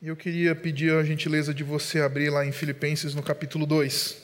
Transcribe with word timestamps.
E 0.00 0.06
eu 0.06 0.14
queria 0.14 0.54
pedir 0.54 0.92
a 0.92 1.02
gentileza 1.02 1.52
de 1.52 1.64
você 1.64 2.00
abrir 2.00 2.30
lá 2.30 2.46
em 2.46 2.52
Filipenses 2.52 3.16
no 3.16 3.22
capítulo 3.22 3.66
2. 3.66 4.16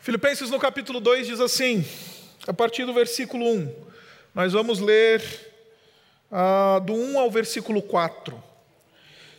Filipenses 0.00 0.48
no 0.48 0.58
capítulo 0.58 1.00
2 1.00 1.26
diz 1.26 1.38
assim, 1.38 1.84
a 2.46 2.52
partir 2.54 2.86
do 2.86 2.94
versículo 2.94 3.44
1, 3.44 3.74
nós 4.34 4.54
vamos 4.54 4.80
ler 4.80 5.22
ah, 6.32 6.80
do 6.82 6.94
1 6.94 7.18
ao 7.18 7.30
versículo 7.30 7.82
4. 7.82 8.42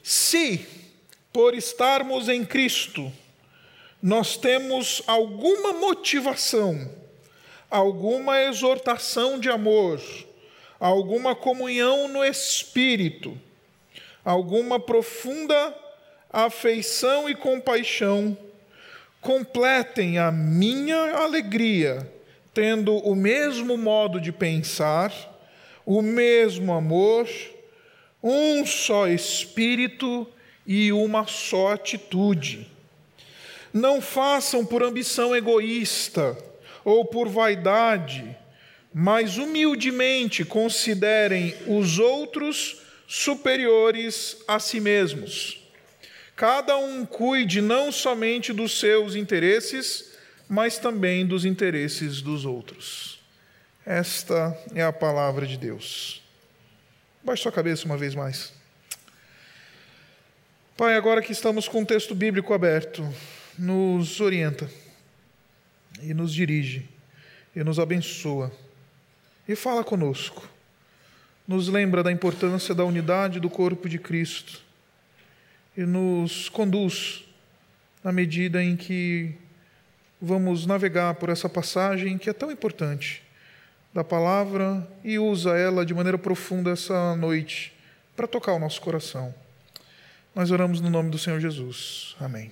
Se, 0.04 0.64
por 1.34 1.56
estarmos 1.56 2.30
em 2.30 2.46
Cristo, 2.46 3.12
nós 4.00 4.38
temos 4.38 5.02
alguma 5.08 5.74
motivação, 5.74 6.88
alguma 7.68 8.40
exortação 8.44 9.40
de 9.40 9.50
amor, 9.50 10.00
alguma 10.80 11.36
comunhão 11.36 12.08
no 12.08 12.24
Espírito, 12.24 13.36
alguma 14.24 14.80
profunda 14.80 15.76
afeição 16.32 17.30
e 17.30 17.36
compaixão, 17.36 18.38
completem 19.20 20.18
a 20.18 20.32
minha 20.32 21.16
alegria, 21.18 22.10
tendo 22.54 22.96
o 22.98 23.16
mesmo 23.16 23.78
modo 23.78 24.20
de 24.20 24.32
pensar, 24.32 25.14
o 25.86 26.02
mesmo 26.02 26.74
amor, 26.74 27.28
um 28.24 28.66
só 28.66 29.08
espírito 29.08 30.28
e 30.66 30.92
uma 30.92 31.28
só 31.28 31.74
atitude. 31.74 32.68
Não 33.74 34.02
façam 34.02 34.66
por 34.66 34.84
ambição 34.84 35.36
egoísta 35.36 36.38
ou 36.84 37.06
por 37.06 37.28
vaidade, 37.28 38.36
mas 38.94 39.38
humildemente 39.38 40.44
considerem 40.44 41.56
os 41.68 42.00
outros 42.00 42.81
superiores 43.12 44.38
a 44.48 44.58
si 44.58 44.80
mesmos. 44.80 45.62
Cada 46.34 46.78
um 46.78 47.06
cuide 47.06 47.60
não 47.60 47.92
somente 47.92 48.54
dos 48.54 48.80
seus 48.80 49.16
interesses, 49.16 50.14
mas 50.48 50.78
também 50.78 51.26
dos 51.26 51.44
interesses 51.44 52.22
dos 52.22 52.46
outros. 52.46 53.20
Esta 53.86 54.58
é 54.74 54.82
a 54.82 54.94
palavra 54.94 55.46
de 55.46 55.58
Deus. 55.58 56.24
Baixe 57.22 57.44
sua 57.44 57.52
cabeça 57.52 57.84
uma 57.86 57.98
vez 57.98 58.16
mais. 58.16 58.54
Pai, 60.78 60.96
agora 60.96 61.22
que 61.22 61.34
estamos 61.34 61.68
com 61.68 61.82
o 61.82 61.86
texto 61.86 62.16
bíblico 62.16 62.54
aberto, 62.54 63.06
nos 63.60 64.22
orienta 64.22 64.72
e 66.02 66.14
nos 66.14 66.34
dirige 66.34 66.88
e 67.54 67.62
nos 67.62 67.78
abençoa 67.78 68.50
e 69.46 69.54
fala 69.54 69.84
conosco 69.84 70.51
nos 71.48 71.68
lembra 71.68 72.04
da 72.04 72.12
importância 72.12 72.74
da 72.74 72.86
unidade 72.86 73.40
do 73.40 73.50
corpo 73.50 73.90
de 73.90 73.98
Cristo 73.98 74.62
e 75.76 75.82
nos 75.82 76.50
conduz 76.50 77.24
na 78.04 78.12
medida 78.12 78.64
em 78.64 78.76
que 78.76 79.34
vamos 80.22 80.66
navegar 80.66 81.16
por 81.16 81.30
essa 81.30 81.50
passagem 81.50 82.18
que 82.18 82.30
é 82.30 82.34
tão 82.34 82.52
importante 82.52 83.24
da 83.94 84.04
palavra 84.04 84.88
e 85.04 85.20
usa 85.20 85.58
ela 85.58 85.86
de 85.86 85.94
maneira 85.94 86.18
profunda 86.18 86.72
essa 86.72 87.16
noite 87.16 87.74
para 88.16 88.28
tocar 88.28 88.54
o 88.54 88.60
nosso 88.60 88.80
coração. 88.82 89.34
Nós 90.34 90.52
oramos 90.52 90.80
no 90.80 90.90
nome 90.90 91.10
do 91.10 91.18
Senhor 91.18 91.40
Jesus. 91.40 92.16
Amém. 92.20 92.52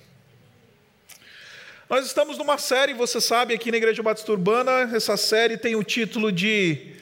Nós 1.88 2.06
estamos 2.06 2.38
numa 2.38 2.58
série, 2.58 2.92
você 2.92 3.20
sabe, 3.20 3.54
aqui 3.54 3.70
na 3.70 3.76
Igreja 3.76 4.02
Batista 4.02 4.30
Urbana, 4.30 4.94
essa 4.94 5.16
série 5.16 5.56
tem 5.56 5.74
o 5.74 5.82
título 5.82 6.30
de 6.30 6.94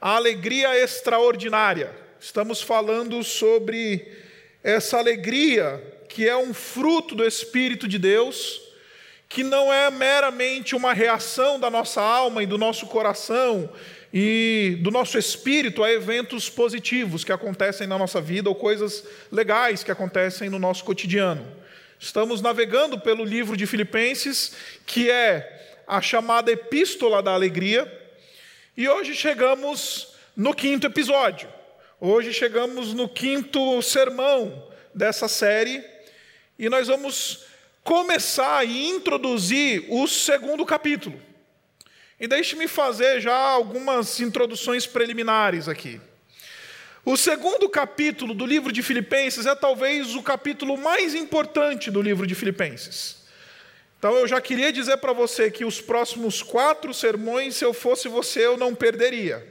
a 0.00 0.16
alegria 0.16 0.82
extraordinária. 0.82 1.94
Estamos 2.18 2.62
falando 2.62 3.22
sobre 3.22 4.10
essa 4.64 4.98
alegria 4.98 5.82
que 6.08 6.26
é 6.28 6.36
um 6.36 6.54
fruto 6.54 7.14
do 7.14 7.24
Espírito 7.24 7.86
de 7.86 7.98
Deus, 7.98 8.60
que 9.28 9.44
não 9.44 9.72
é 9.72 9.90
meramente 9.90 10.74
uma 10.74 10.92
reação 10.92 11.60
da 11.60 11.70
nossa 11.70 12.00
alma 12.00 12.42
e 12.42 12.46
do 12.46 12.58
nosso 12.58 12.86
coração 12.86 13.70
e 14.12 14.78
do 14.80 14.90
nosso 14.90 15.16
espírito 15.16 15.84
a 15.84 15.92
eventos 15.92 16.50
positivos 16.50 17.22
que 17.22 17.30
acontecem 17.30 17.86
na 17.86 17.96
nossa 17.96 18.20
vida 18.20 18.48
ou 18.48 18.56
coisas 18.56 19.04
legais 19.30 19.84
que 19.84 19.92
acontecem 19.92 20.50
no 20.50 20.58
nosso 20.58 20.82
cotidiano. 20.82 21.46
Estamos 21.98 22.40
navegando 22.40 22.98
pelo 22.98 23.22
livro 23.22 23.56
de 23.56 23.66
Filipenses, 23.66 24.54
que 24.84 25.10
é 25.10 25.82
a 25.86 26.00
chamada 26.00 26.50
Epístola 26.50 27.22
da 27.22 27.32
Alegria, 27.32 27.99
e 28.80 28.88
hoje 28.88 29.14
chegamos 29.14 30.14
no 30.34 30.54
quinto 30.54 30.86
episódio. 30.86 31.46
Hoje 32.00 32.32
chegamos 32.32 32.94
no 32.94 33.06
quinto 33.06 33.82
sermão 33.82 34.72
dessa 34.94 35.28
série 35.28 35.84
e 36.58 36.66
nós 36.70 36.88
vamos 36.88 37.44
começar 37.84 38.66
e 38.66 38.88
introduzir 38.88 39.84
o 39.90 40.08
segundo 40.08 40.64
capítulo. 40.64 41.20
E 42.18 42.26
deixe-me 42.26 42.66
fazer 42.66 43.20
já 43.20 43.36
algumas 43.36 44.18
introduções 44.18 44.86
preliminares 44.86 45.68
aqui. 45.68 46.00
O 47.04 47.18
segundo 47.18 47.68
capítulo 47.68 48.32
do 48.32 48.46
livro 48.46 48.72
de 48.72 48.82
Filipenses 48.82 49.44
é 49.44 49.54
talvez 49.54 50.14
o 50.14 50.22
capítulo 50.22 50.78
mais 50.78 51.14
importante 51.14 51.90
do 51.90 52.00
livro 52.00 52.26
de 52.26 52.34
Filipenses. 52.34 53.19
Então 54.00 54.16
eu 54.16 54.26
já 54.26 54.40
queria 54.40 54.72
dizer 54.72 54.96
para 54.96 55.12
você 55.12 55.50
que 55.50 55.62
os 55.62 55.78
próximos 55.78 56.42
quatro 56.42 56.94
sermões, 56.94 57.56
se 57.56 57.66
eu 57.66 57.74
fosse 57.74 58.08
você, 58.08 58.46
eu 58.46 58.56
não 58.56 58.74
perderia. 58.74 59.46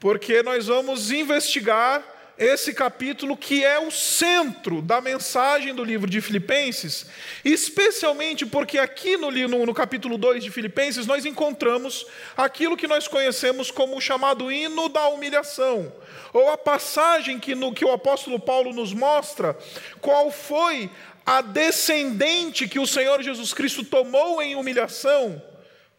Porque 0.00 0.42
nós 0.42 0.66
vamos 0.66 1.12
investigar 1.12 2.02
esse 2.36 2.74
capítulo 2.74 3.36
que 3.36 3.64
é 3.64 3.78
o 3.78 3.88
centro 3.88 4.82
da 4.82 5.00
mensagem 5.00 5.72
do 5.72 5.84
livro 5.84 6.10
de 6.10 6.20
Filipenses, 6.20 7.06
especialmente 7.44 8.44
porque 8.44 8.78
aqui 8.78 9.16
no, 9.16 9.30
no, 9.30 9.64
no, 9.64 9.72
capítulo 9.72 10.18
2 10.18 10.42
de 10.42 10.50
Filipenses 10.50 11.06
nós 11.06 11.24
encontramos 11.24 12.04
aquilo 12.36 12.76
que 12.76 12.88
nós 12.88 13.06
conhecemos 13.06 13.70
como 13.70 13.96
o 13.96 14.00
chamado 14.00 14.50
hino 14.50 14.88
da 14.88 15.06
humilhação, 15.06 15.92
ou 16.32 16.50
a 16.50 16.58
passagem 16.58 17.38
que, 17.38 17.54
no, 17.54 17.72
que 17.72 17.84
o 17.84 17.92
apóstolo 17.92 18.40
Paulo 18.40 18.72
nos 18.72 18.92
mostra 18.92 19.56
qual 20.00 20.32
foi 20.32 20.90
a 21.26 21.42
descendente 21.42 22.68
que 22.68 22.78
o 22.78 22.86
Senhor 22.86 23.20
Jesus 23.20 23.52
Cristo 23.52 23.82
tomou 23.82 24.40
em 24.40 24.54
humilhação 24.54 25.42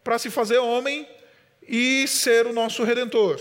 para 0.02 0.18
se 0.18 0.30
fazer 0.30 0.56
homem 0.56 1.06
e 1.68 2.08
ser 2.08 2.46
o 2.46 2.52
nosso 2.54 2.82
redentor. 2.82 3.38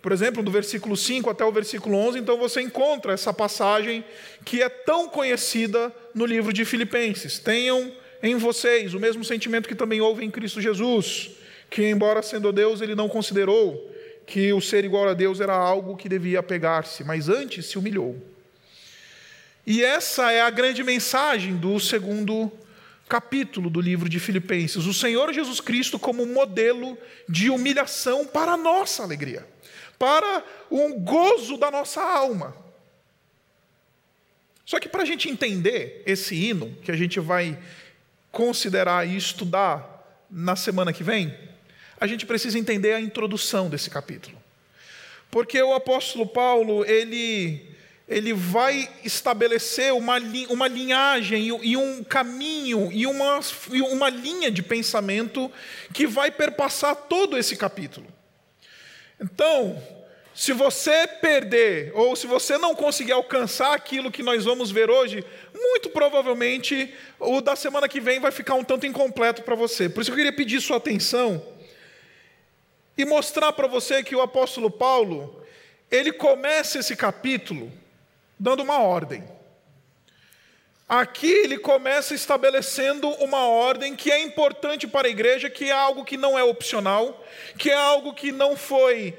Por 0.00 0.12
exemplo, 0.12 0.44
do 0.44 0.50
versículo 0.50 0.96
5 0.96 1.28
até 1.28 1.44
o 1.44 1.50
versículo 1.50 1.96
11, 1.96 2.20
então 2.20 2.38
você 2.38 2.60
encontra 2.60 3.12
essa 3.12 3.32
passagem 3.32 4.04
que 4.44 4.62
é 4.62 4.68
tão 4.68 5.08
conhecida 5.08 5.92
no 6.14 6.24
livro 6.24 6.52
de 6.52 6.64
Filipenses. 6.64 7.40
Tenham 7.40 7.92
em 8.22 8.36
vocês 8.36 8.94
o 8.94 9.00
mesmo 9.00 9.24
sentimento 9.24 9.68
que 9.68 9.74
também 9.74 10.00
houve 10.00 10.24
em 10.24 10.30
Cristo 10.30 10.60
Jesus, 10.60 11.32
que, 11.68 11.82
embora 11.82 12.22
sendo 12.22 12.52
Deus, 12.52 12.80
ele 12.80 12.94
não 12.94 13.08
considerou 13.08 13.90
que 14.24 14.52
o 14.52 14.60
ser 14.60 14.84
igual 14.84 15.08
a 15.08 15.14
Deus 15.14 15.40
era 15.40 15.54
algo 15.54 15.96
que 15.96 16.08
devia 16.08 16.38
apegar-se, 16.38 17.02
mas 17.02 17.28
antes 17.28 17.66
se 17.66 17.76
humilhou 17.76 18.33
e 19.66 19.82
essa 19.82 20.30
é 20.30 20.42
a 20.42 20.50
grande 20.50 20.82
mensagem 20.82 21.56
do 21.56 21.80
segundo 21.80 22.52
capítulo 23.08 23.70
do 23.70 23.80
livro 23.80 24.08
de 24.08 24.20
Filipenses. 24.20 24.86
O 24.86 24.92
Senhor 24.92 25.32
Jesus 25.32 25.60
Cristo 25.60 25.98
como 25.98 26.26
modelo 26.26 26.98
de 27.28 27.48
humilhação 27.48 28.26
para 28.26 28.52
a 28.52 28.56
nossa 28.56 29.02
alegria, 29.02 29.46
para 29.98 30.44
o 30.70 30.94
gozo 31.00 31.56
da 31.56 31.70
nossa 31.70 32.02
alma. 32.02 32.54
Só 34.66 34.78
que 34.78 34.88
para 34.88 35.02
a 35.02 35.06
gente 35.06 35.28
entender 35.28 36.02
esse 36.06 36.34
hino, 36.34 36.76
que 36.82 36.90
a 36.90 36.96
gente 36.96 37.20
vai 37.20 37.58
considerar 38.32 39.06
e 39.06 39.16
estudar 39.16 40.24
na 40.30 40.56
semana 40.56 40.92
que 40.92 41.04
vem, 41.04 41.34
a 42.00 42.06
gente 42.06 42.26
precisa 42.26 42.58
entender 42.58 42.92
a 42.92 43.00
introdução 43.00 43.68
desse 43.70 43.88
capítulo. 43.88 44.36
Porque 45.30 45.62
o 45.62 45.74
apóstolo 45.74 46.26
Paulo, 46.26 46.84
ele 46.84 47.73
ele 48.06 48.34
vai 48.34 48.90
estabelecer 49.02 49.92
uma, 49.94 50.16
uma 50.50 50.68
linhagem 50.68 51.48
e 51.62 51.76
um 51.76 52.04
caminho 52.04 52.90
e 52.92 53.06
uma, 53.06 53.40
uma 53.90 54.10
linha 54.10 54.50
de 54.50 54.62
pensamento 54.62 55.50
que 55.92 56.06
vai 56.06 56.30
perpassar 56.30 56.94
todo 56.94 57.38
esse 57.38 57.56
capítulo. 57.56 58.06
Então, 59.18 59.82
se 60.34 60.52
você 60.52 61.06
perder, 61.06 61.92
ou 61.94 62.14
se 62.14 62.26
você 62.26 62.58
não 62.58 62.74
conseguir 62.74 63.12
alcançar 63.12 63.72
aquilo 63.72 64.10
que 64.10 64.22
nós 64.22 64.44
vamos 64.44 64.70
ver 64.70 64.90
hoje, 64.90 65.24
muito 65.54 65.88
provavelmente 65.88 66.92
o 67.18 67.40
da 67.40 67.56
semana 67.56 67.88
que 67.88 68.00
vem 68.00 68.20
vai 68.20 68.32
ficar 68.32 68.54
um 68.54 68.64
tanto 68.64 68.84
incompleto 68.84 69.42
para 69.42 69.54
você. 69.54 69.88
Por 69.88 70.02
isso 70.02 70.10
eu 70.10 70.16
queria 70.16 70.32
pedir 70.32 70.60
sua 70.60 70.76
atenção 70.76 71.42
e 72.98 73.04
mostrar 73.06 73.52
para 73.52 73.66
você 73.66 74.02
que 74.02 74.14
o 74.14 74.20
apóstolo 74.20 74.70
Paulo, 74.70 75.42
ele 75.90 76.12
começa 76.12 76.80
esse 76.80 76.94
capítulo 76.94 77.72
dando 78.44 78.62
uma 78.62 78.78
ordem. 78.78 79.24
Aqui 80.86 81.32
ele 81.32 81.56
começa 81.56 82.14
estabelecendo 82.14 83.08
uma 83.08 83.48
ordem 83.48 83.96
que 83.96 84.12
é 84.12 84.20
importante 84.20 84.86
para 84.86 85.08
a 85.08 85.10
igreja, 85.10 85.48
que 85.48 85.70
é 85.70 85.72
algo 85.72 86.04
que 86.04 86.18
não 86.18 86.38
é 86.38 86.44
opcional, 86.44 87.24
que 87.58 87.70
é 87.70 87.74
algo 87.74 88.12
que 88.12 88.30
não 88.30 88.54
foi 88.54 89.16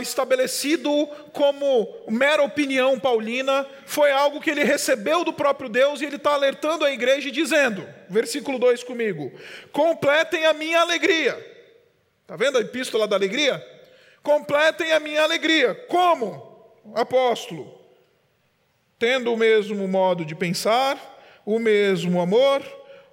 estabelecido 0.00 1.08
como 1.32 2.04
mera 2.08 2.44
opinião 2.44 3.00
paulina, 3.00 3.66
foi 3.84 4.12
algo 4.12 4.40
que 4.40 4.50
ele 4.50 4.62
recebeu 4.62 5.24
do 5.24 5.32
próprio 5.32 5.68
Deus 5.68 6.00
e 6.00 6.04
ele 6.04 6.14
está 6.14 6.34
alertando 6.34 6.84
a 6.84 6.92
igreja 6.92 7.30
e 7.30 7.32
dizendo, 7.32 7.84
versículo 8.08 8.60
2 8.60 8.84
comigo: 8.84 9.32
completem 9.72 10.46
a 10.46 10.52
minha 10.52 10.80
alegria. 10.80 11.34
Está 12.22 12.36
vendo 12.36 12.58
a 12.58 12.60
epístola 12.60 13.08
da 13.08 13.16
alegria? 13.16 13.60
Completem 14.22 14.92
a 14.92 15.00
minha 15.00 15.22
alegria. 15.24 15.74
Como? 15.88 16.52
Apóstolo, 16.94 17.81
tendo 19.02 19.34
o 19.34 19.36
mesmo 19.36 19.88
modo 19.88 20.24
de 20.24 20.32
pensar, 20.32 20.96
o 21.44 21.58
mesmo 21.58 22.20
amor, 22.20 22.62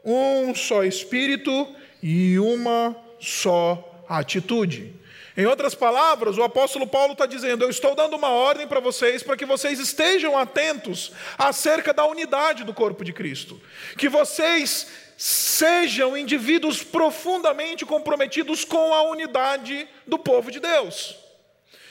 um 0.06 0.54
só 0.54 0.84
espírito 0.84 1.68
e 2.04 2.38
uma 2.38 2.96
só 3.20 4.06
atitude. 4.08 4.94
Em 5.36 5.48
outras 5.48 5.74
palavras, 5.74 6.38
o 6.38 6.44
apóstolo 6.44 6.86
Paulo 6.86 7.14
está 7.14 7.26
dizendo: 7.26 7.66
Eu 7.66 7.72
estou 7.72 7.96
dando 7.96 8.16
uma 8.16 8.30
ordem 8.30 8.68
para 8.68 8.80
vocês 8.80 9.24
para 9.24 9.36
que 9.36 9.48
vocês 9.48 9.80
estejam 9.80 10.38
atentos 10.38 11.12
acerca 11.36 11.92
da 11.92 12.06
unidade 12.06 12.64
do 12.64 12.74
corpo 12.74 13.04
de 13.04 13.12
Cristo. 13.12 13.60
Que 13.98 14.08
vocês 14.08 14.86
sejam 15.18 16.16
indivíduos 16.16 16.84
profundamente 16.84 17.84
comprometidos 17.84 18.64
com 18.64 18.94
a 18.94 19.10
unidade 19.10 19.88
do 20.06 20.20
povo 20.20 20.52
de 20.52 20.60
Deus. 20.60 21.16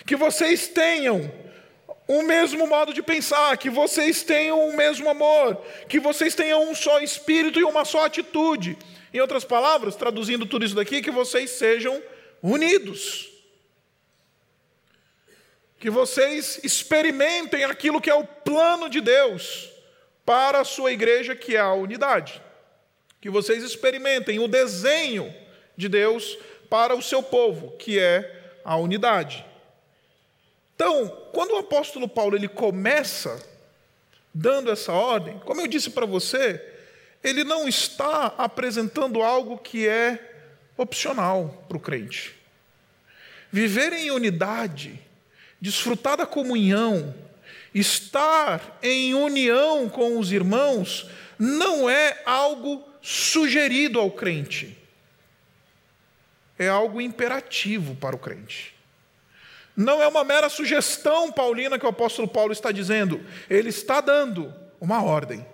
Que 0.07 0.15
vocês 0.15 0.69
tenham 0.69 1.48
o 2.09 2.23
mesmo 2.23 2.67
modo 2.67 2.93
de 2.93 3.03
pensar, 3.03 3.57
que 3.59 3.71
vocês 3.71 4.23
tenham 4.23 4.69
o 4.69 4.77
mesmo 4.77 5.09
amor, 5.09 5.63
que 5.89 6.01
vocês 6.01 6.35
tenham 6.35 6.69
um 6.69 6.75
só 6.75 7.01
espírito 7.01 7.61
e 7.61 7.65
uma 7.65 7.85
só 7.85 8.07
atitude. 8.07 8.77
Em 9.13 9.21
outras 9.21 9.45
palavras, 9.45 9.95
traduzindo 9.95 10.47
tudo 10.47 10.65
isso 10.65 10.75
daqui, 10.75 11.03
que 11.03 11.11
vocês 11.11 11.51
sejam 11.51 12.03
unidos 12.43 13.39
que 15.79 15.91
vocês 15.91 16.61
experimentem 16.65 17.65
aquilo 17.65 18.01
que 18.01 18.11
é 18.11 18.15
o 18.15 18.25
plano 18.25 18.89
de 18.91 19.01
Deus 19.01 19.71
para 20.25 20.61
a 20.61 20.65
sua 20.65 20.93
igreja, 20.93 21.37
que 21.37 21.57
é 21.57 21.61
a 21.61 21.73
unidade. 21.73 22.43
Que 23.21 23.31
vocês 23.31 23.63
experimentem 23.63 24.39
o 24.39 24.49
desenho 24.49 25.33
de 25.77 25.89
Deus 25.89 26.37
para 26.69 26.95
o 26.95 27.03
seu 27.03 27.23
povo, 27.23 27.77
que 27.79 27.99
é 27.99 28.59
a 28.65 28.77
unidade. 28.77 29.45
Então, 30.79 31.09
quando 31.33 31.55
o 31.55 31.59
apóstolo 31.59 32.07
Paulo 32.07 32.37
ele 32.37 32.47
começa 32.47 33.45
dando 34.33 34.71
essa 34.71 34.93
ordem, 34.93 35.37
como 35.41 35.61
eu 35.61 35.67
disse 35.67 35.91
para 35.91 36.07
você, 36.07 36.65
ele 37.25 37.43
não 37.43 37.67
está 37.67 38.27
apresentando 38.39 39.21
algo 39.21 39.59
que 39.59 39.89
é 39.89 40.47
opcional 40.77 41.65
para 41.67 41.77
o 41.77 41.81
crente. 41.81 42.33
Viver 43.51 43.93
em 43.93 44.13
unidade 44.13 45.01
desfrutar 45.61 46.17
da 46.17 46.25
comunhão, 46.25 47.13
estar 47.75 48.79
em 48.81 49.15
união 49.15 49.89
com 49.89 50.17
os 50.17 50.31
irmãos, 50.31 51.11
não 51.37 51.91
é 51.91 52.23
algo 52.25 52.89
sugerido 53.03 53.99
ao 53.99 54.13
crente, 54.13 54.79
é 56.57 56.69
algo 56.69 57.01
imperativo 57.01 57.97
para 57.97 58.15
o 58.15 58.19
crente. 58.21 58.78
Não 59.79 60.03
é 60.03 60.09
uma 60.09 60.25
mera 60.25 60.49
sugestão 60.49 61.31
paulina 61.31 61.79
que 61.79 61.87
o 61.87 61.89
apóstolo 61.89 62.27
Paulo 62.27 62.53
está 62.53 62.73
dizendo, 62.73 63.25
ele 63.49 63.69
está 63.69 64.01
dando 64.01 64.53
uma 64.81 65.05
ordem. 65.05 65.47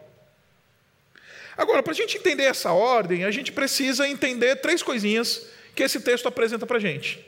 Agora, 1.55 1.83
para 1.83 1.93
a 1.93 1.95
gente 1.95 2.17
entender 2.17 2.45
essa 2.45 2.73
ordem, 2.73 3.27
a 3.27 3.31
gente 3.31 3.53
precisa 3.53 4.09
entender 4.09 4.57
três 4.57 4.83
coisinhas 4.83 5.47
que 5.75 5.83
esse 5.83 6.01
texto 6.01 6.27
apresenta 6.27 6.65
para 6.65 6.79
a 6.79 6.81
gente: 6.81 7.23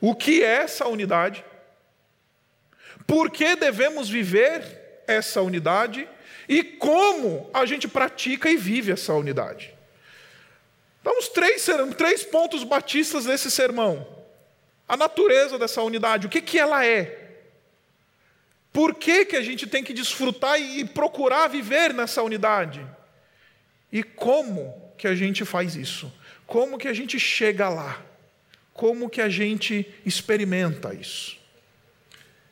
o 0.00 0.14
que 0.14 0.42
é 0.42 0.62
essa 0.62 0.88
unidade, 0.88 1.44
por 3.06 3.30
que 3.30 3.54
devemos 3.54 4.08
viver 4.08 5.02
essa 5.06 5.42
unidade 5.42 6.08
e 6.48 6.64
como 6.64 7.50
a 7.52 7.66
gente 7.66 7.86
pratica 7.86 8.48
e 8.48 8.56
vive 8.56 8.90
essa 8.90 9.12
unidade. 9.12 9.74
Então, 11.02 11.18
os 11.18 11.28
três, 11.28 11.66
três 11.98 12.24
pontos 12.24 12.64
batistas 12.64 13.26
desse 13.26 13.50
sermão. 13.50 14.19
A 14.90 14.96
natureza 14.96 15.56
dessa 15.56 15.80
unidade, 15.82 16.26
o 16.26 16.28
que, 16.28 16.42
que 16.42 16.58
ela 16.58 16.84
é? 16.84 17.36
Por 18.72 18.92
que, 18.92 19.24
que 19.24 19.36
a 19.36 19.40
gente 19.40 19.64
tem 19.64 19.84
que 19.84 19.92
desfrutar 19.92 20.60
e 20.60 20.84
procurar 20.84 21.46
viver 21.46 21.94
nessa 21.94 22.24
unidade? 22.24 22.84
E 23.92 24.02
como 24.02 24.92
que 24.98 25.06
a 25.06 25.14
gente 25.14 25.44
faz 25.44 25.76
isso? 25.76 26.12
Como 26.44 26.76
que 26.76 26.88
a 26.88 26.92
gente 26.92 27.20
chega 27.20 27.68
lá? 27.68 28.02
Como 28.74 29.08
que 29.08 29.20
a 29.20 29.28
gente 29.28 29.88
experimenta 30.04 30.92
isso? 30.92 31.38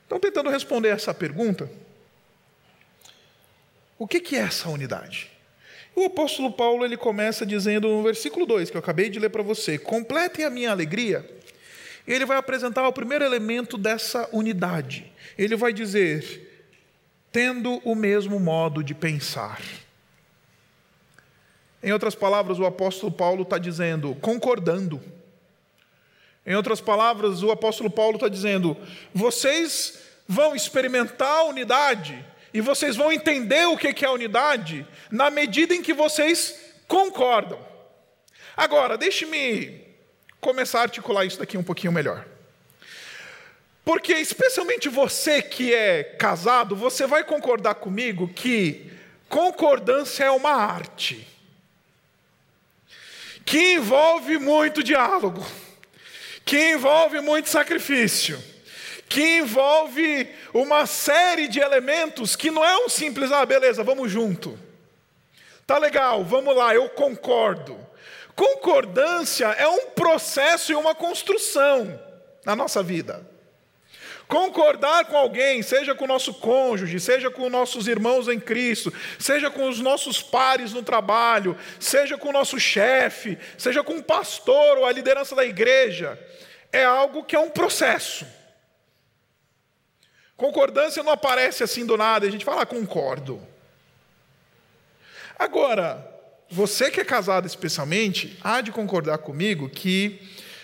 Então, 0.06 0.20
tentando 0.20 0.48
responder 0.48 0.90
essa 0.90 1.12
pergunta, 1.12 1.68
o 3.98 4.06
que 4.06 4.36
é 4.36 4.38
essa 4.38 4.68
unidade? 4.68 5.28
O 5.92 6.04
apóstolo 6.04 6.52
Paulo 6.52 6.84
ele 6.84 6.96
começa 6.96 7.44
dizendo 7.44 7.88
no 7.88 8.04
versículo 8.04 8.46
2, 8.46 8.70
que 8.70 8.76
eu 8.76 8.80
acabei 8.80 9.10
de 9.10 9.18
ler 9.18 9.30
para 9.30 9.42
você: 9.42 9.76
completem 9.76 10.44
a 10.44 10.50
minha 10.50 10.70
alegria. 10.70 11.37
Ele 12.08 12.24
vai 12.24 12.36
apresentar 12.36 12.88
o 12.88 12.92
primeiro 12.92 13.24
elemento 13.24 13.78
dessa 13.78 14.28
unidade. 14.32 15.12
Ele 15.36 15.54
vai 15.54 15.72
dizer: 15.72 16.66
tendo 17.30 17.76
o 17.84 17.94
mesmo 17.94 18.40
modo 18.40 18.82
de 18.82 18.94
pensar. 18.94 19.60
Em 21.80 21.92
outras 21.92 22.16
palavras, 22.16 22.58
o 22.58 22.66
apóstolo 22.66 23.12
Paulo 23.12 23.42
está 23.42 23.58
dizendo, 23.58 24.16
concordando 24.16 25.00
em 26.48 26.54
outras 26.54 26.80
palavras, 26.80 27.42
o 27.42 27.50
apóstolo 27.50 27.90
Paulo 27.90 28.14
está 28.14 28.26
dizendo: 28.26 28.74
vocês 29.12 29.98
vão 30.26 30.56
experimentar 30.56 31.40
a 31.40 31.44
unidade 31.44 32.24
e 32.54 32.62
vocês 32.62 32.96
vão 32.96 33.12
entender 33.12 33.66
o 33.66 33.76
que 33.76 34.02
é 34.02 34.08
a 34.08 34.12
unidade 34.12 34.86
na 35.10 35.30
medida 35.30 35.74
em 35.74 35.82
que 35.82 35.92
vocês 35.92 36.58
concordam. 36.88 37.58
Agora, 38.56 38.96
deixe-me 38.96 39.87
começar 40.40 40.80
a 40.80 40.82
articular 40.82 41.24
isso 41.24 41.38
daqui 41.38 41.56
um 41.56 41.62
pouquinho 41.62 41.92
melhor. 41.92 42.26
Porque, 43.84 44.12
especialmente 44.14 44.88
você 44.88 45.40
que 45.40 45.74
é 45.74 46.02
casado, 46.04 46.76
você 46.76 47.06
vai 47.06 47.24
concordar 47.24 47.76
comigo 47.76 48.28
que 48.28 48.92
concordância 49.28 50.24
é 50.24 50.30
uma 50.30 50.52
arte 50.52 51.26
que 53.44 53.74
envolve 53.74 54.38
muito 54.38 54.82
diálogo 54.82 55.44
que 56.48 56.70
envolve 56.72 57.20
muito 57.20 57.50
sacrifício, 57.50 58.42
que 59.06 59.22
envolve 59.36 60.26
uma 60.54 60.86
série 60.86 61.46
de 61.46 61.60
elementos 61.60 62.34
que 62.34 62.50
não 62.50 62.64
é 62.64 62.74
um 62.78 62.88
simples, 62.88 63.30
ah, 63.30 63.44
beleza, 63.44 63.84
vamos 63.84 64.10
junto. 64.10 64.58
Tá 65.66 65.76
legal, 65.76 66.24
vamos 66.24 66.56
lá, 66.56 66.74
eu 66.74 66.88
concordo. 66.88 67.78
Concordância 68.38 69.46
é 69.46 69.66
um 69.66 69.86
processo 69.90 70.70
e 70.70 70.74
uma 70.76 70.94
construção 70.94 72.00
na 72.46 72.54
nossa 72.54 72.84
vida. 72.84 73.28
Concordar 74.28 75.06
com 75.06 75.16
alguém, 75.16 75.60
seja 75.60 75.92
com 75.92 76.04
o 76.04 76.08
nosso 76.08 76.32
cônjuge, 76.34 77.00
seja 77.00 77.32
com 77.32 77.50
nossos 77.50 77.88
irmãos 77.88 78.28
em 78.28 78.38
Cristo, 78.38 78.94
seja 79.18 79.50
com 79.50 79.68
os 79.68 79.80
nossos 79.80 80.22
pares 80.22 80.72
no 80.72 80.84
trabalho, 80.84 81.58
seja 81.80 82.16
com 82.16 82.28
o 82.28 82.32
nosso 82.32 82.60
chefe, 82.60 83.36
seja 83.56 83.82
com 83.82 83.96
o 83.96 84.04
pastor 84.04 84.78
ou 84.78 84.86
a 84.86 84.92
liderança 84.92 85.34
da 85.34 85.44
igreja, 85.44 86.16
é 86.72 86.84
algo 86.84 87.24
que 87.24 87.34
é 87.34 87.40
um 87.40 87.50
processo. 87.50 88.24
Concordância 90.36 91.02
não 91.02 91.10
aparece 91.10 91.64
assim 91.64 91.84
do 91.84 91.96
nada, 91.96 92.24
a 92.24 92.30
gente 92.30 92.44
fala, 92.44 92.62
ah, 92.62 92.66
concordo. 92.66 93.42
Agora, 95.36 96.07
você 96.50 96.90
que 96.90 97.00
é 97.00 97.04
casado 97.04 97.46
especialmente, 97.46 98.38
há 98.42 98.60
de 98.60 98.72
concordar 98.72 99.18
comigo 99.18 99.68
que 99.68 100.20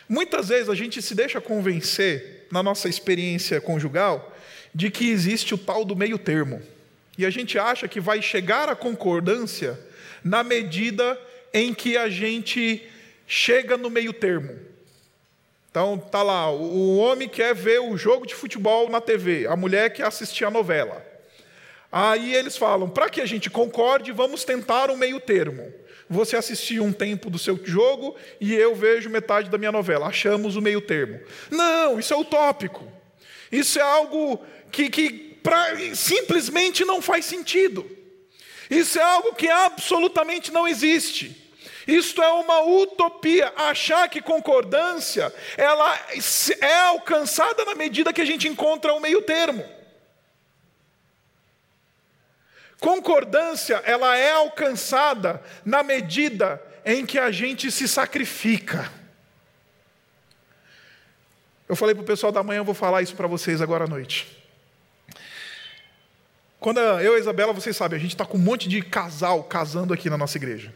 muitas 0.08 0.48
vezes 0.48 0.68
a 0.68 0.74
gente 0.74 1.02
se 1.02 1.14
deixa 1.14 1.40
convencer, 1.40 2.46
na 2.50 2.62
nossa 2.62 2.88
experiência 2.88 3.60
conjugal, 3.60 4.32
de 4.72 4.90
que 4.90 5.10
existe 5.10 5.54
o 5.54 5.58
tal 5.58 5.84
do 5.84 5.96
meio 5.96 6.16
termo. 6.18 6.62
E 7.18 7.26
a 7.26 7.30
gente 7.30 7.58
acha 7.58 7.88
que 7.88 8.00
vai 8.00 8.22
chegar 8.22 8.68
à 8.68 8.76
concordância 8.76 9.78
na 10.22 10.42
medida 10.42 11.18
em 11.52 11.74
que 11.74 11.96
a 11.96 12.08
gente 12.08 12.82
chega 13.26 13.76
no 13.76 13.90
meio 13.90 14.12
termo. 14.12 14.56
Então 15.70 15.98
tá 15.98 16.22
lá, 16.22 16.50
o 16.50 16.96
homem 16.98 17.28
quer 17.28 17.54
ver 17.54 17.80
o 17.80 17.96
jogo 17.96 18.26
de 18.26 18.34
futebol 18.34 18.88
na 18.88 19.00
TV, 19.00 19.46
a 19.48 19.56
mulher 19.56 19.92
quer 19.92 20.06
assistir 20.06 20.44
a 20.44 20.50
novela. 20.50 21.04
Aí 21.96 22.34
eles 22.34 22.56
falam, 22.56 22.90
para 22.90 23.08
que 23.08 23.20
a 23.20 23.24
gente 23.24 23.48
concorde, 23.48 24.10
vamos 24.10 24.42
tentar 24.42 24.90
um 24.90 24.96
meio 24.96 25.20
termo. 25.20 25.72
Você 26.10 26.36
assistiu 26.36 26.82
um 26.82 26.92
tempo 26.92 27.30
do 27.30 27.38
seu 27.38 27.56
jogo 27.64 28.16
e 28.40 28.52
eu 28.52 28.74
vejo 28.74 29.08
metade 29.08 29.48
da 29.48 29.56
minha 29.56 29.70
novela. 29.70 30.08
Achamos 30.08 30.56
o 30.56 30.60
meio 30.60 30.80
termo. 30.80 31.20
Não, 31.52 31.96
isso 32.00 32.12
é 32.12 32.16
utópico. 32.16 32.84
Isso 33.52 33.78
é 33.78 33.82
algo 33.82 34.44
que, 34.72 34.90
que 34.90 35.38
pra, 35.40 35.76
simplesmente 35.94 36.84
não 36.84 37.00
faz 37.00 37.26
sentido. 37.26 37.88
Isso 38.68 38.98
é 38.98 39.02
algo 39.04 39.32
que 39.32 39.48
absolutamente 39.48 40.52
não 40.52 40.66
existe. 40.66 41.48
Isto 41.86 42.20
é 42.20 42.28
uma 42.28 42.60
utopia, 42.64 43.52
achar 43.54 44.08
que 44.08 44.20
concordância 44.20 45.32
ela 45.56 45.96
é 46.60 46.74
alcançada 46.86 47.64
na 47.64 47.76
medida 47.76 48.12
que 48.12 48.20
a 48.20 48.26
gente 48.26 48.48
encontra 48.48 48.92
o 48.92 49.00
meio 49.00 49.22
termo. 49.22 49.64
Concordância, 52.80 53.82
ela 53.84 54.16
é 54.16 54.32
alcançada 54.32 55.42
na 55.64 55.82
medida 55.82 56.62
em 56.84 57.06
que 57.06 57.18
a 57.18 57.30
gente 57.30 57.70
se 57.70 57.88
sacrifica. 57.88 58.90
Eu 61.68 61.74
falei 61.74 61.94
para 61.94 62.02
o 62.02 62.06
pessoal 62.06 62.30
da 62.30 62.42
manhã, 62.42 62.58
eu 62.58 62.64
vou 62.64 62.74
falar 62.74 63.02
isso 63.02 63.16
para 63.16 63.26
vocês 63.26 63.62
agora 63.62 63.84
à 63.84 63.86
noite. 63.86 64.44
Quando 66.60 66.78
eu 66.80 67.14
e 67.14 67.16
a 67.16 67.18
Isabela, 67.18 67.52
vocês 67.52 67.76
sabem, 67.76 67.98
a 67.98 68.00
gente 68.00 68.14
está 68.14 68.24
com 68.24 68.38
um 68.38 68.40
monte 68.40 68.68
de 68.68 68.80
casal 68.82 69.44
casando 69.44 69.92
aqui 69.92 70.08
na 70.08 70.16
nossa 70.16 70.38
igreja. 70.38 70.72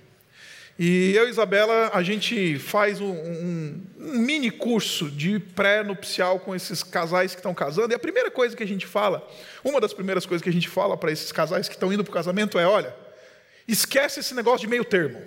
E 0.78 1.12
eu 1.16 1.26
e 1.26 1.30
Isabela, 1.30 1.90
a 1.92 2.04
gente 2.04 2.56
faz 2.60 3.00
um, 3.00 3.10
um, 3.10 3.82
um 3.98 4.18
mini 4.20 4.48
curso 4.48 5.10
de 5.10 5.40
pré-nupcial 5.40 6.38
com 6.38 6.54
esses 6.54 6.84
casais 6.84 7.32
que 7.32 7.40
estão 7.40 7.52
casando. 7.52 7.92
E 7.92 7.96
a 7.96 7.98
primeira 7.98 8.30
coisa 8.30 8.56
que 8.56 8.62
a 8.62 8.66
gente 8.66 8.86
fala, 8.86 9.28
uma 9.64 9.80
das 9.80 9.92
primeiras 9.92 10.24
coisas 10.24 10.40
que 10.40 10.48
a 10.48 10.52
gente 10.52 10.68
fala 10.68 10.96
para 10.96 11.10
esses 11.10 11.32
casais 11.32 11.68
que 11.68 11.74
estão 11.74 11.92
indo 11.92 12.04
para 12.04 12.12
o 12.12 12.14
casamento 12.14 12.60
é: 12.60 12.66
olha, 12.66 12.94
esquece 13.66 14.20
esse 14.20 14.34
negócio 14.34 14.60
de 14.60 14.68
meio 14.68 14.84
termo. 14.84 15.20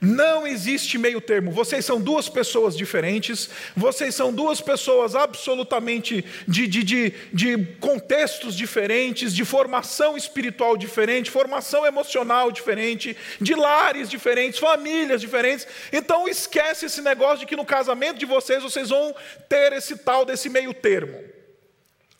Não 0.00 0.46
existe 0.46 0.96
meio 0.96 1.20
termo. 1.20 1.50
Vocês 1.50 1.84
são 1.84 2.00
duas 2.00 2.26
pessoas 2.26 2.74
diferentes, 2.74 3.50
vocês 3.76 4.14
são 4.14 4.32
duas 4.32 4.58
pessoas 4.60 5.14
absolutamente 5.14 6.24
de, 6.48 6.66
de, 6.66 6.82
de, 6.82 7.14
de, 7.32 7.64
contextos 7.78 8.56
diferentes, 8.56 9.34
de 9.34 9.44
formação 9.44 10.16
espiritual 10.16 10.74
diferente, 10.76 11.30
formação 11.30 11.84
emocional 11.84 12.50
diferente, 12.50 13.14
de 13.38 13.54
lares 13.54 14.08
diferentes, 14.08 14.58
famílias 14.58 15.20
diferentes. 15.20 15.66
Então 15.92 16.26
esquece 16.26 16.86
esse 16.86 17.02
negócio 17.02 17.40
de 17.40 17.46
que 17.46 17.56
no 17.56 17.64
casamento 17.64 18.18
de 18.18 18.24
vocês 18.24 18.62
vocês 18.62 18.88
vão 18.88 19.14
ter 19.50 19.74
esse 19.74 19.98
tal 19.98 20.24
desse 20.24 20.48
meio 20.48 20.72
termo. 20.72 21.22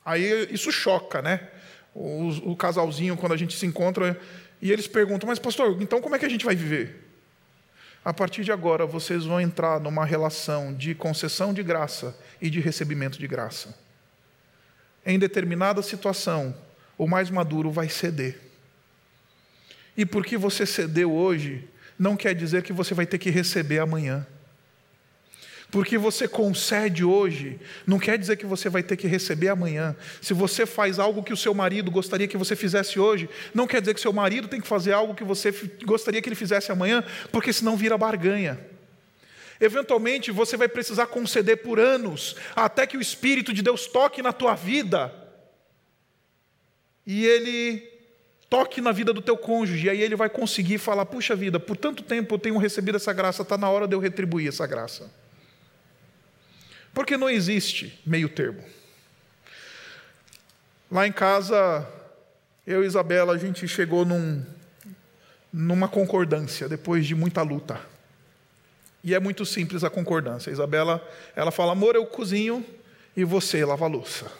Aí 0.04 0.48
isso 0.50 0.70
choca, 0.70 1.22
né? 1.22 1.48
O, 1.94 2.50
o 2.50 2.56
casalzinho, 2.56 3.16
quando 3.16 3.32
a 3.32 3.36
gente 3.38 3.56
se 3.56 3.64
encontra, 3.64 4.20
e 4.60 4.70
eles 4.70 4.86
perguntam, 4.86 5.26
mas 5.26 5.38
pastor, 5.38 5.80
então 5.80 6.00
como 6.02 6.14
é 6.14 6.18
que 6.18 6.26
a 6.26 6.30
gente 6.30 6.44
vai 6.44 6.54
viver? 6.54 6.99
A 8.04 8.14
partir 8.14 8.44
de 8.44 8.50
agora, 8.50 8.86
vocês 8.86 9.24
vão 9.24 9.40
entrar 9.40 9.78
numa 9.78 10.04
relação 10.04 10.72
de 10.72 10.94
concessão 10.94 11.52
de 11.52 11.62
graça 11.62 12.16
e 12.40 12.48
de 12.48 12.58
recebimento 12.58 13.18
de 13.18 13.26
graça. 13.26 13.78
Em 15.04 15.18
determinada 15.18 15.82
situação, 15.82 16.54
o 16.96 17.06
mais 17.06 17.30
maduro 17.30 17.70
vai 17.70 17.88
ceder. 17.88 18.40
E 19.96 20.06
porque 20.06 20.36
você 20.38 20.64
cedeu 20.64 21.12
hoje, 21.12 21.68
não 21.98 22.16
quer 22.16 22.34
dizer 22.34 22.62
que 22.62 22.72
você 22.72 22.94
vai 22.94 23.04
ter 23.04 23.18
que 23.18 23.28
receber 23.28 23.80
amanhã. 23.80 24.26
Porque 25.70 25.96
você 25.96 26.26
concede 26.26 27.04
hoje, 27.04 27.60
não 27.86 27.98
quer 27.98 28.18
dizer 28.18 28.36
que 28.36 28.44
você 28.44 28.68
vai 28.68 28.82
ter 28.82 28.96
que 28.96 29.06
receber 29.06 29.48
amanhã. 29.48 29.94
Se 30.20 30.34
você 30.34 30.66
faz 30.66 30.98
algo 30.98 31.22
que 31.22 31.32
o 31.32 31.36
seu 31.36 31.54
marido 31.54 31.90
gostaria 31.90 32.26
que 32.26 32.36
você 32.36 32.56
fizesse 32.56 32.98
hoje, 32.98 33.28
não 33.54 33.66
quer 33.66 33.80
dizer 33.80 33.94
que 33.94 34.00
seu 34.00 34.12
marido 34.12 34.48
tem 34.48 34.60
que 34.60 34.66
fazer 34.66 34.92
algo 34.92 35.14
que 35.14 35.22
você 35.22 35.52
gostaria 35.84 36.20
que 36.20 36.28
ele 36.28 36.34
fizesse 36.34 36.72
amanhã, 36.72 37.04
porque 37.30 37.52
senão 37.52 37.76
vira 37.76 37.96
barganha. 37.96 38.58
Eventualmente 39.60 40.32
você 40.32 40.56
vai 40.56 40.68
precisar 40.68 41.06
conceder 41.06 41.58
por 41.58 41.78
anos, 41.78 42.34
até 42.56 42.86
que 42.86 42.96
o 42.96 43.00
Espírito 43.00 43.52
de 43.52 43.62
Deus 43.62 43.86
toque 43.86 44.22
na 44.22 44.32
tua 44.32 44.54
vida 44.54 45.14
e 47.06 47.24
ele 47.26 47.88
toque 48.48 48.80
na 48.80 48.90
vida 48.90 49.12
do 49.12 49.22
teu 49.22 49.36
cônjuge, 49.36 49.86
e 49.86 49.90
aí 49.90 50.02
ele 50.02 50.16
vai 50.16 50.28
conseguir 50.28 50.78
falar: 50.78 51.06
puxa 51.06 51.36
vida, 51.36 51.60
por 51.60 51.76
tanto 51.76 52.02
tempo 52.02 52.34
eu 52.34 52.38
tenho 52.38 52.56
recebido 52.56 52.96
essa 52.96 53.12
graça, 53.12 53.42
está 53.42 53.56
na 53.56 53.70
hora 53.70 53.86
de 53.86 53.94
eu 53.94 54.00
retribuir 54.00 54.48
essa 54.48 54.66
graça. 54.66 55.19
Porque 56.92 57.16
não 57.16 57.30
existe 57.30 58.00
meio 58.04 58.28
termo. 58.28 58.62
Lá 60.90 61.06
em 61.06 61.12
casa, 61.12 61.86
eu 62.66 62.82
e 62.82 62.86
Isabela, 62.86 63.34
a 63.34 63.38
gente 63.38 63.66
chegou 63.68 64.04
num, 64.04 64.44
numa 65.52 65.88
concordância 65.88 66.68
depois 66.68 67.06
de 67.06 67.14
muita 67.14 67.42
luta. 67.42 67.80
E 69.02 69.14
é 69.14 69.20
muito 69.20 69.46
simples 69.46 69.84
a 69.84 69.90
concordância. 69.90 70.50
A 70.50 70.52
Isabela, 70.52 71.06
ela 71.36 71.50
fala: 71.50 71.72
"Amor, 71.72 71.94
eu 71.94 72.04
cozinho 72.06 72.66
e 73.16 73.24
você 73.24 73.64
lava 73.64 73.84
a 73.84 73.88
louça". 73.88 74.30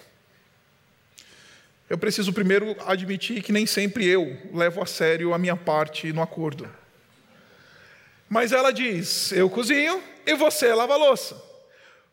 Eu 1.89 1.97
preciso 1.97 2.33
primeiro 2.33 2.77
admitir 2.87 3.43
que 3.43 3.53
nem 3.53 3.67
sempre 3.67 4.07
eu 4.07 4.37
levo 4.53 4.83
a 4.83 4.87
sério 4.87 5.33
a 5.33 5.39
minha 5.39 5.57
parte 5.57 6.13
no 6.13 6.23
acordo. 6.23 6.69
Mas 8.29 8.53
ela 8.53 8.73
diz: 8.73 9.31
"Eu 9.33 9.49
cozinho 9.49 10.03
e 10.27 10.35
você 10.35 10.75
lava 10.75 10.95
a 10.95 10.97
louça". 10.97 11.50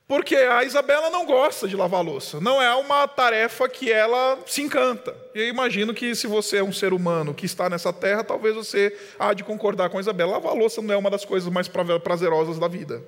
Porque 0.08 0.36
a 0.36 0.64
Isabela 0.64 1.10
não 1.10 1.26
gosta 1.26 1.68
de 1.68 1.76
lavar 1.76 2.02
louça. 2.02 2.40
Não 2.40 2.62
é 2.62 2.74
uma 2.76 3.06
tarefa 3.10 3.68
que 3.68 3.92
ela 3.92 4.40
se 4.46 4.62
encanta. 4.62 5.14
E 5.36 5.40
eu 5.40 5.48
imagino 5.50 5.94
que 5.94 6.16
se 6.16 6.28
você 6.28 6.58
é 6.58 6.64
um 6.64 6.72
ser 6.72 6.94
humano 6.94 7.34
que 7.34 7.46
está 7.46 7.70
nessa 7.70 7.92
terra, 7.92 8.24
talvez 8.24 8.56
você 8.56 8.98
há 9.20 9.34
de 9.34 9.44
concordar 9.44 9.90
com 9.90 9.98
a 9.98 10.00
Isabela. 10.00 10.34
Lavar 10.34 10.56
louça 10.56 10.82
não 10.82 10.94
é 10.94 10.98
uma 10.98 11.10
das 11.10 11.26
coisas 11.26 11.52
mais 11.52 11.68
prazerosas 11.68 12.58
da 12.58 12.70
vida. 12.70 13.04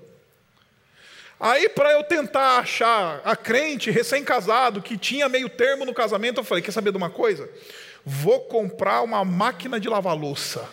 Aí, 1.39 1.69
para 1.69 1.93
eu 1.93 2.03
tentar 2.03 2.57
achar 2.57 3.21
a 3.23 3.33
crente 3.33 3.89
recém-casado 3.89 4.81
que 4.81 4.97
tinha 4.97 5.29
meio 5.29 5.47
termo 5.47 5.85
no 5.85 5.93
casamento, 5.93 6.41
eu 6.41 6.43
falei: 6.43 6.61
quer 6.61 6.73
saber 6.73 6.91
de 6.91 6.97
uma 6.97 7.09
coisa? 7.09 7.49
Vou 8.05 8.41
comprar 8.41 9.03
uma 9.03 9.23
máquina 9.23 9.79
de 9.79 9.87
lavar 9.87 10.17
louça. 10.17 10.67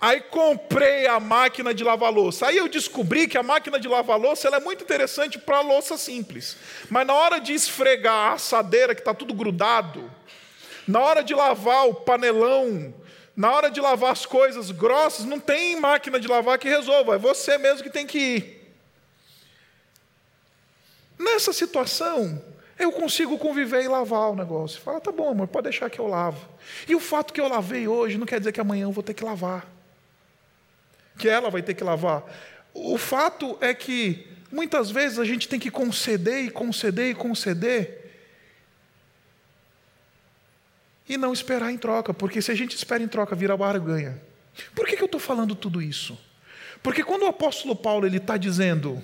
Aí 0.00 0.22
comprei 0.22 1.06
a 1.06 1.20
máquina 1.20 1.74
de 1.74 1.84
lavar 1.84 2.10
louça. 2.10 2.46
Aí 2.46 2.56
eu 2.56 2.68
descobri 2.68 3.28
que 3.28 3.36
a 3.36 3.42
máquina 3.42 3.78
de 3.78 3.86
lavar 3.86 4.18
louça 4.18 4.48
é 4.48 4.58
muito 4.58 4.82
interessante 4.82 5.38
para 5.38 5.60
louça 5.60 5.98
simples. 5.98 6.56
Mas 6.88 7.06
na 7.06 7.12
hora 7.12 7.38
de 7.38 7.52
esfregar 7.52 8.30
a 8.30 8.32
assadeira, 8.32 8.94
que 8.94 9.02
está 9.02 9.12
tudo 9.12 9.34
grudado, 9.34 10.10
na 10.88 11.00
hora 11.00 11.22
de 11.22 11.34
lavar 11.34 11.86
o 11.86 11.94
panelão, 11.94 12.94
na 13.36 13.52
hora 13.52 13.70
de 13.70 13.78
lavar 13.78 14.12
as 14.12 14.24
coisas 14.24 14.70
grossas, 14.70 15.26
não 15.26 15.38
tem 15.38 15.78
máquina 15.78 16.18
de 16.18 16.26
lavar 16.26 16.58
que 16.58 16.68
resolva. 16.68 17.16
É 17.16 17.18
você 17.18 17.58
mesmo 17.58 17.82
que 17.82 17.90
tem 17.90 18.06
que 18.06 18.18
ir. 18.18 18.74
Nessa 21.18 21.52
situação, 21.52 22.42
eu 22.78 22.90
consigo 22.90 23.36
conviver 23.36 23.84
e 23.84 23.88
lavar 23.88 24.30
o 24.30 24.34
negócio. 24.34 24.80
Fala, 24.80 24.98
tá 24.98 25.12
bom, 25.12 25.28
amor, 25.28 25.46
pode 25.48 25.64
deixar 25.64 25.90
que 25.90 25.98
eu 25.98 26.06
lavo. 26.06 26.48
E 26.88 26.94
o 26.94 27.00
fato 27.00 27.34
que 27.34 27.40
eu 27.40 27.48
lavei 27.48 27.86
hoje 27.86 28.16
não 28.16 28.24
quer 28.24 28.38
dizer 28.38 28.52
que 28.52 28.60
amanhã 28.62 28.84
eu 28.84 28.92
vou 28.92 29.02
ter 29.02 29.12
que 29.12 29.22
lavar 29.22 29.79
que 31.18 31.28
ela 31.28 31.50
vai 31.50 31.62
ter 31.62 31.74
que 31.74 31.84
lavar. 31.84 32.24
O 32.72 32.96
fato 32.96 33.58
é 33.60 33.74
que 33.74 34.26
muitas 34.50 34.90
vezes 34.90 35.18
a 35.18 35.24
gente 35.24 35.48
tem 35.48 35.58
que 35.58 35.70
conceder 35.70 36.44
e 36.44 36.50
conceder 36.50 37.10
e 37.10 37.14
conceder 37.14 38.00
e 41.08 41.16
não 41.16 41.32
esperar 41.32 41.72
em 41.72 41.76
troca, 41.76 42.14
porque 42.14 42.40
se 42.40 42.52
a 42.52 42.54
gente 42.54 42.76
espera 42.76 43.02
em 43.02 43.08
troca, 43.08 43.34
vira 43.34 43.56
barganha. 43.56 44.20
Por 44.74 44.86
que, 44.86 44.96
que 44.96 45.02
eu 45.02 45.06
estou 45.06 45.20
falando 45.20 45.54
tudo 45.54 45.82
isso? 45.82 46.18
Porque 46.82 47.02
quando 47.02 47.22
o 47.22 47.26
apóstolo 47.26 47.74
Paulo 47.74 48.06
ele 48.06 48.18
está 48.18 48.36
dizendo, 48.36 49.02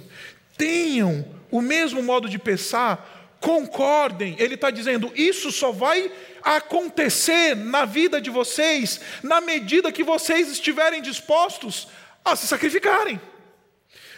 tenham 0.56 1.24
o 1.50 1.60
mesmo 1.60 2.02
modo 2.02 2.28
de 2.28 2.38
pensar, 2.38 3.15
concordem, 3.40 4.36
ele 4.38 4.54
está 4.54 4.70
dizendo, 4.70 5.12
isso 5.14 5.52
só 5.52 5.70
vai 5.70 6.10
acontecer 6.42 7.54
na 7.54 7.84
vida 7.84 8.20
de 8.20 8.30
vocês 8.30 9.00
na 9.22 9.40
medida 9.40 9.92
que 9.92 10.04
vocês 10.04 10.50
estiverem 10.50 11.02
dispostos 11.02 11.88
a 12.24 12.34
se 12.34 12.46
sacrificarem. 12.46 13.20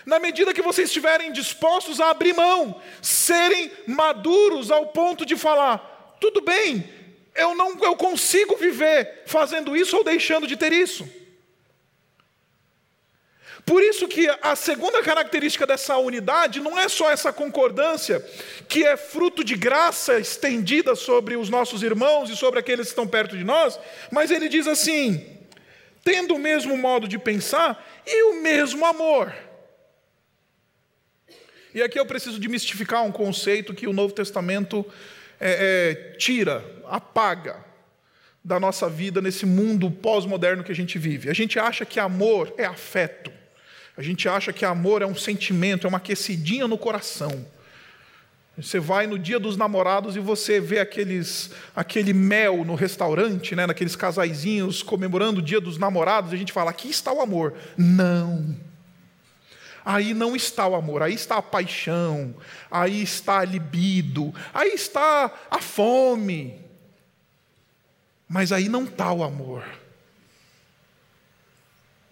Na 0.07 0.19
medida 0.19 0.55
que 0.55 0.63
vocês 0.63 0.89
estiverem 0.89 1.33
dispostos 1.33 2.01
a 2.01 2.11
abrir 2.11 2.35
mão, 2.35 2.81
serem 3.03 3.71
maduros 3.87 4.71
ao 4.71 4.87
ponto 4.87 5.27
de 5.27 5.37
falar: 5.37 6.17
tudo 6.19 6.41
bem, 6.41 6.89
eu 7.35 7.55
não 7.55 7.77
eu 7.83 7.95
consigo 7.95 8.57
viver 8.57 9.25
fazendo 9.27 9.77
isso 9.77 9.97
ou 9.97 10.05
deixando 10.05 10.47
de 10.47 10.57
ter 10.57 10.73
isso. 10.73 11.07
Por 13.65 13.83
isso 13.83 14.09
que 14.09 14.29
a 14.43 14.57
segunda 14.57 15.03
característica 15.03 15.67
dessa 15.67 15.97
unidade 15.99 16.61
não 16.61 16.79
é 16.79 16.89
só 16.89 17.11
essa 17.11 17.33
concordância, 17.33 18.25
que 18.69 18.85
é 18.85 18.97
fruto 18.97 19.45
de 19.45 19.57
graça 19.57 20.19
estendida 20.19 20.95
sobre 20.95 21.37
os 21.37 21.51
nossos 21.51 21.83
irmãos 21.83 22.31
e 22.31 22.37
sobre 22.37 22.61
aqueles 22.61 22.87
que 22.87 22.93
estão 22.93 23.07
perto 23.07 23.37
de 23.37 23.45
nós, 23.45 23.79
mas 24.11 24.31
ele 24.31 24.49
diz 24.49 24.67
assim: 24.67 25.39
tendo 26.03 26.35
o 26.35 26.39
mesmo 26.39 26.77
modo 26.77 27.07
de 27.07 27.19
pensar 27.19 27.87
e 28.07 28.23
o 28.31 28.41
mesmo 28.41 28.87
amor. 28.87 29.35
E 31.75 31.83
aqui 31.83 32.01
eu 32.01 32.07
preciso 32.07 32.41
demistificar 32.41 33.05
um 33.05 33.13
conceito 33.13 33.75
que 33.75 33.87
o 33.87 33.93
Novo 33.93 34.15
Testamento 34.15 34.85
é, 35.39 35.93
é, 36.11 36.17
tira, 36.17 36.65
apaga 36.87 37.65
da 38.43 38.59
nossa 38.59 38.89
vida 38.89 39.21
nesse 39.21 39.45
mundo 39.45 39.91
pós-moderno 39.91 40.65
que 40.65 40.73
a 40.73 40.75
gente 40.75 40.99
vive. 40.99 41.29
A 41.29 41.35
gente 41.35 41.59
acha 41.59 41.85
que 41.85 42.01
amor 42.01 42.55
é 42.57 42.65
afeto. 42.65 43.38
A 43.99 44.03
gente 44.03 44.29
acha 44.29 44.53
que 44.53 44.65
amor 44.65 45.03
é 45.03 45.07
um 45.07 45.17
sentimento, 45.17 45.85
é 45.85 45.89
uma 45.89 45.99
aquecidinha 45.99 46.69
no 46.69 46.79
coração. 46.79 47.45
Você 48.57 48.79
vai 48.79 49.09
no 49.09 49.19
dia 49.19 49.41
dos 49.41 49.57
namorados 49.57 50.15
e 50.15 50.21
você 50.21 50.61
vê 50.61 50.79
aqueles, 50.79 51.51
aquele 51.75 52.13
mel 52.13 52.65
no 52.65 52.77
restaurante, 52.77 53.57
né, 53.57 53.67
naqueles 53.67 53.97
casaizinhos 53.97 54.85
comemorando 54.85 55.41
o 55.41 55.43
dia 55.43 55.61
dos 55.61 55.79
namorados, 55.79 56.31
e 56.31 56.37
a 56.37 56.39
gente 56.39 56.53
fala: 56.53 56.71
aqui 56.71 56.89
está 56.89 57.13
o 57.13 57.21
amor. 57.21 57.55
Não. 57.77 58.57
Aí 59.85 60.15
não 60.15 60.37
está 60.37 60.69
o 60.69 60.77
amor, 60.77 61.03
aí 61.03 61.15
está 61.15 61.39
a 61.39 61.43
paixão, 61.43 62.37
aí 62.71 63.03
está 63.03 63.41
a 63.41 63.45
libido, 63.45 64.33
aí 64.55 64.75
está 64.75 65.29
a 65.51 65.61
fome. 65.61 66.55
Mas 68.29 68.53
aí 68.53 68.69
não 68.69 68.85
está 68.85 69.13
o 69.13 69.25
amor. 69.25 69.65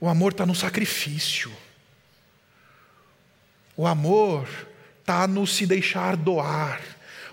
O 0.00 0.08
amor 0.08 0.32
está 0.32 0.44
no 0.44 0.54
sacrifício. 0.54 1.52
O 3.76 3.86
amor 3.86 4.48
está 5.00 5.26
no 5.26 5.46
se 5.46 5.66
deixar 5.66 6.16
doar. 6.16 6.80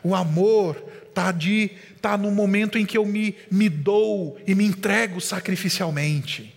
O 0.03 0.13
amor 0.13 0.83
está 1.07 1.31
de 1.31 1.71
tá 2.01 2.17
no 2.17 2.29
momento 2.31 2.77
em 2.77 2.85
que 2.85 2.97
eu 2.97 3.05
me, 3.05 3.37
me 3.49 3.69
dou 3.69 4.37
e 4.45 4.53
me 4.53 4.65
entrego 4.65 5.21
sacrificialmente. 5.21 6.53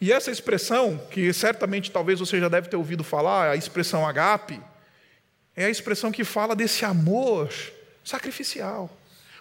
E 0.00 0.12
essa 0.12 0.30
expressão, 0.30 0.98
que 1.10 1.32
certamente 1.32 1.90
talvez 1.90 2.18
você 2.18 2.38
já 2.38 2.48
deve 2.48 2.68
ter 2.68 2.76
ouvido 2.76 3.04
falar, 3.04 3.50
a 3.50 3.56
expressão 3.56 4.06
agape, 4.06 4.60
é 5.56 5.66
a 5.66 5.70
expressão 5.70 6.10
que 6.10 6.24
fala 6.24 6.56
desse 6.56 6.84
amor 6.84 7.50
sacrificial. 8.04 8.90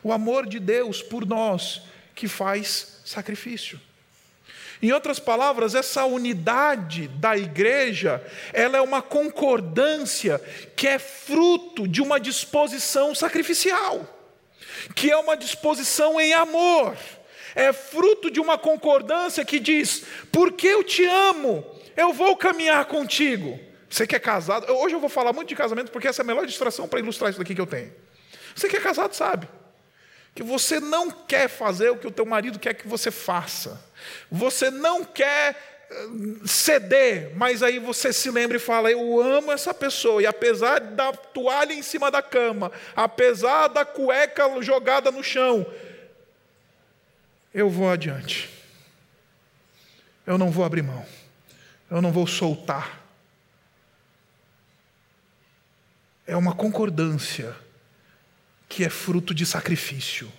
O 0.04 0.14
amor 0.14 0.48
de 0.48 0.60
Deus 0.60 1.02
por 1.02 1.26
nós 1.26 1.82
que 2.14 2.28
faz 2.28 3.02
sacrifício. 3.04 3.80
Em 4.82 4.92
outras 4.92 5.20
palavras, 5.20 5.76
essa 5.76 6.06
unidade 6.06 7.08
da 7.08 7.38
igreja, 7.38 8.24
ela 8.52 8.78
é 8.78 8.82
uma 8.82 9.02
concordância 9.02 10.42
que 10.76 10.88
é 10.88 10.98
fruto 10.98 11.88
de 11.88 12.02
uma 12.02 12.20
disposição 12.20 13.14
sacrificial, 13.14 14.04
que 14.96 15.12
é 15.12 15.18
uma 15.18 15.38
disposição 15.38 16.20
em 16.20 16.34
amor, 16.34 16.98
é 17.54 17.72
fruto 17.72 18.32
de 18.32 18.40
uma 18.40 18.58
concordância 18.58 19.46
que 19.46 19.60
diz: 19.60 20.04
porque 20.32 20.68
eu 20.68 20.84
te 20.84 21.06
amo, 21.06 21.64
eu 21.96 22.12
vou 22.12 22.36
caminhar 22.36 22.86
contigo. 22.86 23.60
Você 23.88 24.08
que 24.08 24.16
é 24.16 24.20
casado, 24.20 24.72
hoje 24.72 24.96
eu 24.96 25.00
vou 25.00 25.10
falar 25.10 25.34
muito 25.34 25.50
de 25.50 25.56
casamento 25.56 25.92
porque 25.92 26.08
essa 26.08 26.22
é 26.22 26.24
a 26.24 26.26
melhor 26.26 26.48
distração 26.48 26.88
para 26.88 27.00
ilustrar 27.00 27.30
isso 27.30 27.38
daqui 27.38 27.54
que 27.54 27.62
eu 27.62 27.68
tenho. 27.68 27.94
Você 28.56 28.68
que 28.68 28.78
é 28.78 28.80
casado 28.80 29.14
sabe 29.14 29.48
que 30.34 30.44
você 30.44 30.80
não 30.80 31.12
quer 31.12 31.48
fazer 31.48 31.90
o 31.90 31.98
que 31.98 32.08
o 32.08 32.12
teu 32.12 32.26
marido 32.26 32.60
quer 32.60 32.74
que 32.74 32.88
você 32.88 33.12
faça. 33.12 33.82
Você 34.32 34.72
não 34.72 35.04
quer 35.04 35.88
eh, 35.90 36.08
ceder, 36.46 37.34
mas 37.36 37.62
aí 37.62 37.80
você 37.80 38.14
se 38.14 38.32
lembra 38.32 38.58
e 38.58 38.60
fala: 38.60 38.90
Eu 38.90 39.22
amo 39.22 39.52
essa 39.52 39.74
pessoa, 39.74 40.22
e 40.22 40.26
apesar 40.26 40.80
da 40.80 41.12
toalha 41.12 41.74
em 41.74 41.82
cima 41.82 42.10
da 42.10 42.22
cama, 42.22 42.72
apesar 42.96 43.68
da 43.68 43.84
cueca 43.84 44.62
jogada 44.62 45.12
no 45.12 45.24
chão, 45.24 45.66
eu 47.54 47.70
vou 47.70 47.90
adiante. 47.90 48.50
Eu 50.26 50.38
não 50.38 50.50
vou 50.50 50.64
abrir 50.64 50.84
mão, 50.84 51.06
eu 51.90 52.02
não 52.02 52.12
vou 52.12 52.26
soltar. 52.26 53.02
É 56.26 56.38
uma 56.38 56.56
concordância 56.56 57.54
que 58.72 58.86
é 58.86 58.90
fruto 58.90 59.34
de 59.34 59.46
sacrifício. 59.46 60.32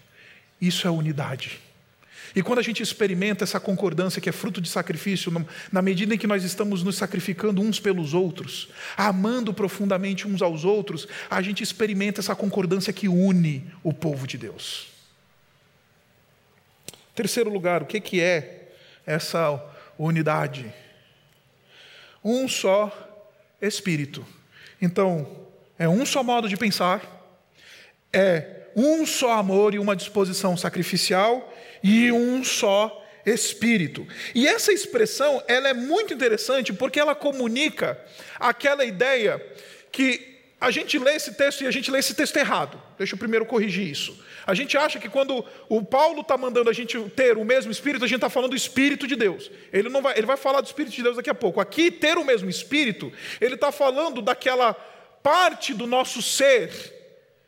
Isso 0.59 0.89
é 0.89 0.91
unidade. 0.91 1.61
E 2.35 2.43
quando 2.43 2.61
a 2.61 2.63
gente 2.63 2.83
experimenta 2.83 3.45
essa 3.45 3.61
concordância 3.61 4.23
que 4.23 4.29
é 4.29 4.33
fruto 4.33 4.59
de 4.59 4.71
sacrifício, 4.71 5.31
na 5.71 5.83
medida 5.83 6.15
em 6.15 6.19
que 6.19 6.27
nós 6.27 6.43
estamos 6.43 6.83
nos 6.83 6.97
sacrificando 6.97 7.61
uns 7.61 7.79
pelos 7.79 8.15
outros, 8.15 8.71
amando 8.97 9.53
profundamente 9.53 10.27
uns 10.27 10.41
aos 10.41 10.65
outros, 10.65 11.07
a 11.29 11.43
gente 11.43 11.63
experimenta 11.63 12.21
essa 12.23 12.35
concordância 12.35 12.91
que 12.91 13.07
une 13.07 13.71
o 13.83 13.93
povo 13.93 14.27
de 14.27 14.39
Deus. 14.39 14.89
Terceiro 17.15 17.51
lugar, 17.51 17.83
o 17.83 17.87
que 17.87 18.19
é 18.19 18.73
essa 19.05 19.63
unidade? 19.99 20.73
Um 22.25 22.49
só 22.49 22.91
Espírito. 23.61 24.27
Então, 24.81 25.29
é 25.79 25.87
um 25.87 26.07
só 26.07 26.25
modo 26.25 26.49
de 26.49 26.57
pensar, 26.57 27.22
é 28.13 28.63
um 28.77 29.05
só 29.07 29.33
amor 29.33 29.75
e 29.75 29.79
uma 29.79 29.97
disposição 29.97 30.57
sacrificial 30.57 31.53
e 31.83 32.11
um 32.13 32.43
só 32.45 33.03
espírito. 33.25 34.07
E 34.35 34.47
essa 34.47 34.73
expressão, 34.73 35.43
ela 35.47 35.69
é 35.69 35.75
muito 35.75 36.13
interessante 36.13 36.73
porque 36.73 36.99
ela 36.99 37.15
comunica 37.15 37.99
aquela 38.39 38.85
ideia 38.85 39.45
que 39.91 40.33
a 40.61 40.71
gente 40.71 40.97
lê 40.99 41.15
esse 41.15 41.35
texto 41.35 41.63
e 41.63 41.67
a 41.67 41.71
gente 41.71 41.91
lê 41.91 41.99
esse 41.99 42.15
texto 42.15 42.37
errado. 42.37 42.81
Deixa 42.97 43.15
eu 43.15 43.19
primeiro 43.19 43.45
corrigir 43.45 43.89
isso. 43.89 44.17
A 44.47 44.55
gente 44.55 44.77
acha 44.77 44.99
que 44.99 45.09
quando 45.09 45.45
o 45.69 45.83
Paulo 45.85 46.21
está 46.21 46.37
mandando 46.37 46.71
a 46.71 46.73
gente 46.73 46.99
ter 47.11 47.37
o 47.37 47.45
mesmo 47.45 47.71
Espírito, 47.73 48.05
a 48.05 48.09
gente 48.09 48.19
está 48.19 48.31
falando 48.31 48.51
do 48.51 48.57
Espírito 48.57 49.07
de 49.07 49.17
Deus. 49.17 49.51
Ele, 49.73 49.89
não 49.89 50.01
vai, 50.01 50.17
ele 50.17 50.27
vai 50.27 50.37
falar 50.37 50.61
do 50.61 50.67
Espírito 50.67 50.95
de 50.95 51.03
Deus 51.03 51.17
daqui 51.17 51.31
a 51.31 51.35
pouco. 51.35 51.61
Aqui, 51.61 51.91
ter 51.91 52.17
o 52.17 52.25
mesmo 52.25 52.49
Espírito, 52.49 53.13
ele 53.41 53.55
está 53.55 53.73
falando 53.73 54.23
daquela 54.23 54.73
parte 55.23 55.75
do 55.75 55.87
nosso 55.87 56.23
ser 56.23 57.02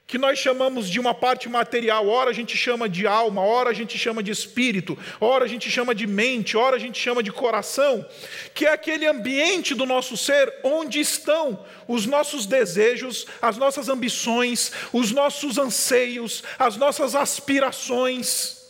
que 0.07 0.19
nós 0.19 0.39
chamamos 0.39 0.89
de 0.89 1.01
uma 1.01 1.15
parte 1.15 1.49
material, 1.49 2.07
ora 2.09 2.31
a 2.31 2.33
gente 2.33 2.57
chama 2.57 2.89
de 2.89 3.07
alma, 3.07 3.41
ora 3.41 3.71
a 3.71 3.73
gente 3.73 3.99
chama 3.99 4.23
de 4.23 4.31
espírito, 4.31 4.99
ora 5.19 5.47
a 5.47 5.49
gente 5.49 5.71
chama 5.71 5.95
de 5.95 6.07
mente, 6.07 6.57
ora 6.57 6.77
a 6.77 6.79
gente 6.79 7.01
chama 7.01 7.23
de 7.23 7.33
coração, 7.33 8.07
que 8.55 8.67
é 8.67 8.73
aquele 8.73 9.07
ambiente 9.07 9.75
do 9.75 9.87
nosso 9.87 10.17
ser 10.17 10.53
onde 10.63 11.01
estão 11.01 11.65
os 11.89 12.05
nossos 12.05 12.45
desejos, 12.45 13.27
as 13.41 13.57
nossas 13.57 13.89
ambições, 13.89 14.73
os 14.93 15.11
nossos 15.11 15.57
anseios, 15.57 16.45
as 16.59 16.77
nossas 16.77 17.15
aspirações. 17.15 18.63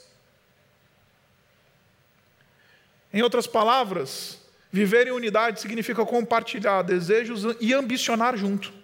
Em 3.12 3.22
outras 3.22 3.46
palavras, 3.46 4.38
viver 4.70 5.08
em 5.08 5.12
unidade 5.12 5.60
significa 5.60 6.04
compartilhar 6.06 6.82
desejos 6.82 7.56
e 7.60 7.74
ambicionar 7.74 8.36
junto. 8.36 8.83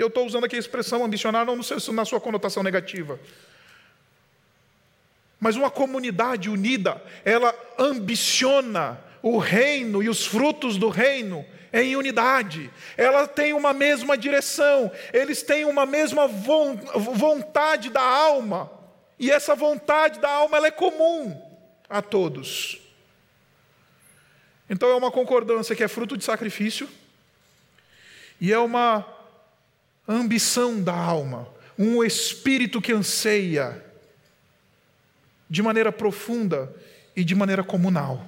Eu 0.00 0.06
estou 0.06 0.24
usando 0.24 0.44
aqui 0.44 0.56
a 0.56 0.58
expressão 0.58 1.04
ambicionar 1.04 1.44
não 1.44 1.56
na 1.92 2.04
sua 2.06 2.18
conotação 2.18 2.62
negativa. 2.62 3.20
Mas 5.38 5.56
uma 5.56 5.70
comunidade 5.70 6.48
unida, 6.48 7.02
ela 7.22 7.54
ambiciona 7.78 8.98
o 9.22 9.36
reino 9.36 10.02
e 10.02 10.08
os 10.08 10.26
frutos 10.26 10.78
do 10.78 10.88
reino 10.88 11.44
em 11.70 11.96
unidade. 11.96 12.70
Ela 12.96 13.28
tem 13.28 13.52
uma 13.52 13.74
mesma 13.74 14.16
direção, 14.16 14.90
eles 15.12 15.42
têm 15.42 15.66
uma 15.66 15.84
mesma 15.84 16.26
vontade 16.26 17.90
da 17.90 18.02
alma. 18.02 18.72
E 19.18 19.30
essa 19.30 19.54
vontade 19.54 20.18
da 20.18 20.30
alma 20.30 20.56
ela 20.56 20.68
é 20.68 20.70
comum 20.70 21.38
a 21.90 22.00
todos. 22.00 22.80
Então 24.68 24.88
é 24.88 24.94
uma 24.94 25.10
concordância 25.10 25.76
que 25.76 25.84
é 25.84 25.88
fruto 25.88 26.16
de 26.16 26.24
sacrifício 26.24 26.88
e 28.40 28.50
é 28.50 28.58
uma 28.58 29.19
ambição 30.06 30.82
da 30.82 30.94
alma, 30.94 31.48
um 31.78 32.02
espírito 32.04 32.80
que 32.80 32.92
anseia 32.92 33.84
de 35.48 35.62
maneira 35.62 35.90
profunda 35.90 36.74
e 37.16 37.24
de 37.24 37.34
maneira 37.34 37.64
comunal. 37.64 38.26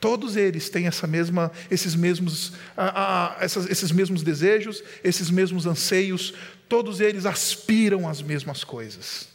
Todos 0.00 0.36
eles 0.36 0.68
têm 0.68 0.86
essa 0.86 1.06
mesma, 1.06 1.50
esses, 1.70 1.94
mesmos, 1.94 2.52
ah, 2.76 3.36
ah, 3.36 3.36
essas, 3.40 3.70
esses 3.70 3.90
mesmos 3.90 4.22
desejos, 4.22 4.82
esses 5.02 5.30
mesmos 5.30 5.66
anseios, 5.66 6.34
todos 6.68 7.00
eles 7.00 7.24
aspiram 7.24 8.08
às 8.08 8.20
mesmas 8.20 8.64
coisas. 8.64 9.28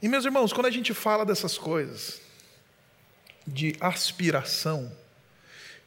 E, 0.00 0.08
meus 0.08 0.24
irmãos, 0.24 0.52
quando 0.52 0.66
a 0.66 0.70
gente 0.70 0.94
fala 0.94 1.26
dessas 1.26 1.58
coisas, 1.58 2.20
de 3.46 3.76
aspiração, 3.80 4.90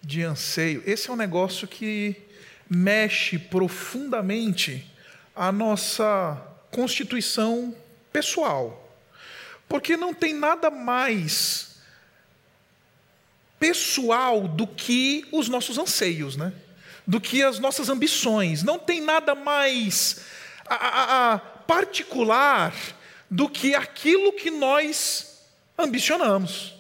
de 0.02 0.24
anseio. 0.24 0.84
Esse 0.86 1.10
é 1.10 1.14
um 1.14 1.18
negócio 1.18 1.68
que 1.68 2.16
mexe 2.70 3.38
profundamente 3.38 4.86
a 5.36 5.52
nossa 5.52 6.42
constituição 6.72 7.76
pessoal. 8.12 8.98
Porque 9.68 9.98
não 9.98 10.14
tem 10.14 10.34
nada 10.34 10.70
mais 10.70 11.76
pessoal 13.60 14.48
do 14.48 14.66
que 14.66 15.28
os 15.32 15.50
nossos 15.50 15.78
anseios, 15.78 16.38
né? 16.38 16.54
do 17.06 17.20
que 17.20 17.42
as 17.42 17.58
nossas 17.58 17.90
ambições. 17.90 18.62
Não 18.62 18.78
tem 18.78 19.02
nada 19.02 19.34
mais 19.34 20.22
a, 20.68 20.76
a, 20.76 21.34
a 21.34 21.40
particular 21.40 22.74
do 23.30 23.50
que 23.50 23.74
aquilo 23.74 24.34
que 24.34 24.52
nós 24.52 25.42
ambicionamos. 25.78 26.79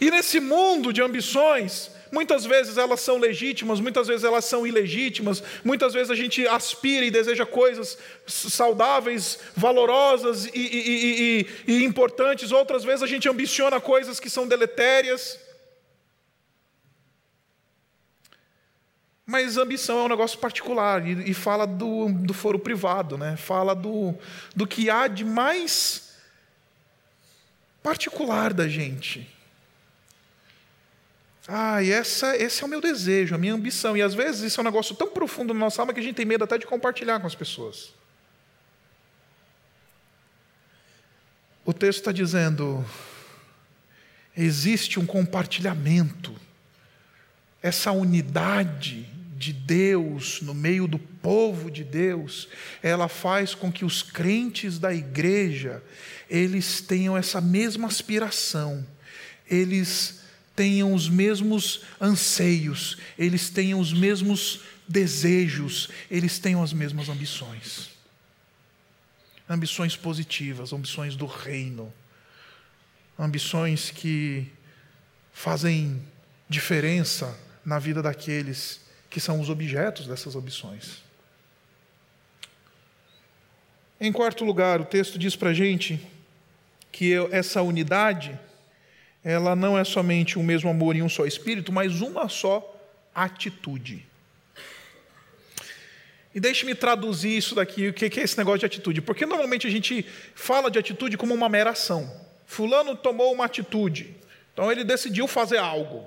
E 0.00 0.10
nesse 0.10 0.40
mundo 0.40 0.92
de 0.92 1.02
ambições, 1.02 1.90
muitas 2.10 2.44
vezes 2.44 2.76
elas 2.76 3.00
são 3.00 3.18
legítimas, 3.18 3.80
muitas 3.80 4.06
vezes 4.06 4.24
elas 4.24 4.44
são 4.44 4.66
ilegítimas, 4.66 5.42
muitas 5.64 5.92
vezes 5.92 6.10
a 6.10 6.14
gente 6.14 6.46
aspira 6.46 7.04
e 7.04 7.10
deseja 7.10 7.44
coisas 7.44 7.98
saudáveis, 8.26 9.38
valorosas 9.56 10.46
e, 10.46 10.50
e, 10.54 11.46
e, 11.66 11.72
e 11.72 11.84
importantes, 11.84 12.52
outras 12.52 12.84
vezes 12.84 13.02
a 13.02 13.06
gente 13.06 13.28
ambiciona 13.28 13.80
coisas 13.80 14.20
que 14.20 14.30
são 14.30 14.46
deletérias. 14.46 15.38
Mas 19.24 19.56
ambição 19.56 19.98
é 19.98 20.02
um 20.04 20.08
negócio 20.08 20.38
particular 20.38 21.04
e, 21.04 21.34
fala 21.34 21.66
do, 21.66 22.08
do 22.12 22.32
foro 22.32 22.60
privado, 22.60 23.18
né? 23.18 23.36
fala 23.36 23.74
do, 23.74 24.14
do 24.54 24.68
que 24.68 24.88
há 24.88 25.08
de 25.08 25.24
mais 25.24 26.14
particular 27.82 28.52
da 28.52 28.68
gente. 28.68 29.35
Ah, 31.48 31.80
e 31.82 31.92
essa, 31.92 32.36
esse 32.36 32.62
é 32.62 32.66
o 32.66 32.68
meu 32.68 32.80
desejo, 32.80 33.34
a 33.34 33.38
minha 33.38 33.54
ambição. 33.54 33.96
E 33.96 34.02
às 34.02 34.14
vezes 34.14 34.42
isso 34.42 34.60
é 34.60 34.62
um 34.62 34.64
negócio 34.64 34.94
tão 34.96 35.08
profundo 35.08 35.54
na 35.54 35.60
nossa 35.60 35.80
alma 35.80 35.94
que 35.94 36.00
a 36.00 36.02
gente 36.02 36.16
tem 36.16 36.26
medo 36.26 36.42
até 36.42 36.58
de 36.58 36.66
compartilhar 36.66 37.20
com 37.20 37.26
as 37.26 37.34
pessoas. 37.34 37.94
O 41.64 41.72
texto 41.72 42.00
está 42.00 42.12
dizendo: 42.12 42.84
existe 44.36 44.98
um 44.98 45.06
compartilhamento, 45.06 46.34
essa 47.62 47.92
unidade 47.92 49.08
de 49.36 49.52
Deus 49.52 50.40
no 50.40 50.54
meio 50.54 50.88
do 50.88 50.98
povo 50.98 51.70
de 51.70 51.84
Deus, 51.84 52.48
ela 52.82 53.06
faz 53.06 53.54
com 53.54 53.70
que 53.70 53.84
os 53.84 54.02
crentes 54.02 54.78
da 54.78 54.94
igreja 54.94 55.82
eles 56.28 56.80
tenham 56.80 57.16
essa 57.16 57.40
mesma 57.40 57.86
aspiração, 57.86 58.84
eles 59.48 60.15
tenham 60.56 60.94
os 60.94 61.08
mesmos 61.08 61.82
anseios, 62.00 62.96
eles 63.18 63.50
tenham 63.50 63.78
os 63.78 63.92
mesmos 63.92 64.62
desejos, 64.88 65.88
eles 66.10 66.38
tenham 66.38 66.62
as 66.62 66.72
mesmas 66.72 67.08
ambições. 67.08 67.90
Ambições 69.48 69.94
positivas, 69.94 70.72
ambições 70.72 71.14
do 71.14 71.26
reino, 71.26 71.92
ambições 73.18 73.90
que 73.90 74.50
fazem 75.32 76.02
diferença 76.48 77.38
na 77.64 77.78
vida 77.78 78.02
daqueles 78.02 78.80
que 79.10 79.20
são 79.20 79.40
os 79.40 79.50
objetos 79.50 80.06
dessas 80.06 80.34
ambições. 80.34 81.04
Em 84.00 84.12
quarto 84.12 84.44
lugar, 84.44 84.80
o 84.80 84.84
texto 84.84 85.18
diz 85.18 85.34
para 85.34 85.50
a 85.50 85.54
gente 85.54 86.00
que 86.92 87.14
essa 87.30 87.62
unidade, 87.62 88.38
ela 89.26 89.56
não 89.56 89.76
é 89.76 89.82
somente 89.82 90.38
um 90.38 90.42
mesmo 90.44 90.70
amor 90.70 90.94
e 90.94 91.02
um 91.02 91.08
só 91.08 91.26
espírito, 91.26 91.72
mas 91.72 92.00
uma 92.00 92.28
só 92.28 92.80
atitude. 93.12 94.06
E 96.32 96.38
deixe-me 96.38 96.76
traduzir 96.76 97.36
isso 97.36 97.52
daqui, 97.56 97.88
o 97.88 97.92
que 97.92 98.04
é 98.04 98.22
esse 98.22 98.38
negócio 98.38 98.60
de 98.60 98.66
atitude. 98.66 99.00
Porque 99.02 99.26
normalmente 99.26 99.66
a 99.66 99.70
gente 99.70 100.06
fala 100.32 100.70
de 100.70 100.78
atitude 100.78 101.16
como 101.16 101.34
uma 101.34 101.48
mera 101.48 101.70
ação. 101.70 102.08
Fulano 102.46 102.94
tomou 102.94 103.32
uma 103.32 103.46
atitude, 103.46 104.14
então 104.52 104.70
ele 104.70 104.84
decidiu 104.84 105.26
fazer 105.26 105.58
algo. 105.58 106.06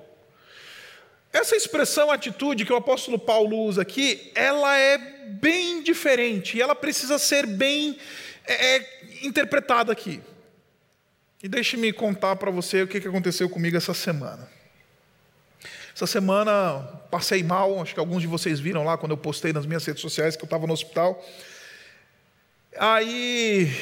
Essa 1.30 1.54
expressão 1.54 2.10
atitude 2.10 2.64
que 2.64 2.72
o 2.72 2.76
apóstolo 2.76 3.18
Paulo 3.18 3.58
usa 3.64 3.82
aqui, 3.82 4.32
ela 4.34 4.78
é 4.78 4.96
bem 4.96 5.82
diferente 5.82 6.56
e 6.56 6.62
ela 6.62 6.74
precisa 6.74 7.18
ser 7.18 7.46
bem 7.46 7.98
é, 8.46 8.76
é 8.76 8.86
interpretada 9.22 9.92
aqui. 9.92 10.22
E 11.42 11.48
deixe-me 11.48 11.92
contar 11.92 12.36
para 12.36 12.50
você 12.50 12.82
o 12.82 12.88
que 12.88 12.98
aconteceu 12.98 13.48
comigo 13.48 13.76
essa 13.76 13.94
semana. 13.94 14.48
Essa 15.94 16.06
semana 16.06 16.80
passei 17.10 17.42
mal, 17.42 17.80
acho 17.80 17.94
que 17.94 18.00
alguns 18.00 18.22
de 18.22 18.28
vocês 18.28 18.60
viram 18.60 18.84
lá 18.84 18.96
quando 18.98 19.12
eu 19.12 19.16
postei 19.16 19.52
nas 19.52 19.66
minhas 19.66 19.84
redes 19.84 20.02
sociais 20.02 20.36
que 20.36 20.42
eu 20.42 20.46
estava 20.46 20.66
no 20.66 20.72
hospital. 20.72 21.22
Aí 22.78 23.74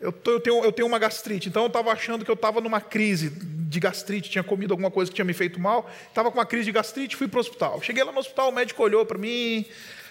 eu, 0.00 0.12
tô, 0.12 0.32
eu, 0.32 0.40
tenho, 0.40 0.64
eu 0.64 0.72
tenho 0.72 0.88
uma 0.88 0.98
gastrite, 0.98 1.48
então 1.48 1.62
eu 1.62 1.66
estava 1.66 1.90
achando 1.92 2.24
que 2.24 2.30
eu 2.30 2.34
estava 2.34 2.60
numa 2.60 2.80
crise 2.80 3.30
de 3.30 3.80
gastrite, 3.80 4.30
tinha 4.30 4.44
comido 4.44 4.72
alguma 4.72 4.90
coisa 4.90 5.10
que 5.10 5.14
tinha 5.14 5.24
me 5.24 5.34
feito 5.34 5.60
mal, 5.60 5.90
estava 6.08 6.30
com 6.30 6.38
uma 6.38 6.46
crise 6.46 6.66
de 6.66 6.72
gastrite, 6.72 7.16
fui 7.16 7.28
para 7.28 7.38
o 7.38 7.40
hospital. 7.40 7.82
Cheguei 7.82 8.02
lá 8.04 8.12
no 8.12 8.18
hospital, 8.18 8.50
o 8.50 8.52
médico 8.52 8.82
olhou 8.82 9.04
para 9.04 9.18
mim, 9.18 9.66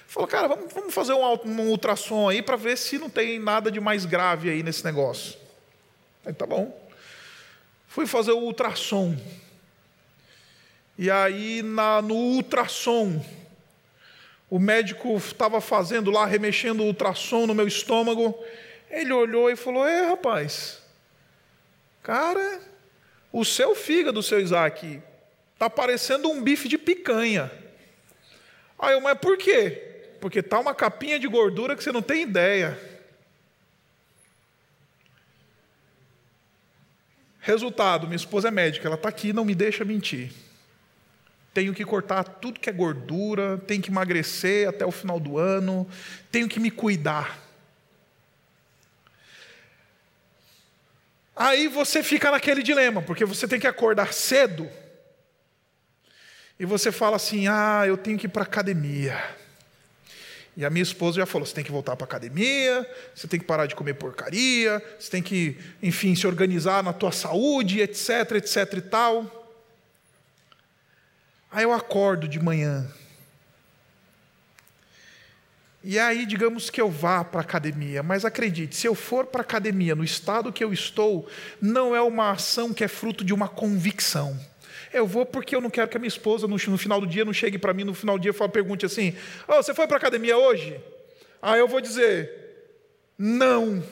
falou: 0.05 0.27
Cara, 0.27 0.47
vamos, 0.47 0.73
vamos 0.73 0.93
fazer 0.93 1.13
um, 1.13 1.23
um 1.45 1.69
ultrassom 1.69 2.29
aí 2.29 2.41
para 2.41 2.55
ver 2.55 2.77
se 2.77 2.97
não 2.97 3.09
tem 3.09 3.39
nada 3.39 3.71
de 3.71 3.79
mais 3.79 4.05
grave 4.05 4.49
aí 4.49 4.61
nesse 4.63 4.83
negócio. 4.83 5.41
Aí 6.25 6.34
tá 6.34 6.45
bom. 6.45 6.77
Fui 7.88 8.05
fazer 8.05 8.31
o 8.31 8.39
ultrassom. 8.39 9.17
E 10.97 11.10
aí 11.10 11.62
na, 11.62 12.01
no 12.01 12.15
ultrassom, 12.15 13.23
o 14.49 14.60
médico 14.60 15.15
estava 15.17 15.60
fazendo 15.60 16.12
lá, 16.12 16.25
remexendo 16.25 16.84
o 16.84 16.86
ultrassom 16.86 17.47
no 17.47 17.55
meu 17.55 17.67
estômago. 17.67 18.38
Ele 18.89 19.12
olhou 19.12 19.49
e 19.49 19.55
falou: 19.55 19.88
É, 19.88 20.05
rapaz, 20.05 20.81
cara, 22.03 22.62
o 23.31 23.43
seu 23.43 23.73
fígado, 23.73 24.21
seu 24.21 24.39
Isaac, 24.39 25.01
está 25.53 25.69
parecendo 25.69 26.29
um 26.29 26.41
bife 26.41 26.67
de 26.67 26.77
picanha. 26.77 27.51
Aí 28.77 28.93
eu, 28.93 29.01
mas 29.01 29.17
por 29.17 29.38
quê? 29.38 30.15
Porque 30.19 30.43
tá 30.43 30.60
uma 30.60 30.75
capinha 30.75 31.19
de 31.19 31.27
gordura 31.27 31.75
que 31.75 31.84
você 31.84 31.91
não 31.91 32.01
tem 32.01 32.23
ideia. 32.23 32.79
Resultado: 37.41 38.08
minha 38.08 38.15
esposa 38.15 38.47
é 38.47 38.51
médica, 38.51 38.88
ela 38.88 38.95
está 38.95 39.10
aqui, 39.10 39.34
não 39.34 39.43
me 39.43 39.56
deixa 39.56 39.84
mentir. 39.84 40.32
Tenho 41.54 41.73
que 41.73 41.84
cortar 41.84 42.23
tudo 42.23 42.60
que 42.60 42.69
é 42.69 42.73
gordura, 42.73 43.58
tenho 43.67 43.82
que 43.82 43.89
emagrecer 43.89 44.69
até 44.69 44.86
o 44.86 44.91
final 44.91 45.19
do 45.19 45.38
ano, 45.38 45.86
tenho 46.32 46.47
que 46.47 46.60
me 46.60 46.71
cuidar. 46.71 47.38
Aí 51.36 51.67
você 51.67 52.04
fica 52.04 52.30
naquele 52.32 52.62
dilema, 52.62 53.01
porque 53.01 53.25
você 53.25 53.47
tem 53.47 53.60
que 53.60 53.67
acordar 53.67 54.13
cedo 54.13 54.69
e 56.60 56.65
você 56.65 56.91
fala 56.91 57.15
assim: 57.15 57.47
ah, 57.47 57.84
eu 57.88 57.97
tenho 57.97 58.19
que 58.19 58.27
ir 58.27 58.30
para 58.30 58.43
a 58.43 58.45
academia. 58.45 59.40
E 60.55 60.65
a 60.65 60.69
minha 60.69 60.83
esposa 60.83 61.17
já 61.17 61.25
falou: 61.25 61.45
você 61.45 61.53
tem 61.53 61.63
que 61.63 61.71
voltar 61.71 61.95
para 61.95 62.05
a 62.05 62.09
academia, 62.09 62.89
você 63.15 63.27
tem 63.27 63.39
que 63.39 63.45
parar 63.45 63.65
de 63.65 63.75
comer 63.75 63.93
porcaria, 63.93 64.83
você 64.99 65.09
tem 65.09 65.23
que, 65.23 65.57
enfim, 65.81 66.15
se 66.15 66.27
organizar 66.27 66.83
na 66.83 66.93
tua 66.93 67.11
saúde, 67.11 67.79
etc, 67.79 68.31
etc 68.33 68.73
e 68.77 68.81
tal. 68.81 69.41
Aí 71.51 71.63
eu 71.63 71.73
acordo 71.73 72.27
de 72.27 72.39
manhã. 72.39 72.89
E 75.83 75.97
aí, 75.97 76.27
digamos 76.27 76.69
que 76.69 76.79
eu 76.79 76.91
vá 76.91 77.23
para 77.23 77.39
a 77.39 77.43
academia, 77.43 78.03
mas 78.03 78.23
acredite, 78.23 78.75
se 78.75 78.87
eu 78.87 78.93
for 78.93 79.25
para 79.25 79.41
a 79.41 79.43
academia 79.43 79.95
no 79.95 80.03
estado 80.03 80.53
que 80.53 80.63
eu 80.63 80.71
estou, 80.71 81.27
não 81.59 81.95
é 81.95 82.01
uma 82.01 82.31
ação 82.31 82.71
que 82.71 82.83
é 82.83 82.87
fruto 82.87 83.23
de 83.25 83.33
uma 83.33 83.49
convicção. 83.49 84.39
Eu 84.93 85.08
vou 85.08 85.25
porque 85.25 85.56
eu 85.56 85.62
não 85.62 85.69
quero 85.69 85.88
que 85.88 85.95
a 85.95 85.99
minha 85.99 86.08
esposa, 86.08 86.47
no, 86.47 86.56
no 86.56 86.77
final 86.77 86.99
do 86.99 87.08
dia, 87.08 87.23
não 87.23 87.34
chegue 87.34 87.58
para 87.58 87.73
mim 87.73 87.84
no 87.84 87.93
final 87.93 88.17
do 88.17 88.21
dia 88.21 88.32
e 88.32 88.49
pergunte 88.49 88.86
assim: 88.86 89.15
oh, 89.47 89.56
Você 89.56 89.73
foi 89.73 89.88
para 89.88 89.95
a 89.95 89.99
academia 89.99 90.38
hoje? 90.38 90.80
Aí 91.41 91.60
eu 91.60 91.67
vou 91.67 91.80
dizer: 91.80 92.30
Não. 93.17 93.84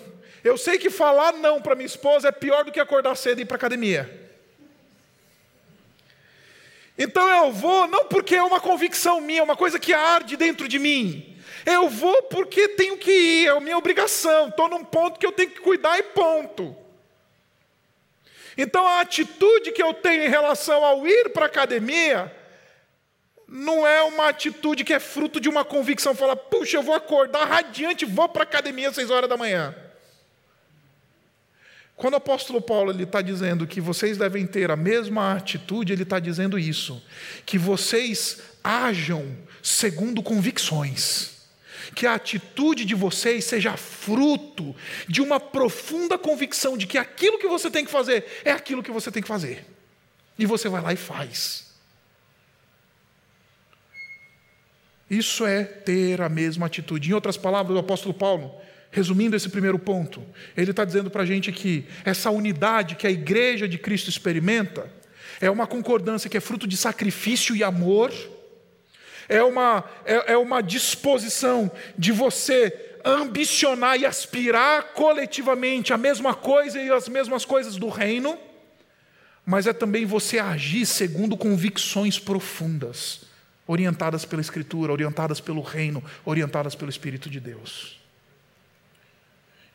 Eu 0.44 0.58
sei 0.58 0.78
que 0.78 0.90
falar 0.90 1.34
não 1.34 1.62
para 1.62 1.76
minha 1.76 1.86
esposa 1.86 2.30
é 2.30 2.32
pior 2.32 2.64
do 2.64 2.72
que 2.72 2.80
acordar 2.80 3.16
cedo 3.16 3.40
e 3.40 3.42
ir 3.42 3.46
para 3.46 3.56
a 3.56 3.58
academia. 3.58 4.30
Então 6.98 7.30
eu 7.30 7.52
vou, 7.52 7.88
não 7.88 8.06
porque 8.06 8.36
é 8.36 8.44
uma 8.44 8.60
convicção 8.60 9.22
minha, 9.22 9.40
é 9.40 9.44
uma 9.44 9.56
coisa 9.56 9.80
que 9.80 9.94
arde 9.94 10.36
dentro 10.36 10.68
de 10.68 10.78
mim. 10.78 11.38
Eu 11.66 11.90
vou 11.90 12.24
porque 12.24 12.70
tenho 12.70 12.98
que 12.98 13.12
ir, 13.12 13.48
é 13.48 13.52
a 13.52 13.60
minha 13.60 13.78
obrigação. 13.78 14.50
Estou 14.50 14.68
num 14.68 14.84
ponto 14.84 15.20
que 15.20 15.26
eu 15.26 15.32
tenho 15.32 15.50
que 15.50 15.62
cuidar 15.62 15.98
e 15.98 16.04
ponto. 16.04 16.76
Então 18.62 18.86
a 18.86 19.00
atitude 19.00 19.72
que 19.72 19.82
eu 19.82 19.94
tenho 19.94 20.26
em 20.26 20.30
relação 20.30 20.84
ao 20.84 21.08
ir 21.08 21.30
para 21.30 21.46
a 21.46 21.48
academia 21.48 22.30
não 23.48 23.88
é 23.88 24.04
uma 24.04 24.28
atitude 24.28 24.84
que 24.84 24.94
é 24.94 25.00
fruto 25.00 25.40
de 25.40 25.48
uma 25.48 25.64
convicção, 25.64 26.14
falar, 26.14 26.36
puxa, 26.36 26.76
eu 26.76 26.84
vou 26.84 26.94
acordar 26.94 27.46
radiante, 27.46 28.04
vou 28.04 28.28
para 28.28 28.42
a 28.42 28.44
academia 28.44 28.90
às 28.90 28.96
seis 28.96 29.10
horas 29.10 29.30
da 29.30 29.38
manhã. 29.38 29.74
Quando 31.96 32.16
o 32.16 32.18
apóstolo 32.18 32.60
Paulo 32.60 32.92
está 33.02 33.22
dizendo 33.22 33.66
que 33.66 33.80
vocês 33.80 34.18
devem 34.18 34.46
ter 34.46 34.70
a 34.70 34.76
mesma 34.76 35.38
atitude, 35.38 35.94
ele 35.94 36.04
está 36.04 36.20
dizendo 36.20 36.60
isso, 36.60 37.02
que 37.46 37.58
vocês 37.58 38.42
ajam 38.62 39.38
segundo 39.64 40.22
convicções 40.22 41.39
que 42.00 42.08
a 42.08 42.14
atitude 42.14 42.86
de 42.86 42.96
vocês 42.96 43.44
seja 43.44 43.76
fruto 43.76 44.74
de 45.06 45.22
uma 45.22 45.38
profunda 45.38 46.18
convicção 46.18 46.78
de 46.78 46.88
que 46.88 46.98
aquilo 46.98 47.38
que 47.38 47.48
você 47.50 47.70
tem 47.70 47.84
que 47.84 47.92
fazer 47.92 48.26
é 48.46 48.54
aquilo 48.54 48.82
que 48.82 48.90
você 48.90 49.12
tem 49.12 49.22
que 49.22 49.28
fazer. 49.28 49.66
E 50.38 50.46
você 50.46 50.70
vai 50.70 50.82
lá 50.82 50.94
e 50.94 50.96
faz. 50.96 51.74
Isso 55.10 55.46
é 55.46 55.66
ter 55.66 56.22
a 56.22 56.30
mesma 56.30 56.68
atitude. 56.68 57.10
Em 57.10 57.14
outras 57.14 57.36
palavras, 57.36 57.76
o 57.76 57.80
apóstolo 57.82 58.14
Paulo, 58.14 58.56
resumindo 58.90 59.36
esse 59.36 59.50
primeiro 59.50 59.78
ponto, 59.78 60.24
ele 60.56 60.72
está 60.72 60.86
dizendo 60.86 61.12
para 61.12 61.24
a 61.24 61.26
gente 61.26 61.52
que 61.52 61.86
essa 62.06 62.32
unidade 62.32 62.96
que 62.96 63.08
a 63.08 63.12
igreja 63.12 63.68
de 63.68 63.78
Cristo 63.78 64.10
experimenta 64.10 64.90
é 65.42 65.52
uma 65.52 65.68
concordância 65.68 66.30
que 66.30 66.38
é 66.38 66.40
fruto 66.40 66.66
de 66.66 66.78
sacrifício 66.78 67.54
e 67.58 67.62
amor 67.62 68.14
é 69.30 69.44
uma, 69.44 69.84
é, 70.04 70.34
é 70.34 70.38
uma 70.38 70.62
disposição 70.62 71.72
de 71.96 72.12
você 72.12 72.98
ambicionar 73.06 73.98
e 73.98 74.06
aspirar 74.06 74.94
coletivamente 74.94 75.94
a 75.94 75.98
mesma 75.98 76.34
coisa 76.34 76.82
e 76.82 76.92
as 76.92 77.08
mesmas 77.08 77.46
coisas 77.46 77.78
do 77.78 77.88
reino, 77.88 78.38
mas 79.46 79.68
é 79.68 79.74
também 79.74 80.06
você 80.06 80.40
agir 80.40 80.86
segundo 80.86 81.38
convicções 81.38 82.20
profundas 82.20 83.22
orientadas 83.66 84.26
pela 84.26 84.42
Escritura, 84.42 84.92
orientadas 84.92 85.40
pelo 85.40 85.62
Reino, 85.62 86.04
orientadas 86.26 86.74
pelo 86.74 86.90
Espírito 86.90 87.30
de 87.30 87.40
Deus. 87.40 88.00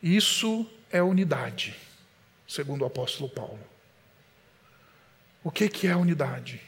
Isso 0.03 0.69
é 0.91 1.01
unidade, 1.01 1.75
segundo 2.47 2.81
o 2.81 2.85
apóstolo 2.85 3.29
Paulo. 3.29 3.59
O 5.41 5.49
que, 5.49 5.69
que 5.69 5.87
é 5.87 5.95
unidade? 5.95 6.61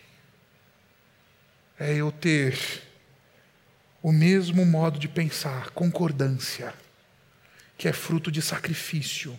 É 1.80 1.94
eu 1.94 2.12
ter 2.12 2.58
o 4.02 4.12
mesmo 4.12 4.66
modo 4.66 4.98
de 4.98 5.08
pensar, 5.08 5.72
concordância, 5.72 6.74
que 7.78 7.88
é 7.88 7.94
fruto 7.94 8.32
de 8.32 8.42
sacrifício 8.42 9.38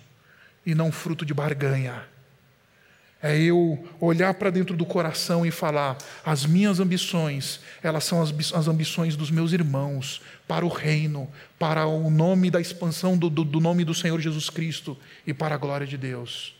e 0.65 0.75
não 0.75 0.93
fruto 0.93 1.25
de 1.25 1.33
barganha. 1.33 2.07
É 3.21 3.37
eu 3.37 3.89
olhar 3.99 4.35
para 4.35 4.51
dentro 4.51 4.77
do 4.77 4.87
coração 4.87 5.45
e 5.45 5.51
falar: 5.51 5.99
as 6.25 6.47
minhas 6.47 6.79
ambições, 6.79 7.61
elas 7.83 8.05
são 8.05 8.23
as, 8.23 8.69
ambições 8.69 9.17
dos 9.17 9.31
meus 9.31 9.53
irmãos, 9.53 10.23
para 10.47 10.65
o 10.65 10.69
reino, 10.69 11.29
para 11.59 11.87
o 11.87 12.11
nome 12.11 12.51
da 12.51 12.61
expansão 12.61 13.19
do, 13.19 13.29
do, 13.29 13.45
do 13.45 13.61
nome 13.61 13.85
do 13.85 13.95
Senhor 13.95 14.21
Jesus 14.21 14.49
Cristo 14.49 14.97
e 15.27 15.35
para 15.35 15.57
a 15.57 15.59
glória 15.59 15.87
de 15.87 15.97
Deus. 15.97 16.55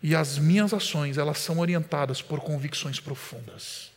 E 0.00 0.14
as 0.14 0.38
minhas 0.38 0.72
ações, 0.72 1.18
elas 1.18 1.38
são 1.38 1.58
orientadas 1.58 2.20
por 2.20 2.40
convicções 2.40 3.00
profundas. 3.00 3.91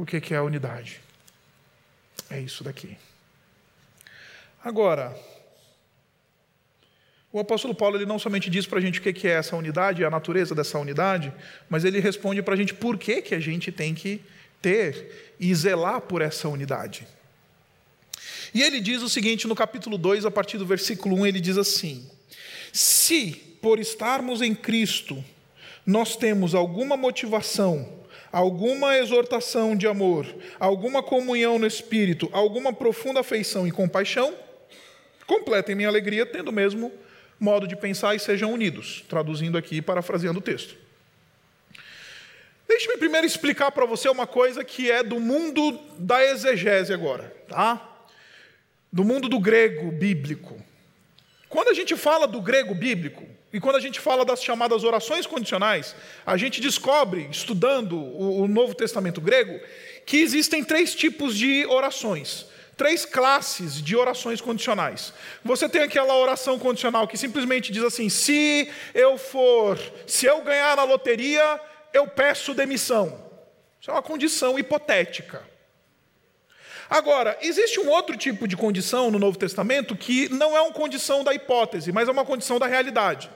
O 0.00 0.06
que 0.06 0.32
é 0.32 0.38
a 0.38 0.42
unidade? 0.42 0.98
É 2.30 2.40
isso 2.40 2.64
daqui. 2.64 2.96
Agora, 4.64 5.14
o 7.30 7.38
apóstolo 7.38 7.74
Paulo 7.74 7.98
ele 7.98 8.06
não 8.06 8.18
somente 8.18 8.48
diz 8.48 8.64
para 8.64 8.78
a 8.78 8.80
gente 8.80 8.98
o 8.98 9.02
que 9.02 9.28
é 9.28 9.32
essa 9.32 9.54
unidade, 9.54 10.02
a 10.02 10.08
natureza 10.08 10.54
dessa 10.54 10.78
unidade, 10.78 11.30
mas 11.68 11.84
ele 11.84 12.00
responde 12.00 12.40
para 12.40 12.54
a 12.54 12.56
gente 12.56 12.72
por 12.72 12.96
que, 12.96 13.20
que 13.20 13.34
a 13.34 13.40
gente 13.40 13.70
tem 13.70 13.94
que 13.94 14.24
ter 14.62 15.34
e 15.38 15.54
zelar 15.54 16.00
por 16.00 16.22
essa 16.22 16.48
unidade. 16.48 17.06
E 18.54 18.62
ele 18.62 18.80
diz 18.80 19.02
o 19.02 19.08
seguinte 19.08 19.46
no 19.46 19.54
capítulo 19.54 19.98
2, 19.98 20.24
a 20.24 20.30
partir 20.30 20.56
do 20.56 20.64
versículo 20.64 21.14
1, 21.16 21.26
ele 21.26 21.40
diz 21.42 21.58
assim: 21.58 22.10
Se, 22.72 23.32
por 23.60 23.78
estarmos 23.78 24.40
em 24.40 24.54
Cristo, 24.54 25.22
nós 25.84 26.16
temos 26.16 26.54
alguma 26.54 26.96
motivação, 26.96 27.99
alguma 28.32 28.96
exortação 28.96 29.76
de 29.76 29.86
amor, 29.86 30.26
alguma 30.58 31.02
comunhão 31.02 31.58
no 31.58 31.66
Espírito, 31.66 32.28
alguma 32.32 32.72
profunda 32.72 33.20
afeição 33.20 33.66
e 33.66 33.70
compaixão, 33.70 34.34
completem 35.26 35.74
minha 35.74 35.88
alegria 35.88 36.26
tendo 36.26 36.48
o 36.48 36.52
mesmo 36.52 36.92
modo 37.38 37.66
de 37.66 37.74
pensar 37.74 38.14
e 38.14 38.18
sejam 38.18 38.52
unidos, 38.52 39.04
traduzindo 39.08 39.56
aqui 39.56 39.76
e 39.76 39.82
parafraseando 39.82 40.38
o 40.38 40.42
texto. 40.42 40.76
Deixe-me 42.68 42.98
primeiro 42.98 43.26
explicar 43.26 43.72
para 43.72 43.84
você 43.84 44.08
uma 44.08 44.26
coisa 44.26 44.62
que 44.62 44.90
é 44.90 45.02
do 45.02 45.18
mundo 45.18 45.76
da 45.98 46.24
exegese 46.24 46.92
agora, 46.92 47.34
tá? 47.48 48.04
Do 48.92 49.04
mundo 49.04 49.28
do 49.28 49.40
grego 49.40 49.90
bíblico. 49.90 50.69
Quando 51.50 51.68
a 51.68 51.74
gente 51.74 51.96
fala 51.96 52.26
do 52.28 52.40
grego 52.40 52.74
bíblico, 52.74 53.26
e 53.52 53.58
quando 53.58 53.74
a 53.74 53.80
gente 53.80 53.98
fala 53.98 54.24
das 54.24 54.42
chamadas 54.42 54.84
orações 54.84 55.26
condicionais, 55.26 55.96
a 56.24 56.36
gente 56.36 56.60
descobre, 56.60 57.26
estudando 57.28 57.96
o 57.96 58.46
Novo 58.46 58.72
Testamento 58.72 59.20
grego, 59.20 59.60
que 60.06 60.18
existem 60.18 60.62
três 60.64 60.94
tipos 60.94 61.36
de 61.36 61.66
orações 61.66 62.48
três 62.76 63.04
classes 63.04 63.74
de 63.82 63.94
orações 63.94 64.40
condicionais. 64.40 65.12
Você 65.44 65.68
tem 65.68 65.82
aquela 65.82 66.16
oração 66.16 66.58
condicional 66.58 67.06
que 67.06 67.18
simplesmente 67.18 67.70
diz 67.70 67.82
assim: 67.82 68.08
se 68.08 68.70
eu 68.94 69.18
for, 69.18 69.78
se 70.06 70.24
eu 70.24 70.40
ganhar 70.40 70.78
na 70.78 70.84
loteria, 70.84 71.60
eu 71.92 72.06
peço 72.08 72.54
demissão. 72.54 73.22
Isso 73.78 73.90
é 73.90 73.92
uma 73.92 74.02
condição 74.02 74.58
hipotética. 74.58 75.49
Agora, 76.90 77.38
existe 77.40 77.78
um 77.78 77.88
outro 77.88 78.16
tipo 78.16 78.48
de 78.48 78.56
condição 78.56 79.12
no 79.12 79.18
Novo 79.18 79.38
Testamento 79.38 79.94
que 79.94 80.28
não 80.28 80.56
é 80.56 80.60
uma 80.60 80.72
condição 80.72 81.22
da 81.22 81.32
hipótese, 81.32 81.92
mas 81.92 82.08
é 82.08 82.10
uma 82.10 82.24
condição 82.24 82.58
da 82.58 82.66
realidade. 82.66 83.30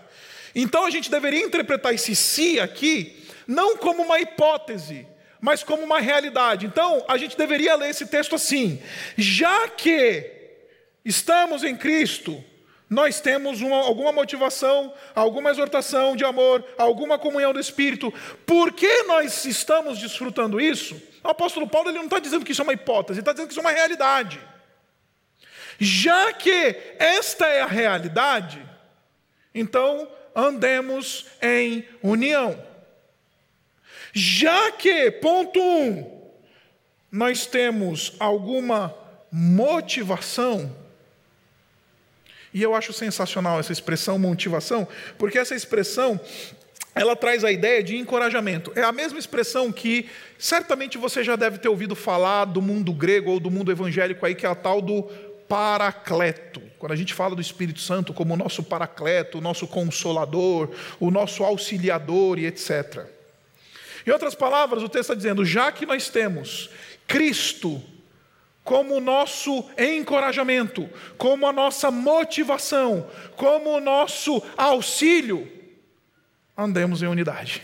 Então 0.53 0.85
a 0.85 0.91
gente 0.91 1.09
deveria 1.09 1.45
interpretar 1.45 1.95
esse 1.95 2.17
se 2.17 2.59
aqui 2.59 3.25
não 3.47 3.77
como 3.77 4.03
uma 4.03 4.19
hipótese, 4.19 5.07
mas 5.41 5.63
como 5.63 5.83
uma 5.83 6.01
realidade. 6.01 6.67
Então, 6.67 7.05
a 7.07 7.17
gente 7.17 7.37
deveria 7.37 7.77
ler 7.77 7.91
esse 7.91 8.07
texto 8.07 8.35
assim: 8.35 8.83
já 9.17 9.69
que 9.69 10.31
estamos 11.05 11.63
em 11.63 11.77
Cristo, 11.77 12.43
nós 12.89 13.21
temos 13.21 13.61
uma, 13.61 13.77
alguma 13.77 14.11
motivação, 14.11 14.93
alguma 15.15 15.51
exortação 15.51 16.17
de 16.17 16.25
amor, 16.25 16.65
alguma 16.79 17.19
comunhão 17.19 17.53
do 17.53 17.61
Espírito. 17.61 18.13
Por 18.47 18.73
que 18.73 19.03
nós 19.03 19.45
estamos 19.45 19.99
desfrutando 19.99 20.61
isso? 20.61 21.01
O 21.25 21.29
apóstolo 21.31 21.67
Paulo 21.67 21.89
ele 21.89 21.97
não 21.97 22.05
está 22.05 22.19
dizendo 22.19 22.45
que 22.45 22.53
isso 22.53 22.61
é 22.61 22.65
uma 22.65 22.75
hipótese, 22.75 23.19
ele 23.19 23.23
está 23.23 23.33
dizendo 23.33 23.49
que 23.49 23.55
isso 23.55 23.61
é 23.61 23.63
uma 23.63 23.71
realidade. 23.71 24.39
Já 25.79 26.33
que 26.35 26.77
esta 26.99 27.47
é 27.47 27.63
a 27.63 27.67
realidade, 27.67 28.63
então 29.55 30.07
andemos 30.35 31.27
em 31.41 31.89
união. 32.03 32.63
Já 34.13 34.71
que, 34.73 35.11
ponto 35.13 35.59
um, 35.61 36.31
nós 37.11 37.47
temos 37.47 38.13
alguma 38.21 38.95
motivação, 39.33 40.77
e 42.53 42.63
eu 42.63 42.75
acho 42.75 42.93
sensacional 42.93 43.59
essa 43.59 43.73
expressão 43.73 44.19
motivação, 44.19 44.87
porque 45.19 45.39
essa 45.39 45.55
expressão 45.55 46.21
ela 46.95 47.17
traz 47.17 47.43
a 47.43 47.51
ideia 47.51 47.83
de 47.83 47.97
encorajamento. 47.97 48.73
É 48.77 48.83
a 48.83 48.93
mesma 48.93 49.19
expressão 49.19 49.73
que 49.73 50.09
certamente 50.39 50.97
você 50.97 51.25
já 51.25 51.35
deve 51.35 51.59
ter 51.59 51.69
ouvido 51.69 51.97
falar 51.97 52.45
do 52.45 52.63
mundo 52.63 52.93
grego 52.93 53.33
ou 53.33 53.41
do 53.41 53.51
mundo 53.51 53.73
evangélico 53.73 54.25
aí, 54.25 54.35
que 54.35 54.47
é 54.47 54.49
a 54.49 54.55
tal 54.55 54.81
do 54.81 55.03
paracleto. 55.49 56.63
Quando 56.79 56.93
a 56.93 56.97
gente 56.97 57.13
fala 57.13 57.35
do 57.35 57.41
Espírito 57.41 57.81
Santo 57.81 58.15
como 58.15 58.35
o 58.35 58.37
nosso 58.37 58.63
paracleto, 58.63 59.39
o 59.39 59.41
nosso 59.41 59.67
consolador, 59.67 60.71
o 61.01 61.11
nosso 61.11 61.43
auxiliador 61.43 62.39
e 62.39 62.47
etc. 62.47 63.07
Em 64.07 64.11
outras 64.11 64.35
palavras, 64.35 64.83
o 64.83 64.89
texto 64.89 65.11
está 65.11 65.15
dizendo: 65.15 65.45
já 65.45 65.73
que 65.73 65.87
nós 65.87 66.09
temos 66.09 66.71
Cristo 67.07 67.83
como 68.63 68.97
o 68.97 69.01
nosso 69.01 69.65
encorajamento, 69.77 70.89
como 71.19 71.47
a 71.47 71.53
nossa 71.53 71.91
motivação, 71.91 73.07
como 73.37 73.77
o 73.77 73.81
nosso 73.81 74.43
auxílio, 74.57 75.47
andemos 76.57 77.03
em 77.03 77.07
unidade. 77.07 77.63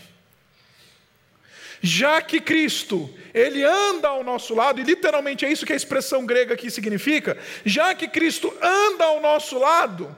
Já 1.81 2.21
que 2.21 2.39
Cristo, 2.39 3.09
Ele 3.33 3.63
anda 3.63 4.07
ao 4.07 4.23
nosso 4.23 4.53
lado, 4.53 4.79
e 4.79 4.83
literalmente 4.83 5.45
é 5.45 5.51
isso 5.51 5.65
que 5.65 5.73
a 5.73 5.75
expressão 5.75 6.25
grega 6.25 6.53
aqui 6.53 6.69
significa, 6.69 7.37
já 7.65 7.95
que 7.95 8.07
Cristo 8.07 8.53
anda 8.61 9.05
ao 9.05 9.19
nosso 9.19 9.57
lado, 9.57 10.15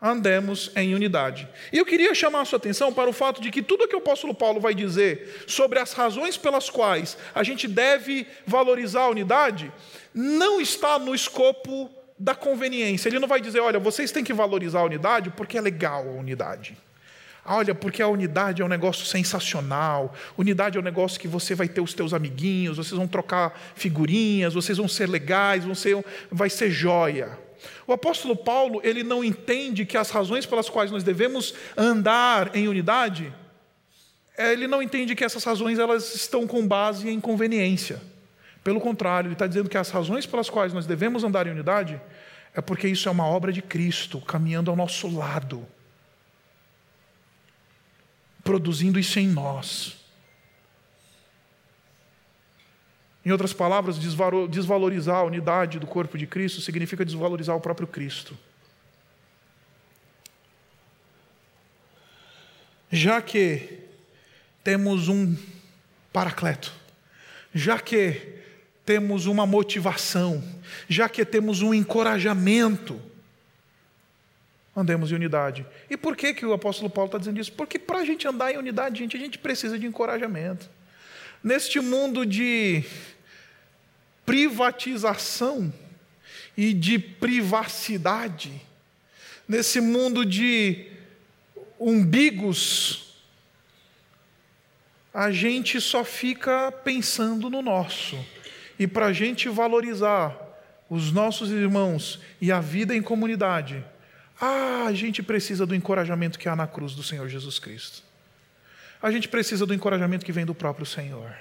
andemos 0.00 0.70
em 0.76 0.94
unidade. 0.94 1.48
E 1.72 1.78
eu 1.78 1.84
queria 1.84 2.14
chamar 2.14 2.42
a 2.42 2.44
sua 2.44 2.58
atenção 2.58 2.92
para 2.92 3.08
o 3.08 3.12
fato 3.12 3.40
de 3.40 3.50
que 3.50 3.62
tudo 3.62 3.88
que 3.88 3.94
o 3.94 3.98
apóstolo 3.98 4.34
Paulo 4.34 4.60
vai 4.60 4.74
dizer 4.74 5.44
sobre 5.46 5.78
as 5.78 5.92
razões 5.92 6.36
pelas 6.36 6.70
quais 6.70 7.16
a 7.34 7.42
gente 7.42 7.68
deve 7.68 8.26
valorizar 8.46 9.02
a 9.02 9.08
unidade, 9.08 9.72
não 10.12 10.60
está 10.60 10.98
no 10.98 11.14
escopo 11.14 11.90
da 12.18 12.34
conveniência. 12.34 13.08
Ele 13.08 13.18
não 13.18 13.28
vai 13.28 13.40
dizer, 13.40 13.60
olha, 13.60 13.78
vocês 13.78 14.12
têm 14.12 14.24
que 14.24 14.32
valorizar 14.32 14.80
a 14.80 14.84
unidade 14.84 15.30
porque 15.30 15.58
é 15.58 15.60
legal 15.60 16.06
a 16.06 16.12
unidade. 16.12 16.76
Olha, 17.46 17.74
porque 17.74 18.00
a 18.00 18.08
unidade 18.08 18.62
é 18.62 18.64
um 18.64 18.68
negócio 18.68 19.04
sensacional. 19.04 20.14
Unidade 20.36 20.78
é 20.78 20.80
um 20.80 20.84
negócio 20.84 21.20
que 21.20 21.28
você 21.28 21.54
vai 21.54 21.68
ter 21.68 21.80
os 21.80 21.92
teus 21.92 22.14
amiguinhos, 22.14 22.78
vocês 22.78 22.96
vão 22.96 23.06
trocar 23.06 23.58
figurinhas, 23.74 24.54
vocês 24.54 24.78
vão 24.78 24.88
ser 24.88 25.08
legais, 25.08 25.64
vão 25.64 25.74
ser, 25.74 26.02
vai 26.30 26.48
ser 26.48 26.70
joia. 26.70 27.38
O 27.86 27.92
apóstolo 27.92 28.34
Paulo, 28.34 28.80
ele 28.82 29.02
não 29.02 29.22
entende 29.22 29.84
que 29.84 29.96
as 29.96 30.10
razões 30.10 30.46
pelas 30.46 30.68
quais 30.70 30.90
nós 30.90 31.02
devemos 31.02 31.54
andar 31.76 32.54
em 32.56 32.66
unidade, 32.66 33.32
é, 34.36 34.52
ele 34.52 34.66
não 34.66 34.82
entende 34.82 35.14
que 35.14 35.24
essas 35.24 35.44
razões 35.44 35.78
elas 35.78 36.14
estão 36.14 36.46
com 36.46 36.66
base 36.66 37.08
em 37.08 37.20
conveniência. 37.20 38.00
Pelo 38.62 38.80
contrário, 38.80 39.28
ele 39.28 39.34
está 39.34 39.46
dizendo 39.46 39.68
que 39.68 39.76
as 39.76 39.90
razões 39.90 40.24
pelas 40.24 40.48
quais 40.48 40.72
nós 40.72 40.86
devemos 40.86 41.22
andar 41.22 41.46
em 41.46 41.50
unidade 41.50 42.00
é 42.54 42.60
porque 42.60 42.88
isso 42.88 43.08
é 43.08 43.12
uma 43.12 43.26
obra 43.26 43.52
de 43.52 43.60
Cristo 43.60 44.20
caminhando 44.20 44.70
ao 44.70 44.76
nosso 44.76 45.14
lado, 45.14 45.66
produzindo 48.44 49.00
isso 49.00 49.18
em 49.18 49.26
nós. 49.26 49.96
Em 53.24 53.32
outras 53.32 53.54
palavras, 53.54 53.98
desvalorizar 54.50 55.16
a 55.16 55.24
unidade 55.24 55.78
do 55.78 55.86
corpo 55.86 56.18
de 56.18 56.26
Cristo 56.26 56.60
significa 56.60 57.04
desvalorizar 57.04 57.56
o 57.56 57.60
próprio 57.60 57.86
Cristo. 57.86 58.36
Já 62.92 63.22
que 63.22 63.80
temos 64.62 65.08
um 65.08 65.34
paracleto, 66.12 66.72
já 67.54 67.78
que 67.80 68.34
temos 68.84 69.24
uma 69.24 69.46
motivação, 69.46 70.44
já 70.86 71.08
que 71.08 71.24
temos 71.24 71.62
um 71.62 71.72
encorajamento, 71.72 73.00
andemos 74.76 75.12
em 75.12 75.14
unidade. 75.14 75.64
E 75.88 75.96
por 75.96 76.16
que, 76.16 76.34
que 76.34 76.44
o 76.44 76.52
apóstolo 76.52 76.90
Paulo 76.90 77.08
está 77.08 77.18
dizendo 77.18 77.40
isso? 77.40 77.52
Porque 77.52 77.78
para 77.78 77.98
a 77.98 78.04
gente 78.04 78.26
andar 78.26 78.52
em 78.52 78.58
unidade, 78.58 78.98
gente, 78.98 79.16
a 79.16 79.20
gente 79.20 79.38
precisa 79.38 79.78
de 79.78 79.86
encorajamento. 79.86 80.68
neste 81.42 81.78
mundo 81.78 82.24
de 82.24 82.82
privatização 84.24 85.72
e 86.56 86.72
de 86.72 86.98
privacidade, 86.98 88.62
nesse 89.46 89.78
mundo 89.78 90.24
de 90.24 90.86
umbigos, 91.78 93.14
a 95.12 95.30
gente 95.30 95.80
só 95.80 96.02
fica 96.02 96.72
pensando 96.72 97.50
no 97.50 97.60
nosso. 97.60 98.18
E 98.78 98.86
para 98.86 99.06
a 99.06 99.12
gente 99.12 99.48
valorizar 99.48 100.34
os 100.88 101.12
nossos 101.12 101.50
irmãos 101.50 102.20
e 102.40 102.50
a 102.50 102.60
vida 102.60 102.96
em 102.96 103.02
comunidade, 103.02 103.84
ah, 104.40 104.84
a 104.86 104.92
gente 104.92 105.22
precisa 105.22 105.64
do 105.64 105.74
encorajamento 105.74 106.38
que 106.38 106.48
há 106.48 106.56
na 106.56 106.66
cruz 106.66 106.94
do 106.94 107.02
Senhor 107.02 107.28
Jesus 107.28 107.58
Cristo. 107.58 108.02
A 109.00 109.10
gente 109.10 109.28
precisa 109.28 109.66
do 109.66 109.74
encorajamento 109.74 110.24
que 110.24 110.32
vem 110.32 110.46
do 110.46 110.54
próprio 110.54 110.86
Senhor. 110.86 111.34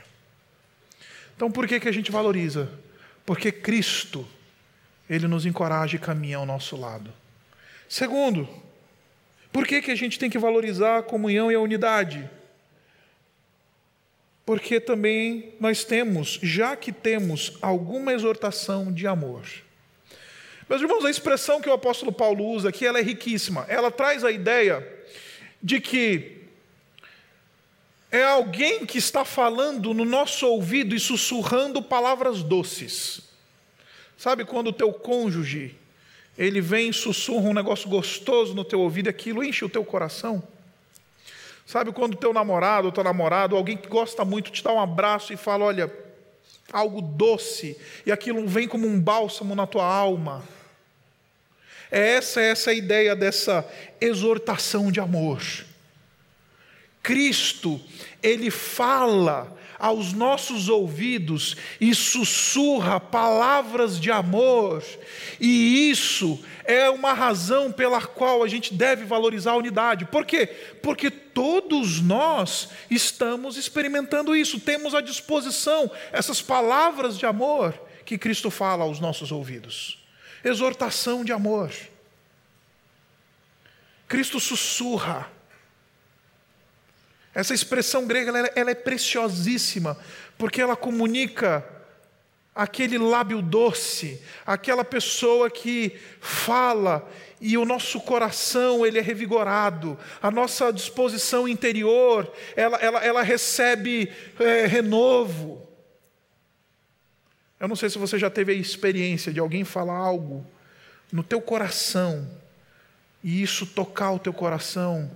Então, 1.36 1.50
por 1.50 1.68
que, 1.68 1.80
que 1.80 1.90
a 1.90 1.92
gente 1.92 2.12
valoriza? 2.12 2.70
Porque 3.26 3.52
Cristo, 3.52 4.28
Ele 5.10 5.28
nos 5.28 5.46
encoraja 5.46 5.96
e 5.96 6.00
caminha 6.00 6.38
ao 6.38 6.46
nosso 6.46 6.76
lado. 6.76 7.12
Segundo, 7.88 8.48
por 9.52 9.66
que, 9.66 9.82
que 9.82 9.92
a 9.92 9.96
gente 9.96 10.20
tem 10.20 10.30
que 10.30 10.38
valorizar 10.38 11.00
a 11.00 11.04
comunhão 11.04 11.52
e 11.52 11.56
a 11.56 11.60
unidade? 11.60 12.30
Porque 14.46 14.80
também 14.80 15.54
nós 15.60 15.84
temos, 15.84 16.40
já 16.44 16.76
que 16.76 16.92
temos 16.92 17.58
alguma 17.62 18.14
exortação 18.14 18.92
de 18.92 19.08
amor. 19.08 19.46
Meus 20.70 20.82
irmãos, 20.82 21.04
a 21.04 21.10
expressão 21.10 21.62
que 21.62 21.70
o 21.70 21.74
apóstolo 21.74 22.12
Paulo 22.12 22.46
usa 22.46 22.70
aqui, 22.70 22.86
ela 22.86 23.00
é 23.00 23.02
riquíssima. 23.02 23.66
Ela 23.68 23.92
traz 23.92 24.24
a 24.24 24.32
ideia 24.32 24.88
de 25.62 25.80
que 25.80 26.44
é 28.12 28.24
alguém 28.24 28.86
que 28.86 28.98
está 28.98 29.26
falando 29.26 29.94
no 29.94 30.06
nosso 30.06 30.46
ouvido 30.46 30.96
e 30.96 31.00
sussurrando 31.00 31.82
palavras 31.82 32.44
doces. 32.44 33.22
Sabe 34.16 34.46
quando 34.46 34.68
o 34.68 34.74
teu 34.74 34.94
cônjuge, 34.94 35.76
ele 36.38 36.62
vem 36.62 36.90
e 36.90 36.94
sussurra 36.94 37.50
um 37.50 37.54
negócio 37.54 37.90
gostoso 37.90 38.54
no 38.54 38.64
teu 38.64 38.80
ouvido 38.80 39.08
e 39.08 39.10
aquilo 39.10 39.44
enche 39.44 39.66
o 39.66 39.70
teu 39.70 39.84
coração? 39.84 40.44
Sabe 41.66 41.92
quando 41.92 42.14
o 42.14 42.18
teu 42.18 42.32
namorado, 42.34 42.88
ou 42.88 42.92
tua 42.92 43.04
namorada, 43.04 43.56
ou 43.56 43.58
alguém 43.58 43.78
que 43.78 43.88
gosta 43.88 44.24
muito, 44.24 44.52
te 44.52 44.64
dá 44.64 44.72
um 44.72 44.80
abraço 44.80 45.34
e 45.34 45.38
fala, 45.38 45.66
olha, 45.66 45.92
algo 46.72 47.02
doce, 47.02 47.78
e 48.06 48.12
aquilo 48.12 48.48
vem 48.48 48.68
como 48.68 48.88
um 48.88 49.00
bálsamo 49.00 49.56
na 49.56 49.66
tua 49.66 49.86
alma. 49.86 50.44
É 51.96 52.16
essa, 52.16 52.42
essa 52.42 52.72
a 52.72 52.74
ideia 52.74 53.16
dessa 53.16 53.64
exortação 54.02 54.92
de 54.92 55.00
amor. 55.00 55.44
Cristo, 57.04 57.80
ele 58.24 58.50
fala 58.50 59.56
aos 59.78 60.12
nossos 60.12 60.70
ouvidos 60.70 61.56
e 61.80 61.94
sussurra 61.94 63.00
palavras 63.00 64.00
de 64.00 64.10
amor, 64.10 64.84
e 65.40 65.92
isso 65.92 66.44
é 66.66 66.90
uma 66.90 67.14
razão 67.14 67.72
pela 67.72 68.02
qual 68.02 68.42
a 68.42 68.48
gente 68.48 68.74
deve 68.74 69.06
valorizar 69.06 69.52
a 69.52 69.58
unidade. 69.58 70.06
Por 70.06 70.26
quê? 70.26 70.48
Porque 70.82 71.12
todos 71.12 72.02
nós 72.02 72.70
estamos 72.90 73.56
experimentando 73.56 74.36
isso, 74.36 74.60
temos 74.60 74.96
à 74.96 75.02
disposição 75.02 75.92
essas 76.12 76.42
palavras 76.42 77.20
de 77.20 77.28
amor 77.28 77.80
que 78.04 78.18
Cristo 78.18 78.50
fala 78.50 78.84
aos 78.84 79.00
nossos 79.00 79.32
ouvidos. 79.32 80.03
Exortação 80.44 81.24
de 81.24 81.32
amor. 81.32 81.72
Cristo 84.08 84.40
sussurra 84.40 85.32
essa 87.34 87.54
expressão 87.54 88.06
grega 88.06 88.38
ela, 88.38 88.52
ela 88.56 88.72
é 88.72 88.76
preciosíssima, 88.76 89.98
porque 90.38 90.62
ela 90.62 90.76
comunica 90.76 91.66
aquele 92.54 93.00
lábio 93.00 93.42
doce, 93.42 94.22
aquela 94.46 94.86
pessoa 94.86 95.50
que 95.50 96.00
fala 96.22 97.10
e 97.42 97.58
o 97.58 97.66
nosso 97.66 98.00
coração 98.00 98.86
ele 98.86 99.00
é 99.00 99.02
revigorado, 99.02 99.98
a 100.22 100.30
nossa 100.30 100.72
disposição 100.72 101.48
interior 101.48 102.32
ela, 102.56 102.78
ela, 102.78 103.00
ela 103.00 103.22
recebe 103.24 104.12
é, 104.40 104.68
renovo. 104.68 105.68
Eu 107.64 107.70
não 107.70 107.78
sei 107.78 107.90
se 107.90 107.98
você 107.98 108.20
já 108.20 108.30
teve 108.30 108.52
a 108.52 108.56
experiência 108.56 109.32
de 109.32 109.40
alguém 109.40 109.64
falar 109.64 109.96
algo 109.96 110.46
no 111.10 111.24
teu 111.24 111.40
coração 111.40 112.30
e 113.24 113.42
isso 113.42 113.66
tocar 113.66 114.12
o 114.12 114.20
teu 114.20 114.34
coração 114.34 115.10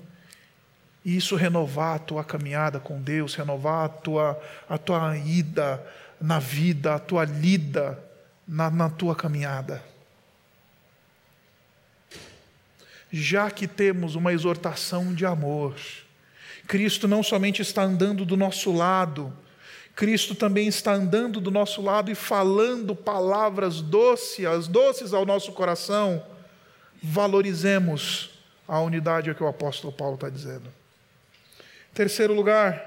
e 1.04 1.18
isso 1.18 1.36
renovar 1.36 1.98
a 1.98 2.00
tua 2.00 2.24
caminhada 2.24 2.80
com 2.80 3.02
Deus, 3.02 3.36
renovar 3.36 3.84
a 3.84 3.90
tua, 3.90 4.42
a 4.70 4.78
tua 4.78 5.18
ida 5.18 5.86
na 6.22 6.40
vida, 6.40 6.96
a 6.96 7.00
tua 7.00 7.26
lida 7.26 8.02
na, 8.48 8.72
na 8.72 8.90
tua 8.90 9.14
caminhada. 9.14 9.84
Já 13.12 13.52
que 13.52 13.68
temos 13.68 14.16
uma 14.16 14.32
exortação 14.32 15.14
de 15.14 15.26
amor, 15.26 15.76
Cristo 16.66 17.10
não 17.10 17.22
somente 17.22 17.62
está 17.62 17.82
andando 17.82 18.24
do 18.24 18.38
nosso 18.38 18.72
lado, 18.72 19.34
Cristo 19.98 20.36
também 20.36 20.68
está 20.68 20.94
andando 20.94 21.42
do 21.42 21.50
nosso 21.50 21.82
lado 21.82 22.12
e 22.12 22.14
falando 22.14 22.96
palavras 22.96 23.82
doces, 23.82 24.68
doces 24.68 25.12
ao 25.12 25.26
nosso 25.26 25.52
coração. 25.54 26.24
Valorizemos 27.02 28.30
a 28.68 28.80
unidade 28.80 29.34
que 29.34 29.42
o 29.42 29.48
apóstolo 29.48 29.92
Paulo 29.92 30.14
está 30.14 30.30
dizendo. 30.30 30.72
Terceiro 31.96 32.36
lugar, 32.36 32.80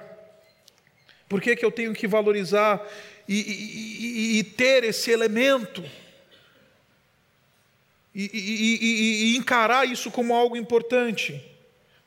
por 1.29 1.41
que, 1.41 1.57
que 1.57 1.65
eu 1.65 1.73
tenho 1.73 1.93
que 1.93 2.07
valorizar 2.07 2.81
e, 3.29 3.41
e, 3.41 4.39
e 4.39 4.45
ter 4.45 4.85
esse 4.85 5.11
elemento? 5.11 5.83
E, 8.15 8.31
e, 9.33 9.37
encarar 9.37 9.85
isso 9.85 10.13
como 10.13 10.33
algo 10.33 10.57
importante. 10.57 11.45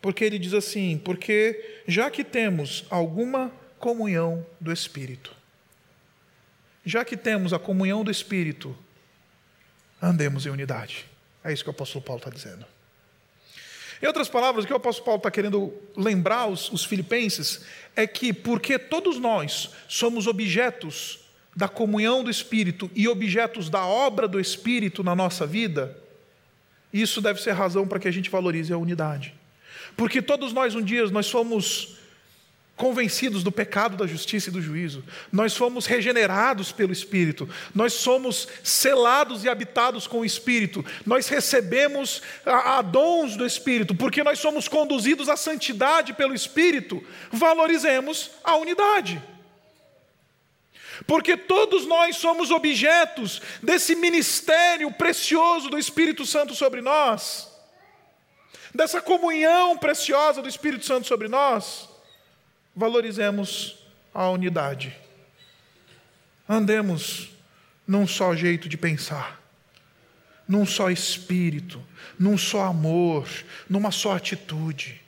Porque 0.02 0.24
ele 0.24 0.40
diz 0.40 0.54
assim: 0.54 0.98
porque 0.98 1.82
já 1.86 2.10
que 2.10 2.24
temos 2.24 2.86
alguma 2.90 3.52
comunhão 3.84 4.46
do 4.62 4.72
Espírito, 4.72 5.36
já 6.86 7.04
que 7.04 7.18
temos 7.18 7.52
a 7.52 7.60
comunhão 7.60 8.02
do 8.02 8.10
Espírito, 8.10 8.74
andemos 10.02 10.46
em 10.46 10.50
unidade. 10.50 11.06
É 11.44 11.52
isso 11.52 11.66
que 11.66 11.70
o 11.70 11.72
apóstolo 11.72 12.02
Paulo 12.02 12.20
está 12.20 12.30
dizendo. 12.30 12.66
Em 14.02 14.08
outras 14.08 14.30
palavras, 14.30 14.64
o 14.64 14.68
que 14.68 14.72
o 14.72 14.78
apóstolo 14.78 15.04
Paulo 15.04 15.18
está 15.18 15.30
querendo 15.30 15.74
lembrar 15.98 16.48
os, 16.48 16.72
os 16.72 16.86
filipenses 16.86 17.66
é 17.94 18.08
que, 18.08 18.32
porque 18.32 18.80
todos 18.80 19.20
nós 19.20 19.72
somos 19.90 20.28
objetos 20.28 21.20
da 21.54 21.68
comunhão 21.68 22.24
do 22.24 22.32
Espírito 22.32 22.90
e 22.96 23.06
objetos 23.10 23.70
da 23.70 23.86
obra 23.86 24.30
do 24.30 24.40
Espírito 24.40 25.04
na 25.04 25.14
nossa 25.14 25.46
vida, 25.46 25.98
isso 26.94 27.20
deve 27.20 27.42
ser 27.42 27.52
razão 27.52 27.86
para 27.86 28.00
que 28.00 28.08
a 28.08 28.12
gente 28.12 28.30
valorize 28.30 28.72
a 28.72 28.78
unidade. 28.78 29.34
Porque 29.98 30.22
todos 30.22 30.54
nós, 30.54 30.74
um 30.74 30.82
dia, 30.82 31.06
nós 31.08 31.26
somos 31.26 32.02
convencidos 32.76 33.44
do 33.44 33.52
pecado, 33.52 33.96
da 33.96 34.08
justiça 34.08 34.50
e 34.50 34.52
do 34.52 34.62
juízo. 34.62 35.04
Nós 35.32 35.56
fomos 35.56 35.86
regenerados 35.86 36.72
pelo 36.72 36.92
Espírito, 36.92 37.48
nós 37.74 37.94
somos 37.94 38.48
selados 38.64 39.44
e 39.44 39.50
habitados 39.50 40.08
com 40.08 40.20
o 40.20 40.26
Espírito, 40.26 40.84
nós 41.06 41.28
recebemos 41.28 42.22
a, 42.46 42.80
a 42.80 42.82
dons 42.82 43.38
do 43.38 43.46
Espírito, 43.46 43.94
porque 43.94 44.24
nós 44.24 44.40
somos 44.40 44.68
conduzidos 44.68 45.30
à 45.30 45.38
santidade 45.38 46.14
pelo 46.14 46.34
Espírito. 46.34 47.04
Valorizemos 47.32 48.32
a 48.44 48.56
unidade. 48.56 49.22
Porque 51.08 51.36
todos 51.36 51.86
nós 51.86 52.18
somos 52.18 52.52
objetos 52.52 53.42
desse 53.62 53.96
ministério 53.96 54.92
precioso 54.92 55.70
do 55.70 55.78
Espírito 55.78 56.26
Santo 56.26 56.54
sobre 56.54 56.82
nós, 56.82 57.50
dessa 58.74 59.02
comunhão 59.02 59.78
preciosa 59.78 60.42
do 60.42 60.48
Espírito 60.50 60.86
Santo 60.86 61.08
sobre 61.08 61.28
nós 61.28 61.93
valorizemos 62.76 63.78
a 64.14 64.30
unidade. 64.30 64.96
Andemos 66.48 67.32
num 67.88 68.08
só 68.08 68.36
jeito 68.36 68.68
de 68.68 68.78
pensar, 68.78 69.42
num 70.48 70.66
só 70.66 70.90
espírito, 70.90 71.82
num 72.18 72.38
só 72.38 72.66
amor, 72.66 73.28
numa 73.70 73.92
só 73.92 74.16
atitude. 74.16 75.02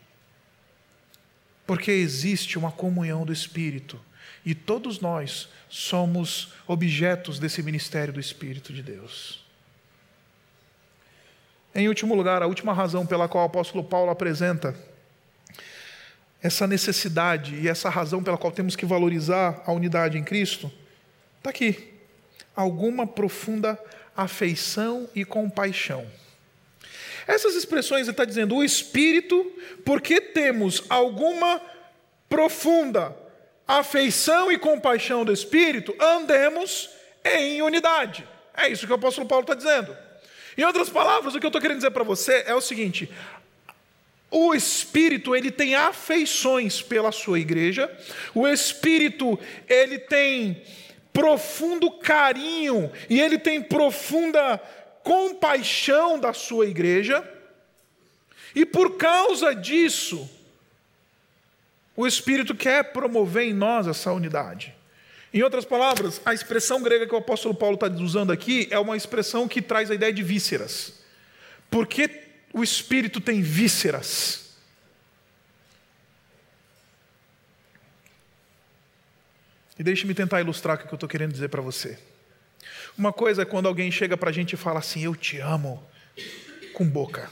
Porque 1.66 1.92
existe 1.92 2.58
uma 2.58 2.72
comunhão 2.72 3.26
do 3.26 3.34
Espírito 3.34 4.00
e 4.46 4.54
todos 4.54 5.00
nós 5.00 5.50
somos 5.68 6.54
objetos 6.68 7.40
desse 7.40 7.64
ministério 7.64 8.14
do 8.14 8.20
Espírito 8.20 8.72
de 8.72 8.84
Deus. 8.84 9.44
Em 11.74 11.90
último 11.90 12.14
lugar, 12.16 12.42
a 12.42 12.48
última 12.48 12.72
razão 12.72 13.06
pela 13.06 13.28
qual 13.28 13.44
o 13.44 13.48
apóstolo 13.48 13.84
Paulo 13.84 14.12
apresenta 14.12 14.76
essa 16.46 16.68
necessidade 16.68 17.56
e 17.56 17.68
essa 17.68 17.90
razão 17.90 18.24
pela 18.24 18.38
qual 18.38 18.54
temos 18.54 18.76
que 18.76 18.86
valorizar 18.86 19.64
a 19.66 19.72
unidade 19.72 20.16
em 20.16 20.24
Cristo, 20.24 20.72
está 21.40 21.50
aqui. 21.50 21.92
Alguma 22.56 23.08
profunda 23.08 23.80
afeição 24.16 25.10
e 25.16 25.26
compaixão. 25.26 26.06
Essas 27.26 27.56
expressões 27.56 28.04
ele 28.04 28.12
está 28.12 28.24
dizendo 28.24 28.56
o 28.56 28.64
Espírito, 28.64 29.52
porque 29.84 30.22
temos 30.22 30.84
alguma 30.88 31.60
profunda 32.30 33.18
afeição 33.68 34.52
e 34.52 34.60
compaixão 34.60 35.26
do 35.26 35.34
Espírito, 35.34 35.96
andemos 36.00 36.92
em 37.24 37.64
unidade. 37.64 38.24
É 38.56 38.70
isso 38.70 38.86
que 38.86 38.92
o 38.92 38.96
apóstolo 38.96 39.28
Paulo 39.28 39.42
está 39.46 39.56
dizendo. 39.56 39.98
Em 40.56 40.64
outras 40.64 40.90
palavras, 40.90 41.34
o 41.34 41.40
que 41.40 41.46
eu 41.46 41.50
estou 41.50 41.62
querendo 41.62 41.78
dizer 41.78 41.92
para 41.92 42.04
você 42.04 42.44
é 42.46 42.54
o 42.54 42.62
seguinte: 42.62 43.12
o 44.30 44.54
Espírito 44.54 45.36
ele 45.36 45.52
tem 45.52 45.76
afeições 45.76 46.82
pela 46.82 47.12
sua 47.12 47.40
igreja, 47.40 47.90
o 48.34 48.48
Espírito 48.48 49.40
ele 49.68 50.00
tem 50.00 50.62
profundo 51.14 51.92
carinho 51.92 52.92
e 53.10 53.22
ele 53.22 53.38
tem 53.38 53.62
profunda 53.62 54.62
compaixão 55.04 56.20
da 56.20 56.34
sua 56.34 56.66
igreja, 56.66 57.24
e 58.54 58.66
por 58.66 58.98
causa 58.98 59.54
disso, 59.54 60.30
o 61.96 62.08
Espírito 62.08 62.56
quer 62.56 62.92
promover 62.92 63.48
em 63.48 63.54
nós 63.54 63.88
essa 63.88 64.12
unidade. 64.12 64.74
Em 65.34 65.44
outras 65.44 65.66
palavras, 65.66 66.22
a 66.26 66.34
expressão 66.34 66.82
grega 66.82 67.06
que 67.06 67.14
o 67.14 67.18
apóstolo 67.18 67.54
Paulo 67.54 67.76
está 67.76 67.88
usando 67.88 68.32
aqui 68.32 68.68
é 68.72 68.80
uma 68.80 68.96
expressão 68.96 69.48
que 69.48 69.62
traz 69.62 69.92
a 69.92 69.96
ideia 69.96 70.12
de 70.12 70.24
vísceras. 70.24 70.94
Por 71.70 71.86
que 71.86 72.25
o 72.58 72.64
espírito 72.64 73.20
tem 73.20 73.42
vísceras? 73.42 74.56
E 79.78 79.84
deixe-me 79.84 80.14
tentar 80.14 80.40
ilustrar 80.40 80.78
o 80.78 80.80
que 80.80 80.86
eu 80.86 80.96
estou 80.96 81.10
querendo 81.10 81.34
dizer 81.34 81.50
para 81.50 81.62
você. 81.62 82.00
Uma 82.98 83.12
coisa 83.12 83.42
é 83.42 83.46
quando 83.46 83.68
alguém 83.68 83.92
chega 83.92 84.16
para 84.16 84.30
a 84.30 84.34
gente 84.34 84.54
e 84.54 84.58
fala 84.58 84.80
assim: 84.80 85.04
Eu 85.04 85.16
te 85.16 85.38
amo, 85.40 85.84
com 86.74 86.88
boca. 86.88 87.30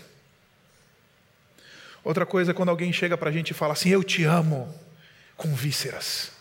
Outra 2.04 2.26
coisa 2.26 2.52
é 2.52 2.54
quando 2.54 2.70
alguém 2.70 2.92
chega 2.92 3.18
para 3.18 3.30
a 3.30 3.34
gente 3.34 3.52
e 3.52 3.54
fala 3.54 3.74
assim: 3.74 3.90
Eu 3.90 4.04
te 4.04 4.24
amo, 4.26 4.74
com 5.38 5.56
vísceras 5.56 6.34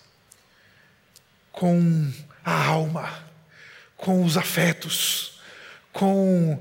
com 1.53 2.11
a 2.45 2.67
alma, 2.67 3.25
com 3.97 4.25
os 4.25 4.37
afetos, 4.37 5.41
com 5.93 6.61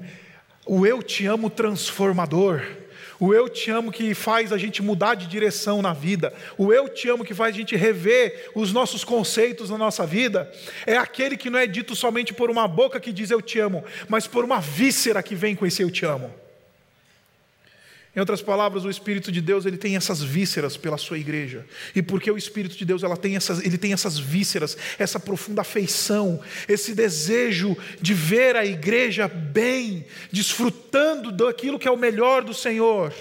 o 0.65 0.85
eu 0.85 1.01
te 1.01 1.25
amo 1.25 1.49
transformador, 1.49 2.61
o 3.19 3.33
eu 3.33 3.47
te 3.47 3.69
amo 3.69 3.91
que 3.91 4.13
faz 4.15 4.51
a 4.51 4.57
gente 4.57 4.81
mudar 4.81 5.15
de 5.15 5.27
direção 5.27 5.81
na 5.81 5.93
vida, 5.93 6.33
o 6.57 6.73
eu 6.73 6.89
te 6.89 7.07
amo 7.07 7.23
que 7.23 7.33
faz 7.33 7.53
a 7.53 7.57
gente 7.57 7.75
rever 7.75 8.49
os 8.55 8.73
nossos 8.73 9.03
conceitos 9.03 9.69
na 9.69 9.77
nossa 9.77 10.05
vida, 10.05 10.51
é 10.85 10.97
aquele 10.97 11.37
que 11.37 11.49
não 11.49 11.59
é 11.59 11.67
dito 11.67 11.95
somente 11.95 12.33
por 12.33 12.49
uma 12.49 12.67
boca 12.67 12.99
que 12.99 13.13
diz 13.13 13.29
eu 13.29 13.41
te 13.41 13.59
amo, 13.59 13.83
mas 14.07 14.27
por 14.27 14.43
uma 14.43 14.59
víscera 14.59 15.21
que 15.21 15.35
vem 15.35 15.55
com 15.55 15.65
esse 15.65 15.81
eu 15.81 15.91
te 15.91 16.05
amo. 16.05 16.33
Em 18.13 18.19
outras 18.19 18.41
palavras, 18.41 18.83
o 18.83 18.89
Espírito 18.89 19.31
de 19.31 19.39
Deus 19.39 19.65
ele 19.65 19.77
tem 19.77 19.95
essas 19.95 20.21
vísceras 20.21 20.75
pela 20.75 20.97
sua 20.97 21.17
igreja. 21.17 21.65
E 21.95 22.01
porque 22.01 22.29
o 22.29 22.37
Espírito 22.37 22.75
de 22.75 22.83
Deus 22.83 23.03
ela 23.03 23.15
tem 23.15 23.37
essas, 23.37 23.63
ele 23.63 23.77
tem 23.77 23.93
essas 23.93 24.19
vísceras, 24.19 24.77
essa 24.99 25.17
profunda 25.17 25.61
afeição, 25.61 26.41
esse 26.67 26.93
desejo 26.93 27.77
de 28.01 28.13
ver 28.13 28.57
a 28.57 28.65
igreja 28.65 29.29
bem, 29.29 30.05
desfrutando 30.29 31.31
daquilo 31.31 31.79
que 31.79 31.87
é 31.87 31.91
o 31.91 31.97
melhor 31.97 32.43
do 32.43 32.53
Senhor, 32.53 33.13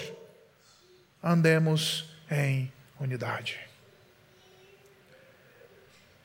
andemos 1.23 2.05
em 2.29 2.69
unidade. 2.99 3.59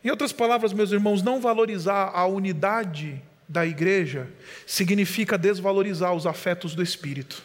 Em 0.03 0.11
outras 0.11 0.33
palavras, 0.33 0.73
meus 0.73 0.91
irmãos, 0.91 1.23
não 1.23 1.41
valorizar 1.41 2.11
a 2.13 2.27
unidade 2.27 3.23
da 3.49 3.65
igreja 3.65 4.29
significa 4.67 5.39
desvalorizar 5.39 6.13
os 6.15 6.27
afetos 6.27 6.75
do 6.75 6.83
Espírito. 6.83 7.43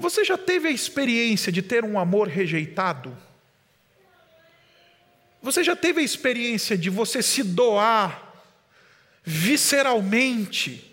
Você 0.00 0.24
já 0.24 0.38
teve 0.38 0.66
a 0.66 0.70
experiência 0.70 1.52
de 1.52 1.60
ter 1.60 1.84
um 1.84 1.98
amor 1.98 2.26
rejeitado? 2.26 3.14
Você 5.42 5.62
já 5.62 5.76
teve 5.76 6.00
a 6.00 6.02
experiência 6.02 6.76
de 6.76 6.88
você 6.88 7.22
se 7.22 7.42
doar 7.42 8.32
visceralmente 9.22 10.90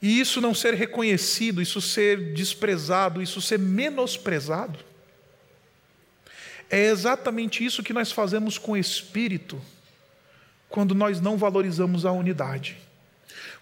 e 0.00 0.20
isso 0.20 0.40
não 0.40 0.54
ser 0.54 0.74
reconhecido, 0.74 1.60
isso 1.60 1.80
ser 1.80 2.32
desprezado, 2.32 3.20
isso 3.20 3.42
ser 3.42 3.58
menosprezado? 3.58 4.78
É 6.70 6.78
exatamente 6.78 7.64
isso 7.64 7.82
que 7.82 7.92
nós 7.92 8.12
fazemos 8.12 8.56
com 8.56 8.72
o 8.72 8.76
espírito 8.76 9.60
quando 10.68 10.94
nós 10.94 11.20
não 11.20 11.36
valorizamos 11.36 12.06
a 12.06 12.12
unidade 12.12 12.87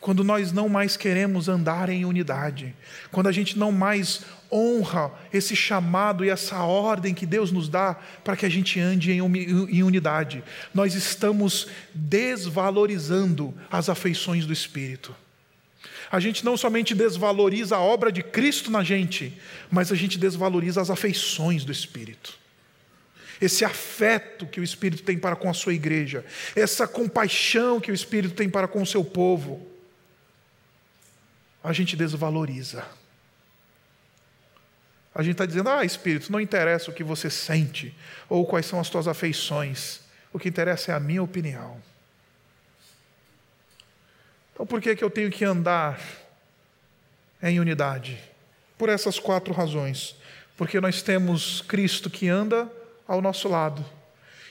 quando 0.01 0.23
nós 0.23 0.53
não 0.53 0.69
mais 0.69 0.97
queremos 0.97 1.49
andar 1.49 1.89
em 1.89 2.05
unidade, 2.05 2.75
quando 3.11 3.29
a 3.29 3.33
gente 3.33 3.59
não 3.59 3.73
mais 3.73 4.23
honra 4.53 5.13
esse 5.33 5.57
chamado 5.57 6.25
e 6.25 6.31
essa 6.31 6.59
ordem 6.61 7.15
que 7.15 7.27
Deus 7.27 7.51
nos 7.51 7.69
dá 7.69 7.97
para 8.23 8.37
que 8.37 8.47
a 8.47 8.49
gente 8.49 8.79
ande 8.79 9.13
em 9.13 9.83
unidade, 9.83 10.45
nós 10.73 10.95
estamos 10.95 11.69
desvalorizando 11.95 13.55
as 13.71 13.89
afeições 13.89 14.47
do 14.47 14.53
Espírito. 14.53 15.15
A 16.11 16.21
gente 16.21 16.45
não 16.45 16.57
somente 16.57 16.95
desvaloriza 16.95 17.77
a 17.77 17.81
obra 17.81 18.13
de 18.13 18.23
Cristo 18.23 18.71
na 18.71 18.85
gente, 18.85 19.37
mas 19.71 19.91
a 19.91 19.97
gente 19.97 20.19
desvaloriza 20.19 20.81
as 20.81 20.91
afeições 20.91 21.65
do 21.65 21.73
Espírito 21.73 22.39
esse 23.39 23.67
afeto 23.67 24.47
que 24.47 24.59
o 24.59 24.65
Espírito 24.65 25.03
tem 25.03 25.19
para 25.19 25.37
com 25.37 25.51
a 25.51 25.53
sua 25.53 25.75
igreja, 25.75 26.25
essa 26.55 26.89
compaixão 26.89 27.79
que 27.79 27.91
o 27.91 27.95
Espírito 27.95 28.35
tem 28.35 28.49
para 28.49 28.67
com 28.67 28.81
o 28.81 28.87
seu 28.87 29.05
povo 29.05 29.76
a 31.67 31.73
gente 31.73 31.97
desvaloriza. 31.97 32.87
A 35.13 35.21
gente 35.21 35.33
está 35.33 35.45
dizendo, 35.45 35.69
ah, 35.69 35.85
Espírito, 35.85 36.31
não 36.31 36.41
interessa 36.41 36.93
o 36.93 36.95
que 36.95 37.03
você 37.03 37.29
sente 37.29 37.93
ou 38.29 38.47
quais 38.47 38.67
são 38.67 38.79
as 38.79 38.89
tuas 38.89 39.09
afeições, 39.09 40.01
o 40.33 40.39
que 40.39 40.49
interessa 40.49 40.93
é 40.93 40.95
a 40.95 41.01
minha 41.01 41.21
opinião. 41.21 41.83
Então, 44.53 44.65
por 44.65 44.81
que, 44.81 44.95
que 44.95 45.03
eu 45.03 45.11
tenho 45.11 45.29
que 45.29 45.45
andar 45.45 46.01
em 47.43 47.59
unidade? 47.59 48.17
Por 48.79 48.89
essas 48.89 49.19
quatro 49.19 49.53
razões. 49.53 50.15
Porque 50.57 50.81
nós 50.81 51.03
temos 51.03 51.63
Cristo 51.63 52.09
que 52.09 52.29
anda 52.29 52.71
ao 53.09 53.21
nosso 53.21 53.49
lado, 53.49 53.85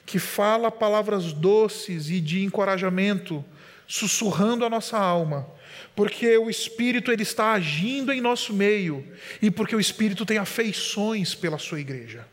que 0.05 0.19
fala 0.19 0.69
palavras 0.69 1.31
doces 1.31 2.09
e 2.09 2.19
de 2.19 2.43
encorajamento, 2.43 3.43
sussurrando 3.87 4.65
a 4.65 4.69
nossa 4.69 4.97
alma 4.97 5.55
porque 5.95 6.37
o 6.37 6.49
Espírito 6.49 7.11
ele 7.11 7.23
está 7.23 7.53
agindo 7.53 8.11
em 8.11 8.21
nosso 8.21 8.53
meio 8.53 9.05
e 9.41 9.49
porque 9.49 9.75
o 9.75 9.79
Espírito 9.79 10.25
tem 10.25 10.37
afeições 10.37 11.33
pela 11.33 11.57
sua 11.57 11.79
igreja. 11.79 12.25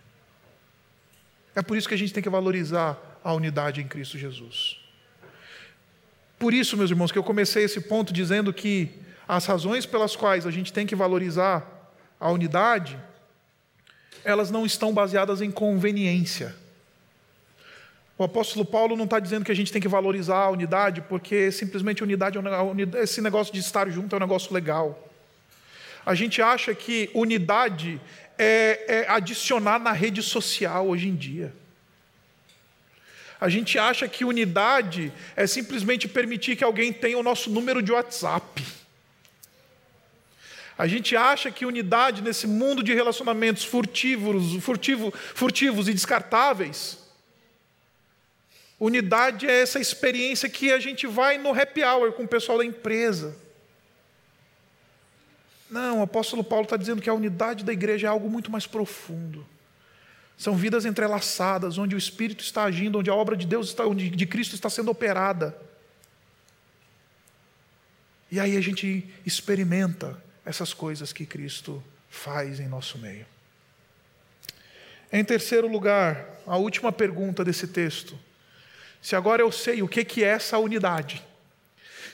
É 1.54 1.62
por 1.62 1.76
isso 1.76 1.88
que 1.88 1.94
a 1.94 1.98
gente 1.98 2.12
tem 2.12 2.22
que 2.22 2.30
valorizar 2.30 3.20
a 3.22 3.32
unidade 3.32 3.80
em 3.80 3.86
Cristo 3.86 4.18
Jesus. 4.18 4.78
Por 6.38 6.52
isso, 6.52 6.76
meus 6.76 6.90
irmãos, 6.90 7.12
que 7.12 7.18
eu 7.18 7.22
comecei 7.22 7.64
esse 7.64 7.80
ponto 7.80 8.12
dizendo 8.12 8.52
que 8.52 8.90
as 9.28 9.46
razões 9.46 9.86
pelas 9.86 10.16
quais 10.16 10.46
a 10.46 10.50
gente 10.50 10.72
tem 10.72 10.86
que 10.86 10.96
valorizar 10.96 11.64
a 12.18 12.30
unidade, 12.30 12.98
elas 14.24 14.50
não 14.50 14.66
estão 14.66 14.92
baseadas 14.92 15.40
em 15.40 15.50
conveniência. 15.50 16.61
O 18.22 18.24
apóstolo 18.24 18.64
Paulo 18.64 18.96
não 18.96 19.04
está 19.04 19.18
dizendo 19.18 19.44
que 19.44 19.50
a 19.50 19.54
gente 19.54 19.72
tem 19.72 19.82
que 19.82 19.88
valorizar 19.88 20.44
a 20.44 20.50
unidade, 20.50 21.00
porque 21.00 21.50
simplesmente 21.50 22.04
unidade, 22.04 22.38
é 22.38 23.02
esse 23.02 23.20
negócio 23.20 23.52
de 23.52 23.58
estar 23.58 23.90
junto 23.90 24.14
é 24.14 24.16
um 24.16 24.20
negócio 24.20 24.54
legal. 24.54 25.10
A 26.06 26.14
gente 26.14 26.40
acha 26.40 26.72
que 26.72 27.10
unidade 27.14 28.00
é, 28.38 28.84
é 28.86 29.10
adicionar 29.10 29.80
na 29.80 29.90
rede 29.90 30.22
social 30.22 30.86
hoje 30.86 31.08
em 31.08 31.16
dia. 31.16 31.52
A 33.40 33.48
gente 33.48 33.76
acha 33.76 34.06
que 34.06 34.24
unidade 34.24 35.12
é 35.34 35.44
simplesmente 35.44 36.06
permitir 36.06 36.54
que 36.54 36.62
alguém 36.62 36.92
tenha 36.92 37.18
o 37.18 37.24
nosso 37.24 37.50
número 37.50 37.82
de 37.82 37.90
WhatsApp. 37.90 38.64
A 40.78 40.86
gente 40.86 41.16
acha 41.16 41.50
que 41.50 41.66
unidade 41.66 42.22
nesse 42.22 42.46
mundo 42.46 42.84
de 42.84 42.94
relacionamentos 42.94 43.64
furtivos, 43.64 44.62
furtivo, 44.62 45.12
furtivos 45.34 45.88
e 45.88 45.92
descartáveis 45.92 47.01
Unidade 48.84 49.46
é 49.46 49.60
essa 49.62 49.78
experiência 49.78 50.48
que 50.48 50.72
a 50.72 50.80
gente 50.80 51.06
vai 51.06 51.38
no 51.38 51.52
happy 51.52 51.84
hour 51.84 52.10
com 52.14 52.24
o 52.24 52.28
pessoal 52.28 52.58
da 52.58 52.64
empresa. 52.64 53.36
Não, 55.70 56.00
o 56.00 56.02
apóstolo 56.02 56.42
Paulo 56.42 56.64
está 56.64 56.76
dizendo 56.76 57.00
que 57.00 57.08
a 57.08 57.14
unidade 57.14 57.62
da 57.64 57.72
igreja 57.72 58.08
é 58.08 58.10
algo 58.10 58.28
muito 58.28 58.50
mais 58.50 58.66
profundo. 58.66 59.46
São 60.36 60.56
vidas 60.56 60.84
entrelaçadas, 60.84 61.78
onde 61.78 61.94
o 61.94 61.98
Espírito 61.98 62.42
está 62.42 62.64
agindo, 62.64 62.98
onde 62.98 63.08
a 63.08 63.14
obra 63.14 63.36
de 63.36 63.46
Deus 63.46 63.68
está, 63.68 63.86
onde 63.86 64.10
de 64.10 64.26
Cristo 64.26 64.56
está 64.56 64.68
sendo 64.68 64.90
operada. 64.90 65.56
E 68.32 68.40
aí 68.40 68.56
a 68.56 68.60
gente 68.60 69.08
experimenta 69.24 70.20
essas 70.44 70.74
coisas 70.74 71.12
que 71.12 71.24
Cristo 71.24 71.80
faz 72.10 72.58
em 72.58 72.66
nosso 72.66 72.98
meio. 72.98 73.26
Em 75.12 75.24
terceiro 75.24 75.68
lugar, 75.68 76.26
a 76.44 76.56
última 76.56 76.90
pergunta 76.90 77.44
desse 77.44 77.68
texto. 77.68 78.18
Se 79.02 79.14
agora 79.14 79.42
eu 79.42 79.52
sei 79.52 79.82
o 79.82 79.88
que 79.88 80.24
é 80.24 80.28
essa 80.28 80.56
unidade, 80.58 81.22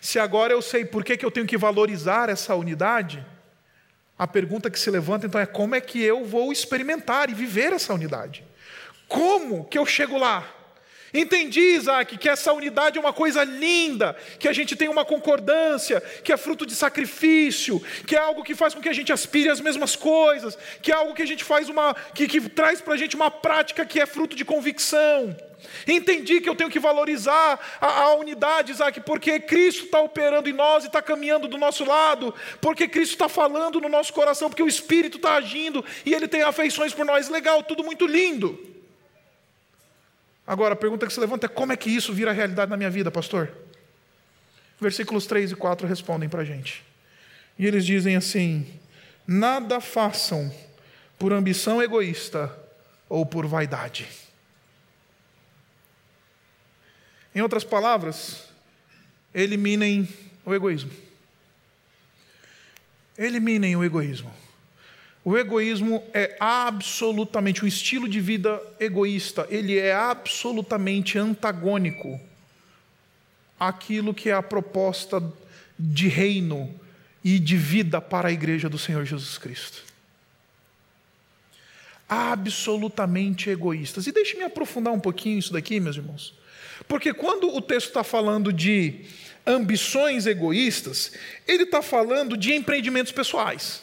se 0.01 0.19
agora 0.19 0.53
eu 0.53 0.63
sei 0.63 0.85
por 0.85 1.05
que 1.05 1.25
eu 1.25 1.31
tenho 1.31 1.47
que 1.47 1.57
valorizar 1.57 2.29
essa 2.29 2.55
unidade, 2.55 3.25
a 4.19 4.27
pergunta 4.27 4.71
que 4.71 4.81
se 4.81 4.91
levanta 4.91 5.27
então 5.27 5.41
é 5.41 5.47
como 5.47 5.75
é 5.75 5.81
que 5.81 6.03
eu 6.03 6.25
vou 6.25 6.51
experimentar 6.51 7.31
e 7.31 7.35
viver 7.35 7.73
essa 7.73 7.95
unidade? 7.95 8.45
Como 9.07 9.65
que 9.65 9.79
eu 9.79 9.87
chego 9.87 10.19
lá? 10.19 10.58
Entendi, 11.13 11.61
Isaac, 11.61 12.19
que 12.19 12.29
essa 12.29 12.53
unidade 12.53 12.99
é 12.99 13.01
uma 13.01 13.13
coisa 13.13 13.43
linda, 13.45 14.15
que 14.39 14.47
a 14.47 14.53
gente 14.53 14.77
tem 14.77 14.89
uma 14.89 15.05
concordância, 15.05 16.01
que 16.23 16.33
é 16.33 16.37
fruto 16.37 16.67
de 16.67 16.75
sacrifício, 16.75 17.83
que 18.07 18.15
é 18.15 18.19
algo 18.19 18.43
que 18.43 18.55
faz 18.55 18.75
com 18.75 18.81
que 18.81 18.89
a 18.89 18.93
gente 18.93 19.13
aspire 19.13 19.49
as 19.49 19.61
mesmas 19.61 19.97
coisas, 19.97 20.59
que 20.83 20.93
é 20.93 20.95
algo 20.95 21.15
que 21.15 21.23
a 21.23 21.27
gente 21.27 21.45
faz 21.45 21.69
uma. 21.69 21.95
que, 22.15 22.29
que 22.29 22.41
traz 22.49 22.81
para 22.81 22.95
a 22.95 22.97
gente 22.97 23.17
uma 23.17 23.31
prática 23.31 23.87
que 23.87 24.01
é 24.01 24.07
fruto 24.07 24.37
de 24.37 24.45
convicção. 24.45 25.35
Entendi 25.87 26.41
que 26.41 26.49
eu 26.49 26.55
tenho 26.55 26.71
que 26.71 26.79
valorizar 26.79 27.59
a, 27.81 28.03
a 28.03 28.15
unidade, 28.15 28.73
Isaac, 28.73 29.01
porque 29.01 29.41
Cristo 29.41 29.87
está 29.87 30.01
operando 30.01 30.49
em 30.49 30.53
nós 30.53 30.85
e 30.85 30.87
está 30.87 31.03
caminhando 31.03 31.49
do 31.49 31.59
nosso 31.59 31.85
lado, 31.85 32.35
porque 32.61 32.87
Cristo 32.87 33.13
está 33.13 33.29
falando 33.29 33.81
no 33.81 33.89
nosso 33.89 34.13
coração, 34.13 34.49
porque 34.49 34.63
o 34.63 34.69
Espírito 34.69 35.17
está 35.17 35.35
agindo 35.35 35.85
e 36.05 36.15
Ele 36.15 36.29
tem 36.29 36.43
afeições 36.43 36.93
por 36.93 37.05
nós. 37.05 37.29
Legal, 37.29 37.63
tudo 37.63 37.83
muito 37.83 38.07
lindo. 38.07 38.68
Agora, 40.49 40.73
a 40.73 40.77
pergunta 40.77 41.07
que 41.07 41.13
se 41.13 41.21
levanta 41.21 41.45
é: 41.45 41.49
como 41.49 41.75
é 41.75 41.77
que 41.77 41.91
isso 41.91 42.11
vira 42.15 42.33
realidade 42.33 42.71
na 42.71 42.77
minha 42.79 42.89
vida, 42.89 43.11
pastor? 43.11 43.53
Versículos 44.81 45.27
3 45.27 45.53
e 45.53 45.55
4 45.55 45.87
respondem 45.87 46.27
para 46.27 46.41
a 46.41 46.45
gente. 46.45 46.83
E 47.59 47.67
eles 47.67 47.85
dizem 47.85 48.17
assim: 48.17 48.67
Nada 49.27 49.79
façam 49.79 50.51
por 51.19 51.35
ambição 51.35 51.83
egoísta 51.83 52.51
ou 53.11 53.27
por 53.27 53.47
vaidade. 53.47 54.09
Em 57.35 57.43
outras 57.43 57.63
palavras, 57.63 58.49
eliminem 59.35 60.09
o 60.47 60.55
egoísmo. 60.55 60.91
Eliminem 63.19 63.77
o 63.77 63.85
egoísmo. 63.85 64.35
O 65.25 65.37
egoísmo 65.37 66.03
é 66.15 66.37
absolutamente, 66.41 67.65
o 67.65 67.69
estilo 67.69 68.09
de 68.09 68.21
vida 68.21 68.61
egoísta, 68.81 69.47
ele 69.51 69.77
é 69.77 69.95
absolutamente 69.95 71.19
antagônico 71.19 72.21
àquilo 73.59 74.15
que 74.15 74.31
é 74.31 74.33
a 74.33 74.43
proposta 74.43 75.23
de 75.79 76.09
reino 76.09 76.73
e 77.23 77.39
de 77.39 77.57
vida 77.57 78.01
para 78.01 78.29
a 78.29 78.33
igreja 78.33 78.69
do 78.69 78.79
Senhor 78.79 79.05
Jesus 79.05 79.37
Cristo. 79.39 79.83
Absolutamente 82.09 83.51
egoístas. 83.51 84.07
E 84.07 84.13
deixe-me 84.13 84.45
aprofundar 84.45 84.95
um 84.95 85.01
pouquinho 85.01 85.39
isso 85.39 85.53
daqui, 85.53 85.79
meus 85.79 85.97
irmãos. 85.97 86.33
Porque 86.87 87.13
quando 87.13 87.55
o 87.55 87.61
texto 87.61 87.89
está 87.89 88.03
falando 88.03 88.53
de 88.53 89.05
ambições 89.47 90.27
egoístas, 90.27 91.13
ele 91.47 91.65
está 91.65 91.83
falando 91.83 92.37
de 92.37 92.55
empreendimentos 92.55 93.13
pessoais. 93.13 93.83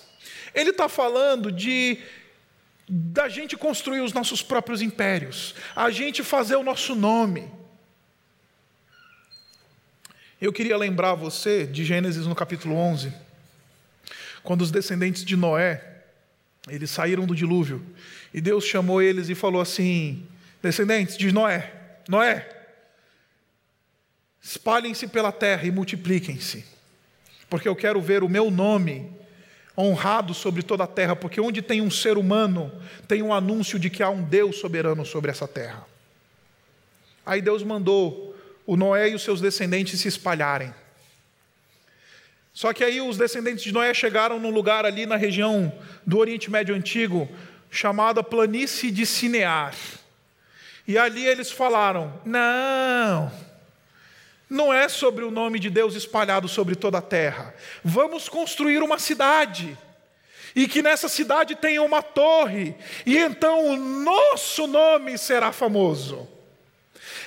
Ele 0.55 0.69
está 0.69 0.87
falando 0.87 1.51
de 1.51 1.99
da 2.87 3.27
gente 3.27 3.57
construir 3.57 4.01
os 4.01 4.13
nossos 4.13 4.41
próprios 4.41 4.81
impérios, 4.81 5.55
a 5.75 5.89
gente 5.89 6.23
fazer 6.23 6.55
o 6.55 6.63
nosso 6.63 6.95
nome. 6.95 7.51
Eu 10.39 10.53
queria 10.53 10.77
lembrar 10.77 11.15
você 11.15 11.65
de 11.65 11.83
Gênesis 11.83 12.27
no 12.27 12.35
capítulo 12.35 12.75
11, 12.75 13.11
quando 14.43 14.61
os 14.61 14.71
descendentes 14.71 15.25
de 15.25 15.35
Noé, 15.35 16.03
eles 16.69 16.91
saíram 16.91 17.25
do 17.25 17.35
dilúvio, 17.35 17.83
e 18.33 18.39
Deus 18.39 18.63
chamou 18.65 19.01
eles 19.01 19.29
e 19.29 19.35
falou 19.35 19.61
assim: 19.61 20.25
descendentes 20.61 21.17
de 21.17 21.31
Noé, 21.31 21.73
Noé, 22.07 22.47
espalhem-se 24.41 25.07
pela 25.07 25.31
terra 25.31 25.65
e 25.65 25.71
multipliquem-se, 25.71 26.63
porque 27.49 27.67
eu 27.67 27.75
quero 27.75 27.99
ver 27.99 28.23
o 28.23 28.29
meu 28.29 28.51
nome 28.51 29.24
honrado 29.77 30.33
sobre 30.33 30.63
toda 30.63 30.83
a 30.85 30.87
terra, 30.87 31.15
porque 31.15 31.41
onde 31.41 31.61
tem 31.61 31.81
um 31.81 31.91
ser 31.91 32.17
humano, 32.17 32.71
tem 33.07 33.21
um 33.21 33.33
anúncio 33.33 33.77
de 33.77 33.89
que 33.89 34.01
há 34.01 34.09
um 34.09 34.23
Deus 34.23 34.57
soberano 34.57 35.05
sobre 35.05 35.31
essa 35.31 35.47
terra. 35.47 35.85
Aí 37.25 37.41
Deus 37.41 37.63
mandou 37.63 38.35
o 38.65 38.77
Noé 38.77 39.09
e 39.09 39.15
os 39.15 39.23
seus 39.23 39.41
descendentes 39.41 39.99
se 39.99 40.07
espalharem. 40.07 40.73
Só 42.53 42.71
que 42.71 42.83
aí 42.83 43.01
os 43.01 43.17
descendentes 43.17 43.63
de 43.63 43.73
Noé 43.73 43.93
chegaram 43.93 44.39
num 44.39 44.49
lugar 44.49 44.85
ali 44.85 45.05
na 45.05 45.17
região 45.17 45.73
do 46.05 46.17
Oriente 46.19 46.49
Médio 46.49 46.73
Antigo, 46.73 47.27
chamada 47.69 48.23
Planície 48.23 48.89
de 48.91 49.05
Sinear. 49.05 49.75
E 50.87 50.97
ali 50.97 51.25
eles 51.25 51.51
falaram: 51.51 52.13
não, 52.23 53.31
não 54.49 54.73
é 54.73 54.87
sobre 54.87 55.23
o 55.23 55.31
nome 55.31 55.59
de 55.59 55.69
Deus 55.69 55.95
espalhado 55.95 56.47
sobre 56.47 56.75
toda 56.75 56.99
a 56.99 57.01
terra. 57.01 57.53
Vamos 57.83 58.29
construir 58.29 58.81
uma 58.83 58.99
cidade. 58.99 59.77
E 60.55 60.67
que 60.67 60.81
nessa 60.81 61.09
cidade 61.09 61.55
tenha 61.55 61.83
uma 61.83 62.01
torre, 62.01 62.75
e 63.05 63.17
então 63.17 63.65
o 63.67 63.75
nosso 63.75 64.67
nome 64.67 65.17
será 65.17 65.51
famoso. 65.51 66.29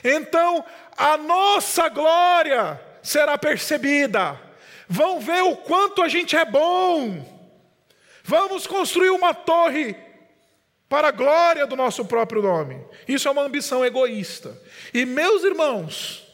Então 0.03 0.65
a 0.97 1.19
nossa 1.19 1.89
glória 1.89 2.81
será 3.03 3.37
percebida. 3.37 4.41
Vão 4.89 5.21
ver 5.21 5.43
o 5.43 5.57
quanto 5.57 6.03
a 6.03 6.09
gente 6.09 6.37
é 6.37 6.45
bom. 6.45 7.23
Vamos 8.25 8.67
construir 8.67 9.11
uma 9.11 9.35
torre 9.35 9.95
para 10.89 11.09
a 11.09 11.13
glória 11.13 11.67
do 11.67 11.77
nosso 11.77 12.05
próprio 12.07 12.41
nome. 12.41 12.83
Isso 13.07 13.29
é 13.29 13.31
uma 13.31 13.43
ambição 13.43 13.85
egoísta. 13.85 14.59
E 14.95 15.05
meus 15.05 15.45
irmãos, 15.45 16.28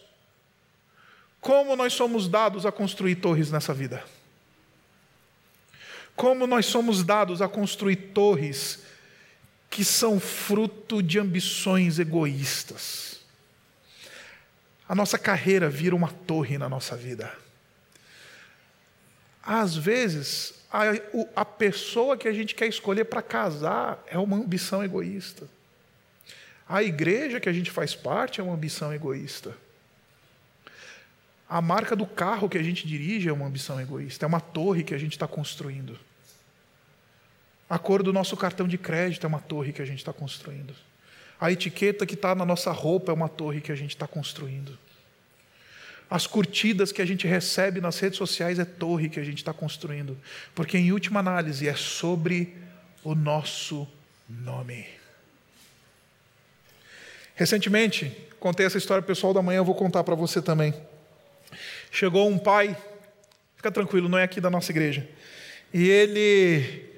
como 1.45 1.77
nós 1.77 1.93
somos 1.93 2.27
dados 2.27 2.65
a 2.65 2.73
construir 2.73 3.17
torres 3.17 3.51
nessa 3.51 3.75
vida. 3.75 4.03
Como 6.17 6.47
nós 6.47 6.65
somos 6.65 7.05
dados 7.05 7.43
a 7.43 7.49
construir 7.49 7.97
torres 7.97 8.83
que 9.69 9.85
são 9.85 10.19
fruto 10.19 11.03
de 11.03 11.19
ambições 11.19 11.99
egoístas. 11.99 13.21
A 14.89 14.95
nossa 14.95 15.19
carreira 15.19 15.69
vira 15.69 15.95
uma 15.95 16.09
torre 16.09 16.57
na 16.57 16.67
nossa 16.67 16.97
vida. 16.97 17.31
Às 19.43 19.77
vezes, 19.77 20.55
a, 20.73 20.85
a 21.37 21.45
pessoa 21.45 22.17
que 22.17 22.27
a 22.27 22.33
gente 22.33 22.55
quer 22.55 22.69
escolher 22.69 23.05
para 23.05 23.21
casar 23.21 24.03
é 24.07 24.19
uma 24.19 24.39
ambição 24.39 24.83
egoísta. 24.83 25.47
A 26.67 26.83
igreja 26.83 27.39
que 27.39 27.51
a 27.51 27.53
gente 27.53 27.71
faz 27.71 27.95
parte 27.95 28.41
é 28.41 28.43
uma 28.43 28.55
ambição 28.55 28.95
egoísta. 28.95 29.55
A 31.55 31.61
marca 31.61 31.95
do 31.95 32.05
carro 32.05 32.49
que 32.49 32.59
a 32.59 32.63
gente 32.65 32.85
dirige 32.85 33.29
é 33.29 33.33
uma 33.33 33.47
ambição 33.47 33.81
egoísta, 33.81 34.27
é 34.27 34.29
uma 34.29 34.41
torre 34.41 34.83
que 34.83 34.93
a 34.93 34.99
gente 34.99 35.13
está 35.13 35.29
construindo. 35.29 35.97
A 37.71 37.79
cor 37.79 38.03
do 38.03 38.13
nosso 38.13 38.37
cartão 38.37 38.67
de 38.67 38.77
crédito 38.77 39.25
é 39.25 39.29
uma 39.29 39.39
torre 39.39 39.73
que 39.73 39.81
a 39.81 39.85
gente 39.85 39.99
está 39.99 40.13
construindo. 40.13 40.75
A 41.41 41.53
etiqueta 41.53 42.05
que 42.05 42.15
está 42.15 42.35
na 42.35 42.45
nossa 42.45 42.73
roupa 42.73 43.13
é 43.13 43.15
uma 43.15 43.29
torre 43.29 43.61
que 43.61 43.71
a 43.71 43.77
gente 43.77 43.91
está 43.91 44.05
construindo. 44.05 44.77
As 46.11 46.27
curtidas 46.27 46.91
que 46.91 47.01
a 47.01 47.07
gente 47.07 47.25
recebe 47.29 47.81
nas 47.81 48.01
redes 48.01 48.19
sociais 48.19 48.59
é 48.59 48.65
torre 48.65 49.09
que 49.09 49.21
a 49.21 49.25
gente 49.25 49.39
está 49.39 49.53
construindo. 49.53 50.19
Porque, 50.57 50.77
em 50.77 50.91
última 50.91 51.21
análise, 51.21 51.69
é 51.69 51.77
sobre 51.77 52.57
o 53.05 53.15
nosso 53.15 53.87
nome. 54.29 54.89
Recentemente, 57.37 58.11
contei 58.41 58.67
essa 58.67 58.77
história 58.77 59.05
pessoal 59.05 59.33
da 59.33 59.41
manhã, 59.41 59.59
eu 59.59 59.65
vou 59.65 59.77
contar 59.77 60.03
para 60.03 60.17
você 60.17 60.43
também. 60.43 60.75
Chegou 61.95 62.29
um 62.29 62.37
pai, 62.37 62.77
fica 63.55 63.71
tranquilo, 63.71 64.09
não 64.09 64.19
é 64.19 64.25
aqui 64.25 64.41
da 64.41 64.51
nossa 64.51 64.73
igreja, 64.73 65.09
e 65.73 65.89
ele 65.89 66.91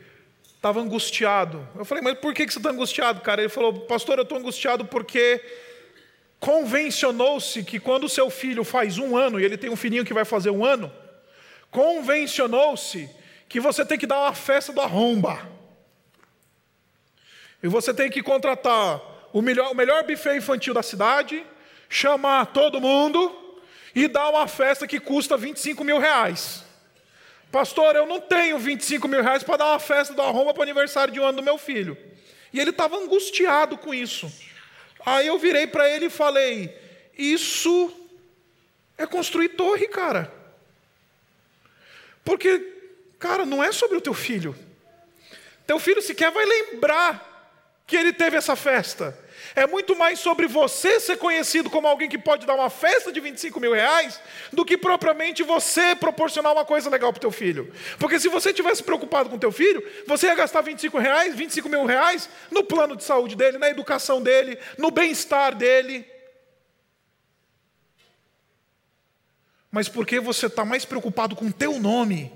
estava 0.55 0.81
angustiado. 0.81 1.69
Eu 1.77 1.85
falei, 1.85 2.03
mas 2.03 2.19
por 2.19 2.33
que 2.33 2.49
você 2.49 2.59
está 2.59 2.71
angustiado, 2.71 3.21
cara? 3.21 3.43
Ele 3.43 3.51
falou, 3.51 3.75
pastor, 3.81 4.17
eu 4.17 4.23
estou 4.23 4.39
angustiado 4.39 4.87
porque 4.87 5.39
convencionou-se 6.41 7.63
que 7.63 7.79
quando 7.79 8.05
o 8.05 8.09
seu 8.09 8.31
filho 8.31 8.65
faz 8.65 8.97
um 8.97 9.15
ano, 9.15 9.39
e 9.39 9.45
ele 9.45 9.59
tem 9.59 9.69
um 9.69 9.77
filhinho 9.77 10.03
que 10.03 10.15
vai 10.15 10.25
fazer 10.25 10.49
um 10.49 10.65
ano, 10.65 10.91
convencionou-se 11.71 13.11
que 13.51 13.61
você 13.61 13.85
tem 13.85 13.99
que 13.99 14.07
dar 14.07 14.21
uma 14.21 14.33
festa 14.33 14.73
do 14.73 14.81
arromba. 14.81 15.47
E 17.63 17.69
você 17.69 17.93
tem 17.93 18.09
que 18.09 18.23
contratar 18.23 18.99
o 19.31 19.43
melhor, 19.43 19.73
o 19.73 19.75
melhor 19.75 20.05
buffet 20.05 20.39
infantil 20.39 20.73
da 20.73 20.83
cidade, 20.83 21.45
chamar 21.87 22.47
todo 22.47 22.81
mundo 22.81 23.43
e 23.97 24.07
dá 24.07 24.29
uma 24.29 24.47
festa 24.47 24.87
que 24.87 25.01
custa 25.01 25.39
25 25.39 25.83
mil 25.83 25.99
reais. 25.99 26.63
Pastor, 27.51 27.97
eu 27.97 28.05
não 28.05 28.21
tenho 28.21 28.59
25 28.59 29.09
mil 29.09 29.23
reais 29.23 29.43
para 29.43 29.57
dar 29.57 29.71
uma 29.71 29.79
festa 29.79 30.13
da 30.13 30.25
Roma 30.25 30.53
para 30.53 30.61
o 30.61 30.63
aniversário 30.65 31.15
de 31.15 31.19
um 31.19 31.25
ano 31.25 31.39
do 31.39 31.43
meu 31.43 31.57
filho. 31.57 31.97
E 32.53 32.61
ele 32.61 32.71
estava 32.71 32.99
angustiado 32.99 33.79
com 33.79 33.95
isso. 33.95 34.31
Aí 35.05 35.27
eu 35.27 35.39
virei 35.39 35.67
para 35.67 35.89
ele 35.89 36.07
e 36.07 36.11
falei: 36.11 36.79
Isso 37.17 37.91
é 38.99 39.07
construir 39.07 39.51
torre, 39.51 39.89
cara. 39.89 40.31
Porque, 42.23 42.59
cara, 43.19 43.47
não 43.47 43.65
é 43.65 43.73
sobre 43.73 43.97
o 43.97 44.01
teu 44.03 44.13
filho. 44.13 44.55
Teu 45.67 45.79
filho 45.79 46.03
sequer 46.03 46.31
vai 46.31 46.45
lembrar 46.45 47.81
que 47.87 47.97
ele 47.97 48.13
teve 48.13 48.37
essa 48.37 48.55
festa. 48.55 49.19
É 49.57 49.67
muito 49.67 49.97
mais 49.97 50.21
sobre 50.21 50.47
você 50.47 51.01
ser 51.01 51.17
conhecido 51.17 51.71
como 51.71 51.89
alguém 51.89 52.11
que 52.11 52.19
pode 52.19 52.45
dar 52.45 52.55
uma 52.55 52.69
festa 52.69 53.11
de 53.11 53.19
25 53.19 53.59
mil 53.59 53.73
reais 53.73 54.21
do 54.53 54.67
que 54.67 54.77
propriamente 54.77 55.43
você 55.43 55.97
proporcionar 55.97 56.53
uma 56.53 56.67
coisa 56.67 56.91
legal 56.91 57.11
para 57.11 57.17
o 57.17 57.23
teu 57.23 57.33
filho. 57.33 57.73
Porque 57.99 58.21
se 58.21 58.29
você 58.29 58.53
tivesse 58.53 58.83
preocupado 58.83 59.31
com 59.31 59.37
o 59.37 59.39
teu 59.41 59.51
filho, 59.51 59.83
você 60.07 60.27
ia 60.27 60.35
gastar 60.35 60.61
25 60.61 60.99
reais, 60.99 61.35
25 61.35 61.71
mil 61.71 61.87
reais 61.87 62.29
no 62.51 62.63
plano 62.63 62.95
de 62.95 63.03
saúde 63.03 63.35
dele, 63.35 63.57
na 63.57 63.71
educação 63.71 64.23
dele, 64.23 64.59
no 64.77 64.91
bem-estar 64.91 65.55
dele. 65.55 66.05
Mas 69.71 69.89
porque 69.89 70.21
você 70.21 70.49
está 70.49 70.67
mais 70.67 70.85
preocupado 70.85 71.35
com 71.35 71.47
o 71.47 71.53
teu 71.53 71.81
nome, 71.81 72.31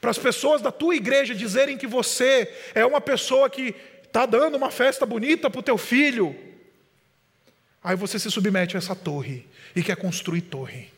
para 0.00 0.10
as 0.10 0.18
pessoas 0.18 0.60
da 0.60 0.72
tua 0.72 0.96
igreja 0.96 1.36
dizerem 1.36 1.78
que 1.78 1.86
você 1.86 2.52
é 2.74 2.84
uma 2.84 3.00
pessoa 3.00 3.48
que 3.48 3.76
está 4.10 4.26
dando 4.26 4.56
uma 4.56 4.72
festa 4.72 5.06
bonita 5.06 5.48
para 5.48 5.60
o 5.60 5.62
teu 5.62 5.78
filho. 5.78 6.36
Aí 7.82 7.96
você 7.96 8.18
se 8.18 8.30
submete 8.30 8.76
a 8.76 8.78
essa 8.78 8.94
torre 8.94 9.46
e 9.74 9.82
quer 9.82 9.96
construir 9.96 10.42
torre. 10.42 10.92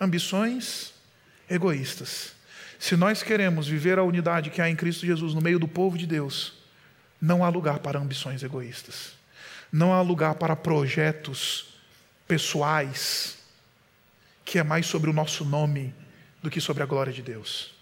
Ambições 0.00 0.94
egoístas. 1.48 2.32
Se 2.78 2.96
nós 2.96 3.22
queremos 3.22 3.66
viver 3.66 3.98
a 3.98 4.04
unidade 4.04 4.48
que 4.48 4.62
há 4.62 4.70
em 4.70 4.76
Cristo 4.76 5.04
Jesus 5.04 5.34
no 5.34 5.40
meio 5.40 5.58
do 5.58 5.68
povo 5.68 5.98
de 5.98 6.06
Deus, 6.06 6.54
não 7.20 7.44
há 7.44 7.48
lugar 7.48 7.80
para 7.80 7.98
ambições 7.98 8.42
egoístas. 8.42 9.12
Não 9.70 9.92
há 9.92 10.00
lugar 10.00 10.36
para 10.36 10.56
projetos 10.56 11.74
pessoais, 12.26 13.36
que 14.44 14.58
é 14.58 14.62
mais 14.62 14.86
sobre 14.86 15.10
o 15.10 15.12
nosso 15.12 15.44
nome 15.44 15.92
do 16.40 16.48
que 16.48 16.60
sobre 16.60 16.82
a 16.82 16.86
glória 16.86 17.12
de 17.12 17.20
Deus. 17.20 17.79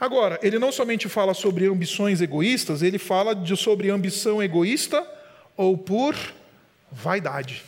Agora, 0.00 0.40
ele 0.42 0.58
não 0.58 0.72
somente 0.72 1.10
fala 1.10 1.34
sobre 1.34 1.66
ambições 1.66 2.22
egoístas, 2.22 2.82
ele 2.82 2.98
fala 2.98 3.34
de, 3.34 3.54
sobre 3.54 3.90
ambição 3.90 4.42
egoísta 4.42 5.06
ou 5.54 5.76
por 5.76 6.16
vaidade. 6.90 7.62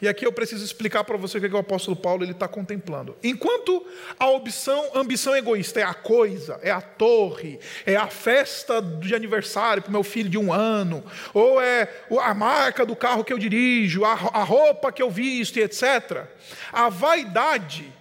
E 0.00 0.08
aqui 0.08 0.26
eu 0.26 0.32
preciso 0.32 0.64
explicar 0.64 1.04
para 1.04 1.16
você 1.16 1.38
o 1.38 1.40
que, 1.40 1.46
é 1.46 1.48
que 1.48 1.54
o 1.54 1.60
apóstolo 1.60 1.96
Paulo 1.96 2.24
está 2.24 2.48
contemplando. 2.48 3.16
Enquanto 3.22 3.86
a 4.18 4.26
ambição, 4.26 4.90
ambição 4.96 5.36
egoísta 5.36 5.78
é 5.78 5.84
a 5.84 5.94
coisa, 5.94 6.58
é 6.60 6.72
a 6.72 6.80
torre, 6.80 7.60
é 7.86 7.94
a 7.94 8.08
festa 8.08 8.82
de 8.82 9.14
aniversário 9.14 9.80
para 9.80 9.90
o 9.90 9.92
meu 9.92 10.02
filho 10.02 10.28
de 10.28 10.36
um 10.36 10.52
ano, 10.52 11.04
ou 11.32 11.62
é 11.62 11.88
a 12.20 12.34
marca 12.34 12.84
do 12.84 12.96
carro 12.96 13.22
que 13.22 13.32
eu 13.32 13.38
dirijo, 13.38 14.04
a, 14.04 14.10
a 14.10 14.42
roupa 14.42 14.90
que 14.90 15.00
eu 15.00 15.08
visto 15.08 15.58
etc. 15.58 16.26
A 16.72 16.88
vaidade 16.88 17.92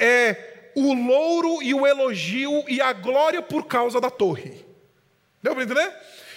é 0.00 0.55
o 0.76 0.92
louro 0.92 1.62
e 1.62 1.72
o 1.72 1.86
elogio 1.86 2.62
e 2.68 2.82
a 2.82 2.92
glória 2.92 3.40
por 3.40 3.66
causa 3.66 3.98
da 3.98 4.10
torre. 4.10 4.62
Deu 5.42 5.54
para 5.54 5.64
entender? 5.64 5.92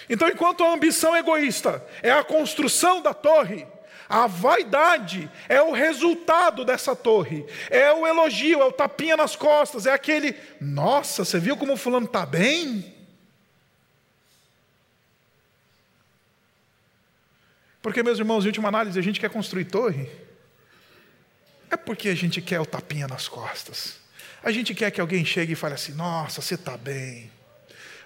Então, 0.08 0.26
enquanto 0.28 0.64
a 0.64 0.72
ambição 0.72 1.14
egoísta 1.14 1.86
é 2.02 2.10
a 2.10 2.24
construção 2.24 3.02
da 3.02 3.12
torre, 3.12 3.66
a 4.08 4.26
vaidade 4.26 5.30
é 5.46 5.60
o 5.60 5.72
resultado 5.72 6.64
dessa 6.64 6.96
torre, 6.96 7.46
é 7.68 7.92
o 7.92 8.06
elogio, 8.06 8.62
é 8.62 8.64
o 8.64 8.72
tapinha 8.72 9.14
nas 9.14 9.36
costas, 9.36 9.84
é 9.84 9.92
aquele, 9.92 10.34
nossa, 10.58 11.22
você 11.22 11.38
viu 11.38 11.56
como 11.56 11.74
o 11.74 11.76
fulano 11.76 12.06
está 12.06 12.24
bem? 12.24 12.96
Porque, 17.82 18.02
meus 18.02 18.18
irmãos, 18.18 18.44
em 18.44 18.48
última 18.48 18.68
análise, 18.68 18.98
a 18.98 19.02
gente 19.02 19.20
quer 19.20 19.30
construir 19.30 19.66
torre, 19.66 20.10
é 21.70 21.76
porque 21.76 22.08
a 22.08 22.14
gente 22.14 22.40
quer 22.40 22.58
o 22.58 22.66
tapinha 22.66 23.06
nas 23.06 23.28
costas. 23.28 23.99
A 24.42 24.50
gente 24.50 24.74
quer 24.74 24.90
que 24.90 25.00
alguém 25.00 25.24
chegue 25.24 25.52
e 25.52 25.56
fale 25.56 25.74
assim: 25.74 25.92
nossa, 25.92 26.40
você 26.40 26.54
está 26.54 26.76
bem. 26.76 27.30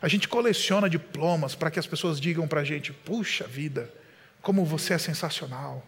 A 0.02 0.08
gente 0.08 0.28
coleciona 0.28 0.90
diplomas 0.90 1.54
para 1.54 1.70
que 1.70 1.78
as 1.78 1.86
pessoas 1.86 2.20
digam 2.20 2.48
para 2.48 2.60
a 2.60 2.64
gente: 2.64 2.92
puxa 2.92 3.46
vida, 3.46 3.90
como 4.42 4.64
você 4.64 4.94
é 4.94 4.98
sensacional. 4.98 5.86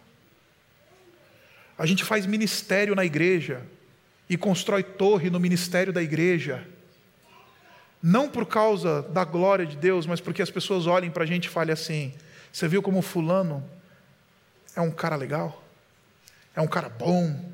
A 1.77 1.85
gente 1.85 2.03
faz 2.03 2.25
ministério 2.25 2.95
na 2.95 3.05
igreja 3.05 3.61
e 4.29 4.35
constrói 4.35 4.81
torre 4.83 5.29
no 5.29 5.39
ministério 5.39 5.93
da 5.93 6.01
igreja. 6.01 6.67
Não 8.01 8.29
por 8.29 8.45
causa 8.45 9.01
da 9.03 9.23
glória 9.23 9.65
de 9.65 9.75
Deus, 9.75 10.05
mas 10.05 10.21
porque 10.21 10.41
as 10.41 10.49
pessoas 10.49 10.87
olhem 10.87 11.11
para 11.11 11.23
a 11.23 11.27
gente 11.27 11.45
e 11.45 11.49
falem 11.49 11.73
assim: 11.73 12.13
você 12.51 12.67
viu 12.67 12.81
como 12.81 13.01
Fulano 13.01 13.63
é 14.75 14.81
um 14.81 14.91
cara 14.91 15.15
legal? 15.15 15.63
É 16.55 16.61
um 16.61 16.67
cara 16.67 16.89
bom, 16.89 17.51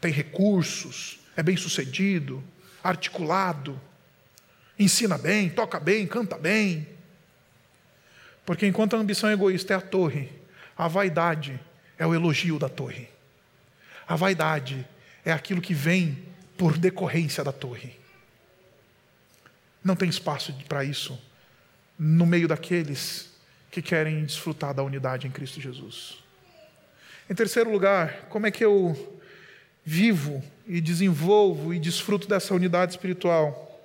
tem 0.00 0.12
recursos, 0.12 1.23
é 1.36 1.42
bem 1.42 1.56
sucedido, 1.56 2.42
articulado, 2.82 3.80
ensina 4.78 5.16
bem, 5.16 5.48
toca 5.48 5.80
bem, 5.80 6.06
canta 6.06 6.36
bem. 6.36 6.88
Porque 8.44 8.66
enquanto 8.66 8.94
a 8.94 8.98
ambição 8.98 9.30
egoísta 9.30 9.72
é 9.72 9.76
a 9.76 9.80
torre, 9.80 10.30
a 10.76 10.86
vaidade 10.88 11.58
é 11.98 12.06
o 12.06 12.14
elogio 12.14 12.58
da 12.58 12.68
torre. 12.68 13.08
A 14.06 14.16
vaidade 14.16 14.86
é 15.24 15.32
aquilo 15.32 15.60
que 15.60 15.72
vem 15.72 16.22
por 16.58 16.76
decorrência 16.76 17.42
da 17.42 17.52
torre. 17.52 17.98
Não 19.82 19.96
tem 19.96 20.08
espaço 20.08 20.52
para 20.68 20.84
isso 20.84 21.18
no 21.98 22.26
meio 22.26 22.48
daqueles 22.48 23.30
que 23.70 23.80
querem 23.80 24.24
desfrutar 24.24 24.74
da 24.74 24.82
unidade 24.82 25.26
em 25.26 25.30
Cristo 25.30 25.60
Jesus. 25.60 26.22
Em 27.28 27.34
terceiro 27.34 27.70
lugar, 27.70 28.26
como 28.28 28.46
é 28.46 28.50
que 28.50 28.64
eu 28.64 29.20
vivo 29.84 30.42
e 30.66 30.80
desenvolvo 30.80 31.74
e 31.74 31.78
desfruto 31.78 32.26
dessa 32.26 32.54
unidade 32.54 32.92
espiritual. 32.92 33.82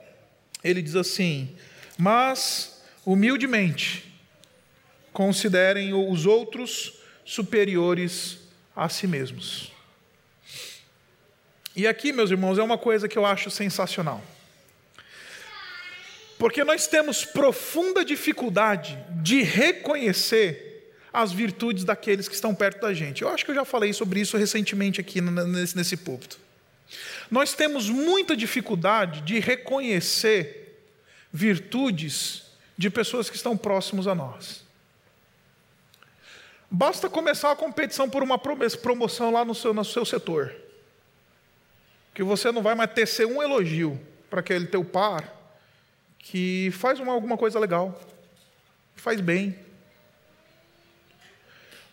Ele 0.63 0.82
diz 0.82 0.95
assim: 0.95 1.49
Mas, 1.97 2.82
humildemente, 3.05 4.13
considerem 5.11 5.93
os 5.93 6.25
outros 6.25 6.99
superiores 7.25 8.39
a 8.75 8.88
si 8.89 9.07
mesmos. 9.07 9.71
E 11.75 11.88
aqui, 11.88 12.11
meus 12.11 12.32
irmãos, 12.32 12.57
é 12.57 12.63
uma 12.63 12.77
coisa 12.77 13.07
que 13.07 13.17
eu 13.17 13.25
acho 13.25 13.49
sensacional. 13.49 14.23
Porque 16.38 16.63
nós 16.63 16.88
temos 16.88 17.25
profunda 17.25 18.03
dificuldade 18.03 18.97
de 19.21 19.43
reconhecer 19.43 20.93
as 21.11 21.32
virtudes 21.32 21.84
daqueles 21.84 22.27
que 22.27 22.36
estão 22.36 22.55
perto 22.55 22.82
da 22.82 22.93
gente. 22.93 23.21
Eu 23.21 23.30
acho 23.30 23.43
que 23.43 23.51
eu 23.51 23.55
já 23.55 23.65
falei 23.65 23.91
sobre 23.91 24.21
isso 24.21 24.38
recentemente 24.38 25.01
aqui 25.01 25.19
nesse, 25.21 25.75
nesse 25.75 25.97
púlpito. 25.97 26.39
Nós 27.30 27.54
temos 27.54 27.90
muita 27.90 28.36
dificuldade 28.36 29.22
de 29.22 29.40
reconhecer 29.40 30.84
virtudes 31.32 32.44
de 32.78 32.90
pessoas 32.90 33.30
que 33.30 33.36
estão 33.36 33.56
próximos 33.56 34.08
a 34.08 34.16
nós. 34.16 34.64
Basta 36.72 37.10
começar 37.10 37.52
a 37.52 37.56
competição 37.56 38.10
por 38.10 38.24
uma 38.24 38.38
promoção 38.38 39.32
lá 39.32 39.44
no 39.44 39.56
seu, 39.56 39.74
no 39.74 39.84
seu 39.84 40.06
setor. 40.06 40.56
Que 42.14 42.24
você 42.24 42.52
não 42.52 42.62
vai 42.62 42.76
mais 42.76 42.94
tecer 42.94 43.26
um 43.26 43.42
elogio 43.42 44.00
para 44.30 44.40
aquele 44.40 44.68
teu 44.68 44.84
par 44.84 45.36
que 46.18 46.70
faz 46.72 47.00
uma, 47.00 47.14
alguma 47.14 47.38
coisa 47.38 47.60
legal, 47.60 48.00
faz 48.96 49.22
bem, 49.22 49.58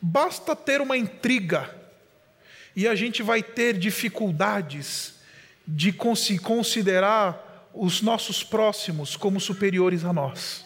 Basta 0.01 0.55
ter 0.55 0.81
uma 0.81 0.97
intriga 0.97 1.75
e 2.77 2.87
a 2.87 2.95
gente 2.95 3.23
vai 3.23 3.43
ter 3.43 3.79
dificuldades 3.79 5.15
de 5.67 5.91
considerar 5.93 7.71
os 7.73 8.03
nossos 8.03 8.45
próximos 8.45 9.17
como 9.17 9.41
superiores 9.41 10.05
a 10.05 10.13
nós, 10.13 10.65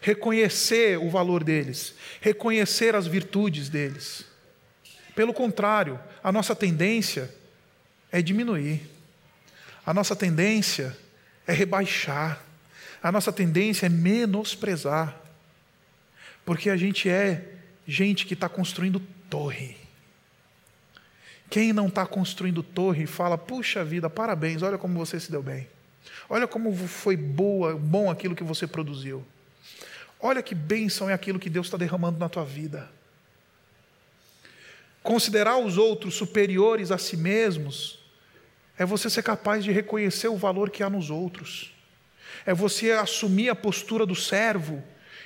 reconhecer 0.00 0.98
o 0.98 1.08
valor 1.08 1.44
deles, 1.44 1.94
reconhecer 2.20 2.96
as 2.96 3.06
virtudes 3.06 3.68
deles. 3.68 4.24
Pelo 5.14 5.32
contrário, 5.32 5.98
a 6.22 6.32
nossa 6.32 6.54
tendência 6.54 7.32
é 8.10 8.20
diminuir, 8.20 8.82
a 9.84 9.94
nossa 9.94 10.16
tendência 10.16 10.96
é 11.46 11.52
rebaixar, 11.52 12.42
a 13.00 13.12
nossa 13.12 13.32
tendência 13.32 13.86
é 13.86 13.88
menosprezar, 13.88 15.16
porque 16.44 16.70
a 16.70 16.76
gente 16.76 17.08
é 17.08 17.44
gente 17.86 18.26
que 18.26 18.34
está 18.34 18.48
construindo 18.48 19.00
torre. 19.30 19.85
Quem 21.48 21.72
não 21.72 21.86
está 21.86 22.06
construindo 22.06 22.62
torre 22.62 23.06
fala: 23.06 23.38
puxa 23.38 23.84
vida, 23.84 24.10
parabéns, 24.10 24.62
olha 24.62 24.78
como 24.78 24.98
você 24.98 25.18
se 25.20 25.30
deu 25.30 25.42
bem. 25.42 25.68
Olha 26.28 26.46
como 26.46 26.74
foi 26.74 27.16
boa, 27.16 27.76
bom 27.76 28.10
aquilo 28.10 28.34
que 28.34 28.44
você 28.44 28.66
produziu. 28.66 29.24
Olha 30.20 30.42
que 30.42 30.54
bênção 30.54 31.08
é 31.08 31.12
aquilo 31.12 31.38
que 31.38 31.50
Deus 31.50 31.66
está 31.66 31.76
derramando 31.76 32.18
na 32.18 32.28
tua 32.28 32.44
vida. 32.44 32.88
Considerar 35.02 35.56
os 35.58 35.78
outros 35.78 36.14
superiores 36.14 36.90
a 36.90 36.98
si 36.98 37.16
mesmos 37.16 38.00
é 38.76 38.84
você 38.84 39.08
ser 39.08 39.22
capaz 39.22 39.62
de 39.62 39.70
reconhecer 39.70 40.28
o 40.28 40.36
valor 40.36 40.68
que 40.70 40.82
há 40.82 40.90
nos 40.90 41.10
outros. 41.10 41.72
É 42.44 42.52
você 42.52 42.90
assumir 42.90 43.48
a 43.48 43.54
postura 43.54 44.04
do 44.04 44.14
servo 44.14 44.82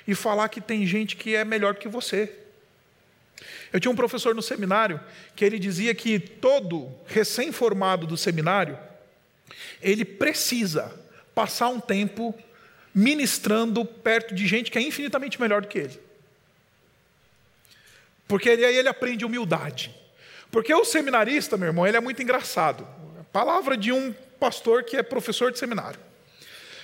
e 0.07 0.13
falar 0.13 0.49
que 0.49 0.61
tem 0.61 0.85
gente 0.85 1.15
que 1.15 1.35
é 1.35 1.43
melhor 1.43 1.75
que 1.75 1.87
você. 1.87 2.40
Eu 3.71 3.79
tinha 3.79 3.91
um 3.91 3.95
professor 3.95 4.35
no 4.35 4.41
seminário 4.41 4.99
que 5.35 5.43
ele 5.43 5.57
dizia 5.57 5.93
que 5.95 6.19
todo 6.19 6.93
recém-formado 7.05 8.05
do 8.05 8.17
seminário, 8.17 8.77
ele 9.81 10.05
precisa 10.05 10.93
passar 11.33 11.69
um 11.69 11.79
tempo 11.79 12.37
ministrando 12.93 13.85
perto 13.85 14.35
de 14.35 14.45
gente 14.47 14.69
que 14.69 14.77
é 14.77 14.81
infinitamente 14.81 15.39
melhor 15.39 15.61
do 15.61 15.67
que 15.67 15.79
ele. 15.79 15.99
Porque 18.27 18.49
aí 18.49 18.77
ele 18.77 18.87
aprende 18.87 19.25
humildade. 19.25 19.93
Porque 20.51 20.73
o 20.73 20.85
seminarista, 20.85 21.57
meu 21.57 21.67
irmão, 21.67 21.87
ele 21.87 21.97
é 21.97 22.01
muito 22.01 22.21
engraçado. 22.21 22.87
Palavra 23.31 23.77
de 23.77 23.91
um 23.91 24.13
pastor 24.39 24.83
que 24.83 24.97
é 24.97 25.03
professor 25.03 25.51
de 25.51 25.59
seminário. 25.59 25.99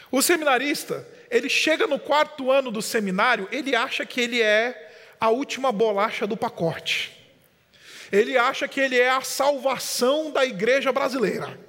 O 0.09 0.21
seminarista, 0.21 1.05
ele 1.29 1.49
chega 1.49 1.85
no 1.85 1.99
quarto 1.99 2.49
ano 2.49 2.71
do 2.71 2.81
seminário, 2.81 3.47
ele 3.51 3.75
acha 3.75 4.05
que 4.05 4.21
ele 4.21 4.41
é 4.41 4.86
a 5.19 5.29
última 5.29 5.71
bolacha 5.71 6.25
do 6.27 6.37
pacote. 6.37 7.13
Ele 8.11 8.37
acha 8.37 8.67
que 8.67 8.79
ele 8.79 8.97
é 8.97 9.09
a 9.09 9.21
salvação 9.21 10.31
da 10.31 10.45
igreja 10.45 10.91
brasileira. 10.91 11.59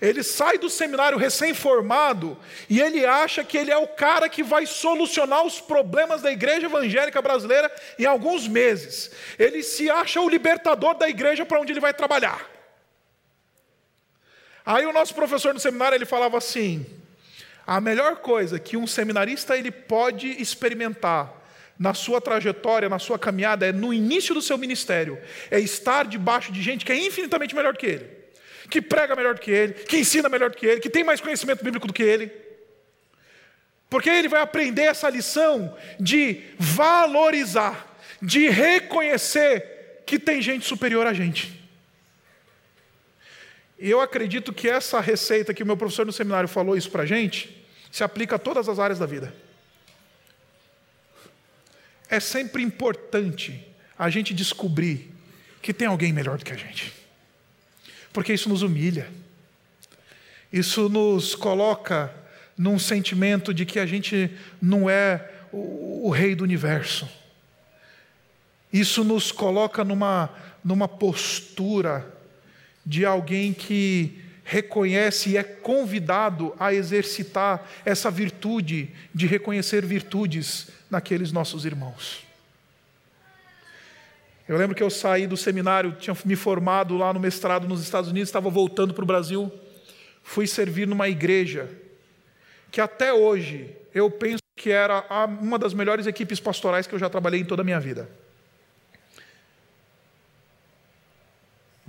Ele 0.00 0.24
sai 0.24 0.58
do 0.58 0.68
seminário 0.68 1.16
recém-formado 1.16 2.36
e 2.68 2.80
ele 2.80 3.06
acha 3.06 3.44
que 3.44 3.56
ele 3.56 3.70
é 3.70 3.76
o 3.76 3.86
cara 3.86 4.28
que 4.28 4.42
vai 4.42 4.66
solucionar 4.66 5.46
os 5.46 5.60
problemas 5.60 6.20
da 6.20 6.32
igreja 6.32 6.66
evangélica 6.66 7.22
brasileira 7.22 7.72
em 7.96 8.04
alguns 8.04 8.48
meses. 8.48 9.12
Ele 9.38 9.62
se 9.62 9.88
acha 9.88 10.20
o 10.20 10.28
libertador 10.28 10.94
da 10.94 11.08
igreja 11.08 11.46
para 11.46 11.60
onde 11.60 11.72
ele 11.72 11.78
vai 11.78 11.94
trabalhar. 11.94 12.50
Aí 14.66 14.84
o 14.86 14.92
nosso 14.92 15.14
professor 15.14 15.54
no 15.54 15.60
seminário 15.60 15.94
ele 15.94 16.04
falava 16.04 16.36
assim: 16.36 16.84
a 17.64 17.80
melhor 17.80 18.16
coisa 18.16 18.58
que 18.58 18.76
um 18.76 18.88
seminarista 18.88 19.56
ele 19.56 19.70
pode 19.70 20.26
experimentar 20.42 21.41
na 21.82 21.92
sua 21.94 22.20
trajetória, 22.20 22.88
na 22.88 23.00
sua 23.00 23.18
caminhada, 23.18 23.66
é 23.66 23.72
no 23.72 23.92
início 23.92 24.32
do 24.32 24.40
seu 24.40 24.56
ministério, 24.56 25.18
é 25.50 25.58
estar 25.58 26.06
debaixo 26.06 26.52
de 26.52 26.62
gente 26.62 26.84
que 26.84 26.92
é 26.92 26.96
infinitamente 26.96 27.56
melhor 27.56 27.76
que 27.76 27.86
ele, 27.86 28.06
que 28.70 28.80
prega 28.80 29.16
melhor 29.16 29.36
que 29.36 29.50
ele, 29.50 29.72
que 29.72 29.96
ensina 29.96 30.28
melhor 30.28 30.52
que 30.52 30.64
ele, 30.64 30.80
que 30.80 30.88
tem 30.88 31.02
mais 31.02 31.20
conhecimento 31.20 31.64
bíblico 31.64 31.88
do 31.88 31.92
que 31.92 32.04
ele. 32.04 32.30
Porque 33.90 34.08
ele 34.08 34.28
vai 34.28 34.40
aprender 34.40 34.82
essa 34.82 35.10
lição 35.10 35.76
de 35.98 36.42
valorizar, 36.56 37.98
de 38.22 38.48
reconhecer 38.48 40.04
que 40.06 40.20
tem 40.20 40.40
gente 40.40 40.64
superior 40.64 41.04
a 41.04 41.12
gente. 41.12 41.60
E 43.76 43.90
eu 43.90 44.00
acredito 44.00 44.52
que 44.52 44.68
essa 44.68 45.00
receita 45.00 45.52
que 45.52 45.64
o 45.64 45.66
meu 45.66 45.76
professor 45.76 46.06
no 46.06 46.12
seminário 46.12 46.48
falou 46.48 46.76
isso 46.76 46.92
para 46.92 47.04
gente, 47.04 47.66
se 47.90 48.04
aplica 48.04 48.36
a 48.36 48.38
todas 48.38 48.68
as 48.68 48.78
áreas 48.78 49.00
da 49.00 49.04
vida. 49.04 49.34
É 52.12 52.20
sempre 52.20 52.62
importante 52.62 53.66
a 53.98 54.10
gente 54.10 54.34
descobrir 54.34 55.10
que 55.62 55.72
tem 55.72 55.88
alguém 55.88 56.12
melhor 56.12 56.36
do 56.36 56.44
que 56.44 56.52
a 56.52 56.56
gente, 56.56 56.92
porque 58.12 58.34
isso 58.34 58.50
nos 58.50 58.60
humilha, 58.60 59.08
isso 60.52 60.90
nos 60.90 61.34
coloca 61.34 62.14
num 62.54 62.78
sentimento 62.78 63.54
de 63.54 63.64
que 63.64 63.78
a 63.78 63.86
gente 63.86 64.30
não 64.60 64.90
é 64.90 65.26
o, 65.50 66.10
rei 66.10 66.34
do 66.34 66.44
universo, 66.44 67.08
isso 68.70 69.02
nos 69.02 69.32
coloca 69.32 69.82
numa, 69.82 70.28
numa 70.62 70.86
postura 70.86 72.14
de 72.84 73.06
alguém 73.06 73.54
que 73.54 74.21
reconhece 74.44 75.30
e 75.30 75.36
é 75.36 75.42
convidado 75.42 76.54
a 76.58 76.72
exercitar 76.72 77.68
essa 77.84 78.10
virtude 78.10 78.90
de 79.14 79.26
reconhecer 79.26 79.84
virtudes 79.84 80.68
naqueles 80.90 81.32
nossos 81.32 81.64
irmãos. 81.64 82.26
Eu 84.48 84.58
lembro 84.58 84.74
que 84.74 84.82
eu 84.82 84.90
saí 84.90 85.26
do 85.26 85.36
seminário, 85.36 85.92
tinha 85.92 86.16
me 86.24 86.36
formado 86.36 86.96
lá 86.96 87.12
no 87.12 87.20
mestrado 87.20 87.68
nos 87.68 87.80
Estados 87.80 88.10
Unidos, 88.10 88.28
estava 88.28 88.50
voltando 88.50 88.92
para 88.92 89.04
o 89.04 89.06
Brasil, 89.06 89.50
fui 90.22 90.46
servir 90.46 90.86
numa 90.86 91.08
igreja 91.08 91.70
que 92.70 92.80
até 92.80 93.12
hoje 93.12 93.70
eu 93.94 94.10
penso 94.10 94.42
que 94.56 94.70
era 94.70 95.04
uma 95.40 95.58
das 95.58 95.74
melhores 95.74 96.06
equipes 96.06 96.40
pastorais 96.40 96.86
que 96.86 96.94
eu 96.94 96.98
já 96.98 97.08
trabalhei 97.08 97.40
em 97.40 97.44
toda 97.44 97.62
a 97.62 97.64
minha 97.64 97.80
vida. 97.80 98.08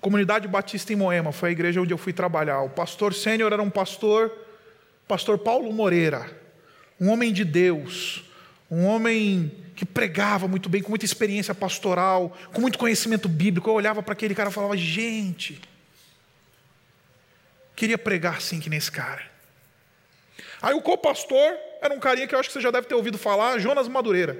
Comunidade 0.04 0.50
Batista 0.50 0.92
em 0.92 0.98
Moema 0.98 1.32
foi 1.32 1.48
a 1.48 1.52
igreja 1.54 1.80
onde 1.80 1.94
eu 1.94 1.98
fui 1.98 2.12
trabalhar. 2.12 2.62
O 2.62 2.70
pastor 2.70 3.14
sênior 3.14 3.54
era 3.54 3.64
um 3.64 3.70
pastor, 3.70 4.30
pastor 5.08 5.38
Paulo 5.38 5.72
Moreira, 5.72 6.30
um 7.00 7.10
homem 7.10 7.32
de 7.32 7.46
Deus, 7.46 8.26
um 8.70 8.84
homem 8.84 9.50
que 9.78 9.86
pregava 9.86 10.46
muito 10.46 10.68
bem, 10.68 10.82
com 10.82 10.90
muita 10.90 11.06
experiência 11.06 11.56
pastoral, 11.56 12.38
com 12.52 12.60
muito 12.60 12.78
conhecimento 12.78 13.30
bíblico. 13.30 13.70
Eu 13.70 13.76
olhava 13.76 14.04
para 14.04 14.12
aquele 14.12 14.36
cara 14.36 14.50
e 14.50 14.54
falava: 14.54 14.76
gente, 14.76 15.62
queria 17.74 17.98
pregar 17.98 18.36
assim 18.36 18.60
que 18.60 18.70
nesse 18.70 18.92
cara. 18.92 19.24
Aí 20.62 20.74
o 20.74 20.82
co-pastor 20.82 21.58
era 21.82 21.94
um 21.94 22.00
carinha 22.00 22.28
que 22.28 22.36
eu 22.36 22.40
acho 22.40 22.50
que 22.50 22.54
você 22.54 22.62
já 22.62 22.72
deve 22.72 22.88
ter 22.88 22.96
ouvido 22.96 23.18
falar, 23.18 23.58
Jonas 23.58 23.88
Madureira. 23.88 24.38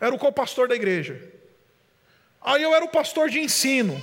Era 0.00 0.12
o 0.12 0.18
co-pastor 0.18 0.66
da 0.66 0.74
igreja. 0.74 1.31
Aí 2.44 2.62
eu 2.62 2.74
era 2.74 2.84
o 2.84 2.88
pastor 2.88 3.30
de 3.30 3.38
ensino. 3.38 4.00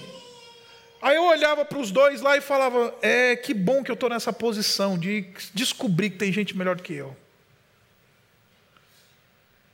Aí 1.02 1.16
eu 1.16 1.24
olhava 1.24 1.64
para 1.64 1.78
os 1.78 1.92
dois 1.92 2.22
lá 2.22 2.38
e 2.38 2.42
falava: 2.42 2.94
É, 3.02 3.36
que 3.36 3.54
bom 3.54 3.84
que 3.84 3.92
eu 3.92 3.96
estou 3.96 4.10
nessa 4.10 4.34
posição 4.34 4.98
de 4.98 5.34
descobrir 5.54 6.10
que 6.10 6.18
tem 6.18 6.32
gente 6.32 6.58
melhor 6.58 6.76
do 6.76 6.84
que 6.84 6.94
eu. 6.94 7.16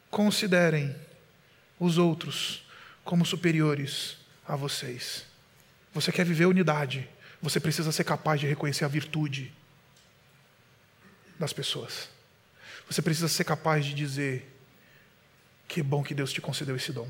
Considerem 0.09 0.95
os 1.79 1.97
outros 1.97 2.63
como 3.03 3.25
superiores 3.25 4.17
a 4.47 4.55
vocês. 4.55 5.25
Você 5.93 6.11
quer 6.11 6.25
viver 6.25 6.45
unidade, 6.45 7.07
você 7.41 7.59
precisa 7.59 7.91
ser 7.91 8.03
capaz 8.03 8.39
de 8.39 8.47
reconhecer 8.47 8.85
a 8.85 8.87
virtude 8.87 9.51
das 11.39 11.53
pessoas. 11.53 12.09
Você 12.89 13.01
precisa 13.01 13.27
ser 13.27 13.43
capaz 13.43 13.85
de 13.85 13.93
dizer: 13.93 14.47
Que 15.67 15.81
bom 15.81 16.03
que 16.03 16.13
Deus 16.13 16.31
te 16.31 16.39
concedeu 16.39 16.75
esse 16.75 16.91
dom. 16.91 17.09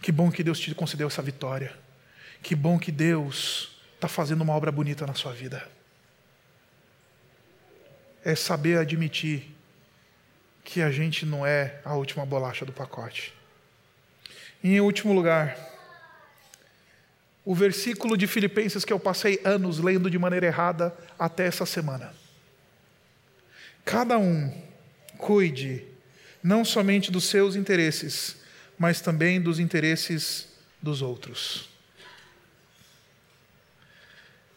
Que 0.00 0.12
bom 0.12 0.30
que 0.30 0.42
Deus 0.42 0.60
te 0.60 0.74
concedeu 0.74 1.08
essa 1.08 1.22
vitória. 1.22 1.72
Que 2.42 2.54
bom 2.54 2.78
que 2.78 2.92
Deus 2.92 3.76
está 3.94 4.08
fazendo 4.08 4.42
uma 4.42 4.54
obra 4.54 4.70
bonita 4.70 5.06
na 5.06 5.14
sua 5.14 5.32
vida. 5.32 5.68
É 8.24 8.34
saber 8.34 8.78
admitir 8.78 9.54
que 10.64 10.82
a 10.82 10.90
gente 10.90 11.24
não 11.24 11.46
é 11.46 11.80
a 11.84 11.94
última 11.94 12.24
bolacha 12.24 12.64
do 12.64 12.72
pacote. 12.72 13.32
Em 14.62 14.80
último 14.80 15.12
lugar, 15.12 15.56
o 17.44 17.54
versículo 17.54 18.16
de 18.16 18.26
Filipenses 18.26 18.84
que 18.84 18.92
eu 18.92 19.00
passei 19.00 19.40
anos 19.44 19.78
lendo 19.78 20.10
de 20.10 20.18
maneira 20.18 20.46
errada 20.46 20.94
até 21.18 21.46
essa 21.46 21.64
semana. 21.64 22.14
Cada 23.84 24.18
um 24.18 24.52
cuide 25.16 25.84
não 26.42 26.64
somente 26.64 27.10
dos 27.10 27.24
seus 27.24 27.56
interesses, 27.56 28.36
mas 28.78 29.00
também 29.00 29.40
dos 29.40 29.58
interesses 29.58 30.48
dos 30.80 31.02
outros. 31.02 31.68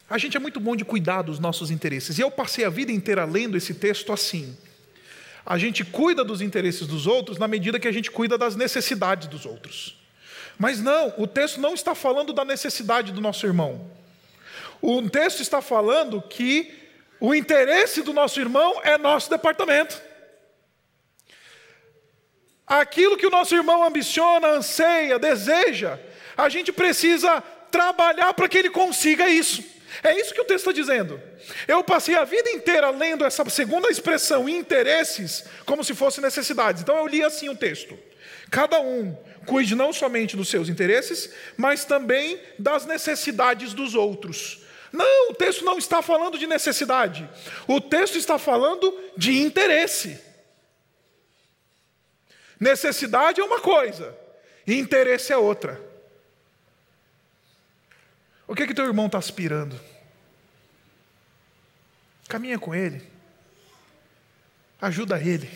A 0.09 0.17
gente 0.17 0.37
é 0.37 0.39
muito 0.39 0.59
bom 0.59 0.75
de 0.75 0.85
cuidar 0.85 1.21
dos 1.21 1.39
nossos 1.39 1.71
interesses. 1.71 2.17
E 2.17 2.21
eu 2.21 2.29
passei 2.29 2.65
a 2.65 2.69
vida 2.69 2.91
inteira 2.91 3.25
lendo 3.25 3.57
esse 3.57 3.73
texto 3.73 4.11
assim. 4.11 4.55
A 5.45 5.57
gente 5.57 5.83
cuida 5.83 6.23
dos 6.23 6.41
interesses 6.41 6.85
dos 6.85 7.07
outros 7.07 7.37
na 7.37 7.47
medida 7.47 7.79
que 7.79 7.87
a 7.87 7.91
gente 7.91 8.11
cuida 8.11 8.37
das 8.37 8.55
necessidades 8.55 9.27
dos 9.27 9.45
outros. 9.45 9.97
Mas 10.59 10.79
não, 10.81 11.13
o 11.17 11.25
texto 11.25 11.59
não 11.59 11.73
está 11.73 11.95
falando 11.95 12.33
da 12.33 12.45
necessidade 12.45 13.11
do 13.11 13.21
nosso 13.21 13.45
irmão. 13.47 13.89
O 14.81 15.09
texto 15.09 15.39
está 15.39 15.61
falando 15.61 16.21
que 16.21 16.71
o 17.19 17.33
interesse 17.33 18.01
do 18.01 18.13
nosso 18.13 18.39
irmão 18.39 18.81
é 18.83 18.97
nosso 18.97 19.29
departamento 19.29 20.10
aquilo 22.79 23.17
que 23.17 23.27
o 23.27 23.29
nosso 23.29 23.53
irmão 23.53 23.83
ambiciona, 23.83 24.47
anseia, 24.47 25.19
deseja, 25.19 25.99
a 26.37 26.47
gente 26.47 26.71
precisa 26.71 27.41
trabalhar 27.69 28.33
para 28.33 28.47
que 28.47 28.57
ele 28.57 28.69
consiga 28.69 29.27
isso. 29.27 29.61
É 30.01 30.17
isso 30.17 30.33
que 30.33 30.39
o 30.39 30.45
texto 30.45 30.69
está 30.69 30.71
dizendo. 30.71 31.21
Eu 31.67 31.83
passei 31.83 32.15
a 32.15 32.23
vida 32.23 32.49
inteira 32.49 32.89
lendo 32.89 33.25
essa 33.25 33.47
segunda 33.49 33.89
expressão, 33.89 34.47
interesses, 34.47 35.43
como 35.65 35.83
se 35.83 35.93
fosse 35.93 36.21
necessidades. 36.21 36.81
Então 36.81 36.95
eu 36.95 37.07
li 37.07 37.21
assim 37.21 37.49
o 37.49 37.55
texto. 37.55 37.99
Cada 38.49 38.79
um 38.79 39.17
cuide 39.45 39.75
não 39.75 39.91
somente 39.91 40.37
dos 40.37 40.47
seus 40.47 40.69
interesses, 40.69 41.33
mas 41.57 41.83
também 41.83 42.39
das 42.57 42.85
necessidades 42.85 43.73
dos 43.73 43.95
outros. 43.95 44.61
Não, 44.93 45.31
o 45.31 45.33
texto 45.33 45.65
não 45.65 45.77
está 45.77 46.01
falando 46.01 46.37
de 46.37 46.47
necessidade. 46.47 47.29
O 47.67 47.81
texto 47.81 48.17
está 48.17 48.37
falando 48.37 48.97
de 49.17 49.41
interesse. 49.41 50.30
Necessidade 52.61 53.41
é 53.41 53.43
uma 53.43 53.59
coisa, 53.59 54.15
interesse 54.67 55.33
é 55.33 55.37
outra. 55.37 55.81
O 58.47 58.53
que 58.53 58.61
é 58.61 58.67
que 58.67 58.73
teu 58.75 58.85
irmão 58.85 59.07
está 59.07 59.17
aspirando? 59.17 59.81
Caminha 62.29 62.59
com 62.59 62.75
ele. 62.75 63.01
Ajuda 64.79 65.19
ele. 65.19 65.49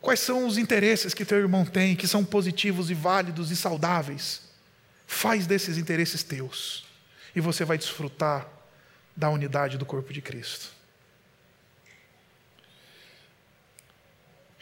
Quais 0.00 0.20
são 0.20 0.46
os 0.46 0.56
interesses 0.56 1.12
que 1.12 1.24
teu 1.24 1.38
irmão 1.38 1.64
tem, 1.64 1.96
que 1.96 2.06
são 2.06 2.24
positivos 2.24 2.88
e 2.88 2.94
válidos 2.94 3.50
e 3.50 3.56
saudáveis? 3.56 4.42
Faz 5.08 5.44
desses 5.44 5.76
interesses 5.76 6.22
teus. 6.22 6.86
E 7.34 7.40
você 7.40 7.64
vai 7.64 7.76
desfrutar 7.76 8.48
da 9.16 9.28
unidade 9.28 9.76
do 9.76 9.84
corpo 9.84 10.12
de 10.12 10.22
Cristo. 10.22 10.81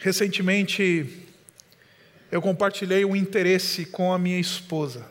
Recentemente, 0.01 1.27
eu 2.31 2.41
compartilhei 2.41 3.05
um 3.05 3.15
interesse 3.15 3.85
com 3.85 4.11
a 4.11 4.17
minha 4.17 4.39
esposa. 4.39 5.05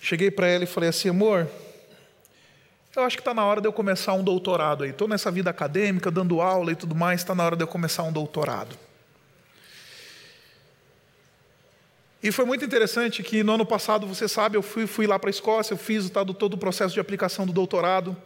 Cheguei 0.00 0.30
para 0.30 0.46
ela 0.46 0.64
e 0.64 0.66
falei 0.66 0.88
assim, 0.88 1.10
amor, 1.10 1.46
eu 2.96 3.02
acho 3.02 3.14
que 3.14 3.20
está 3.20 3.34
na 3.34 3.44
hora 3.44 3.60
de 3.60 3.68
eu 3.68 3.74
começar 3.74 4.14
um 4.14 4.24
doutorado 4.24 4.84
aí. 4.84 4.90
Estou 4.90 5.06
nessa 5.06 5.30
vida 5.30 5.50
acadêmica, 5.50 6.10
dando 6.10 6.40
aula 6.40 6.72
e 6.72 6.74
tudo 6.74 6.94
mais, 6.94 7.20
está 7.20 7.34
na 7.34 7.44
hora 7.44 7.54
de 7.54 7.62
eu 7.62 7.68
começar 7.68 8.04
um 8.04 8.12
doutorado. 8.12 8.74
E 12.22 12.32
foi 12.32 12.46
muito 12.46 12.64
interessante 12.64 13.22
que 13.22 13.42
no 13.42 13.52
ano 13.52 13.66
passado, 13.66 14.06
você 14.06 14.26
sabe, 14.26 14.56
eu 14.56 14.62
fui, 14.62 14.86
fui 14.86 15.06
lá 15.06 15.18
para 15.18 15.28
a 15.28 15.30
Escócia, 15.30 15.74
eu 15.74 15.78
fiz 15.78 16.06
o 16.06 16.10
todo 16.10 16.54
o 16.54 16.58
processo 16.58 16.94
de 16.94 17.00
aplicação 17.00 17.44
do 17.44 17.52
doutorado. 17.52 18.16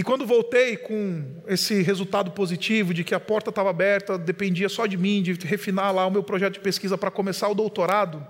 E 0.00 0.02
quando 0.02 0.24
voltei 0.24 0.78
com 0.78 1.42
esse 1.46 1.82
resultado 1.82 2.30
positivo 2.30 2.94
de 2.94 3.04
que 3.04 3.14
a 3.14 3.20
porta 3.20 3.50
estava 3.50 3.68
aberta, 3.68 4.16
dependia 4.16 4.66
só 4.66 4.86
de 4.86 4.96
mim, 4.96 5.22
de 5.22 5.34
refinar 5.34 5.94
lá 5.94 6.06
o 6.06 6.10
meu 6.10 6.22
projeto 6.22 6.54
de 6.54 6.60
pesquisa 6.60 6.96
para 6.96 7.10
começar 7.10 7.50
o 7.50 7.54
doutorado, 7.54 8.26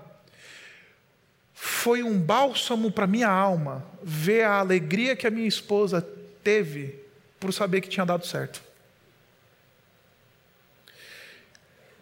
foi 1.53 2.03
um 2.03 2.19
bálsamo 2.19 2.91
para 2.91 3.07
minha 3.07 3.29
alma 3.29 3.85
ver 4.03 4.43
a 4.43 4.59
alegria 4.59 5.15
que 5.15 5.25
a 5.25 5.31
minha 5.31 5.47
esposa 5.47 6.05
teve 6.43 6.99
por 7.39 7.53
saber 7.53 7.79
que 7.79 7.87
tinha 7.87 8.05
dado 8.05 8.27
certo. 8.27 8.61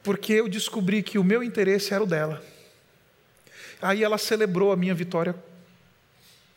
Porque 0.01 0.33
eu 0.33 0.49
descobri 0.49 1.03
que 1.03 1.19
o 1.19 1.23
meu 1.23 1.43
interesse 1.43 1.93
era 1.93 2.03
o 2.03 2.07
dela. 2.07 2.43
Aí 3.79 4.03
ela 4.03 4.17
celebrou 4.17 4.71
a 4.71 4.75
minha 4.75 4.95
vitória 4.95 5.35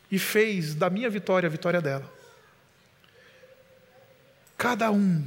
e 0.09 0.17
fez 0.17 0.73
da 0.73 0.89
minha 0.89 1.11
vitória 1.11 1.45
a 1.45 1.51
vitória 1.51 1.79
dela. 1.79 2.12
Cada 4.57 4.91
um 4.91 5.23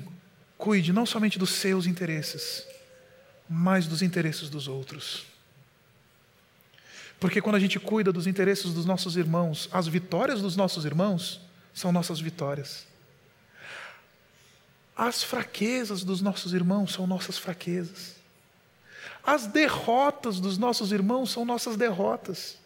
cuide 0.57 0.93
não 0.93 1.07
somente 1.07 1.39
dos 1.39 1.51
seus 1.51 1.87
interesses, 1.87 2.67
mas 3.49 3.87
dos 3.87 4.03
interesses 4.03 4.49
dos 4.49 4.69
outros. 4.69 5.27
Porque 7.19 7.41
quando 7.41 7.57
a 7.57 7.61
gente 7.61 7.79
cuida 7.79 8.13
dos 8.13 8.27
interesses 8.27 8.73
dos 8.73 8.85
nossos 8.85 9.17
irmãos, 9.17 9.69
as 9.73 9.87
vitórias 9.87 10.41
dos 10.41 10.57
nossos 10.57 10.85
irmãos 10.85 11.41
são 11.73 11.93
nossas 11.93 12.21
vitórias. 12.21 12.87
As 14.97 15.23
fraquezas 15.23 16.03
dos 16.03 16.21
nossos 16.21 16.55
irmãos 16.55 16.93
são 16.93 17.07
nossas 17.07 17.37
fraquezas. 17.37 18.17
As 19.23 19.47
derrotas 19.47 20.41
dos 20.41 20.57
nossos 20.57 20.93
irmãos 20.93 21.31
são 21.31 21.45
nossas 21.45 21.77
derrotas. 21.77 22.59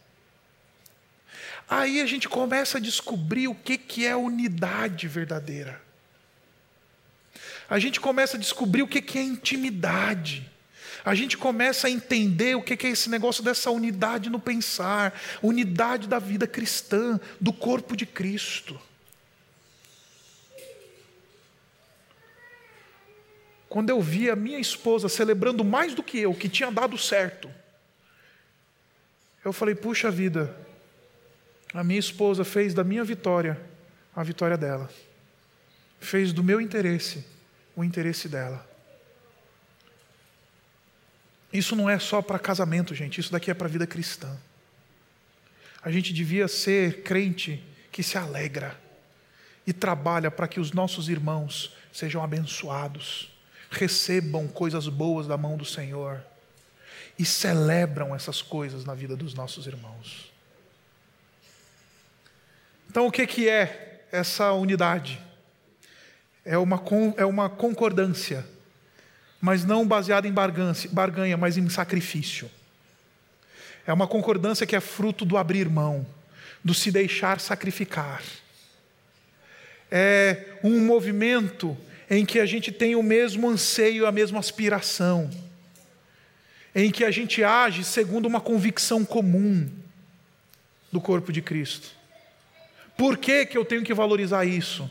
Aí 1.68 2.00
a 2.00 2.06
gente 2.06 2.28
começa 2.28 2.78
a 2.78 2.80
descobrir 2.80 3.48
o 3.48 3.54
que, 3.54 3.78
que 3.78 4.06
é 4.06 4.14
unidade 4.14 5.08
verdadeira. 5.08 5.80
A 7.70 7.78
gente 7.78 8.00
começa 8.00 8.36
a 8.36 8.40
descobrir 8.40 8.82
o 8.82 8.88
que, 8.88 9.18
é 9.18 9.22
intimidade 9.22 10.50
a 11.04 11.14
gente 11.14 11.36
começa 11.36 11.86
a 11.86 11.90
entender 11.90 12.56
o 12.56 12.62
que 12.62 12.86
é 12.86 12.90
esse 12.90 13.08
negócio 13.08 13.42
dessa 13.42 13.70
unidade 13.70 14.28
no 14.28 14.38
pensar, 14.38 15.18
unidade 15.42 16.06
da 16.06 16.18
vida 16.18 16.46
cristã, 16.46 17.18
do 17.40 17.52
corpo 17.52 17.96
de 17.96 18.04
Cristo. 18.04 18.80
Quando 23.68 23.90
eu 23.90 24.00
vi 24.00 24.28
a 24.28 24.36
minha 24.36 24.58
esposa 24.58 25.08
celebrando 25.08 25.64
mais 25.64 25.94
do 25.94 26.02
que 26.02 26.18
eu, 26.18 26.34
que 26.34 26.48
tinha 26.48 26.70
dado 26.70 26.98
certo, 26.98 27.50
eu 29.44 29.52
falei: 29.52 29.74
puxa 29.74 30.10
vida, 30.10 30.54
a 31.72 31.84
minha 31.84 32.00
esposa 32.00 32.44
fez 32.44 32.74
da 32.74 32.84
minha 32.84 33.04
vitória 33.04 33.58
a 34.14 34.24
vitória 34.24 34.56
dela, 34.56 34.90
fez 36.00 36.32
do 36.32 36.42
meu 36.42 36.60
interesse 36.60 37.24
o 37.80 37.84
interesse 37.84 38.28
dela. 38.28 38.66
Isso 41.52 41.74
não 41.74 41.90
é 41.90 41.98
só 41.98 42.22
para 42.22 42.38
casamento, 42.38 42.94
gente, 42.94 43.20
isso 43.20 43.32
daqui 43.32 43.50
é 43.50 43.54
para 43.54 43.66
a 43.66 43.70
vida 43.70 43.86
cristã. 43.86 44.36
A 45.82 45.90
gente 45.90 46.12
devia 46.12 46.46
ser 46.46 47.02
crente 47.02 47.62
que 47.90 48.02
se 48.02 48.16
alegra 48.16 48.78
e 49.66 49.72
trabalha 49.72 50.30
para 50.30 50.46
que 50.46 50.60
os 50.60 50.72
nossos 50.72 51.08
irmãos 51.08 51.74
sejam 51.92 52.22
abençoados, 52.22 53.32
recebam 53.70 54.46
coisas 54.46 54.86
boas 54.88 55.26
da 55.26 55.36
mão 55.36 55.56
do 55.56 55.64
Senhor 55.64 56.22
e 57.18 57.24
celebram 57.24 58.14
essas 58.14 58.42
coisas 58.42 58.84
na 58.84 58.94
vida 58.94 59.16
dos 59.16 59.34
nossos 59.34 59.66
irmãos. 59.66 60.30
Então, 62.88 63.06
o 63.06 63.12
que, 63.12 63.48
é 63.48 64.06
essa 64.12 64.52
unidade? 64.52 65.20
É 66.44 66.56
uma, 66.58 66.82
é 67.16 67.24
uma 67.24 67.48
concordância 67.48 68.46
mas 69.40 69.64
não 69.64 69.86
baseada 69.86 70.28
em 70.28 70.32
barganha, 70.32 71.36
mas 71.36 71.56
em 71.56 71.68
sacrifício. 71.70 72.50
É 73.86 73.92
uma 73.92 74.06
concordância 74.06 74.66
que 74.66 74.76
é 74.76 74.80
fruto 74.80 75.24
do 75.24 75.38
abrir 75.38 75.68
mão, 75.68 76.06
do 76.62 76.74
se 76.74 76.90
deixar 76.90 77.40
sacrificar. 77.40 78.22
É 79.90 80.58
um 80.62 80.84
movimento 80.84 81.76
em 82.08 82.26
que 82.26 82.38
a 82.38 82.44
gente 82.44 82.70
tem 82.70 82.94
o 82.94 83.02
mesmo 83.02 83.48
anseio, 83.48 84.06
a 84.06 84.12
mesma 84.12 84.38
aspiração, 84.38 85.30
em 86.74 86.90
que 86.90 87.02
a 87.02 87.10
gente 87.10 87.42
age 87.42 87.82
segundo 87.82 88.26
uma 88.26 88.40
convicção 88.40 89.04
comum 89.04 89.68
do 90.92 91.00
corpo 91.00 91.32
de 91.32 91.40
Cristo. 91.40 91.88
Por 92.96 93.16
que, 93.16 93.46
que 93.46 93.56
eu 93.56 93.64
tenho 93.64 93.82
que 93.82 93.94
valorizar 93.94 94.44
isso? 94.44 94.88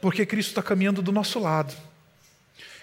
Porque 0.00 0.24
Cristo 0.24 0.50
está 0.50 0.62
caminhando 0.62 1.02
do 1.02 1.12
nosso 1.12 1.38
lado. 1.38 1.74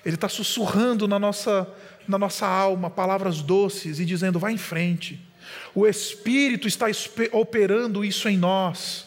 Ele 0.05 0.15
está 0.15 0.30
sussurrando 0.30 1.07
na 1.07 1.20
nossa, 1.20 1.68
na 2.07 2.18
nossa 2.18 2.47
alma 2.47 2.89
palavras 2.89 3.41
doces 3.41 3.99
e 3.99 4.05
dizendo: 4.05 4.39
vá 4.39 4.51
em 4.51 4.57
frente. 4.57 5.20
O 5.74 5.88
Espírito 5.88 6.68
está 6.68 6.86
operando 7.32 8.03
isso 8.05 8.30
em 8.30 8.38
nós. 8.38 9.05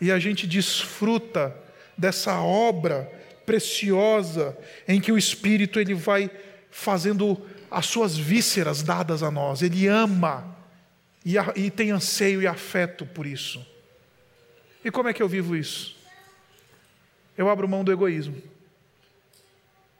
E 0.00 0.10
a 0.10 0.18
gente 0.18 0.46
desfruta 0.46 1.56
dessa 1.96 2.40
obra 2.40 3.10
preciosa 3.46 4.56
em 4.86 5.00
que 5.00 5.12
o 5.12 5.18
Espírito 5.18 5.78
ele 5.78 5.94
vai 5.94 6.30
fazendo 6.70 7.40
as 7.70 7.86
suas 7.86 8.16
vísceras 8.16 8.82
dadas 8.82 9.22
a 9.22 9.30
nós. 9.30 9.62
Ele 9.62 9.86
ama 9.86 10.56
e, 11.24 11.36
e 11.56 11.70
tem 11.70 11.90
anseio 11.90 12.42
e 12.42 12.46
afeto 12.46 13.06
por 13.06 13.26
isso. 13.26 13.64
E 14.84 14.90
como 14.90 15.08
é 15.08 15.12
que 15.12 15.22
eu 15.22 15.28
vivo 15.28 15.56
isso? 15.56 15.93
Eu 17.36 17.48
abro 17.48 17.68
mão 17.68 17.84
do 17.84 17.92
egoísmo 17.92 18.36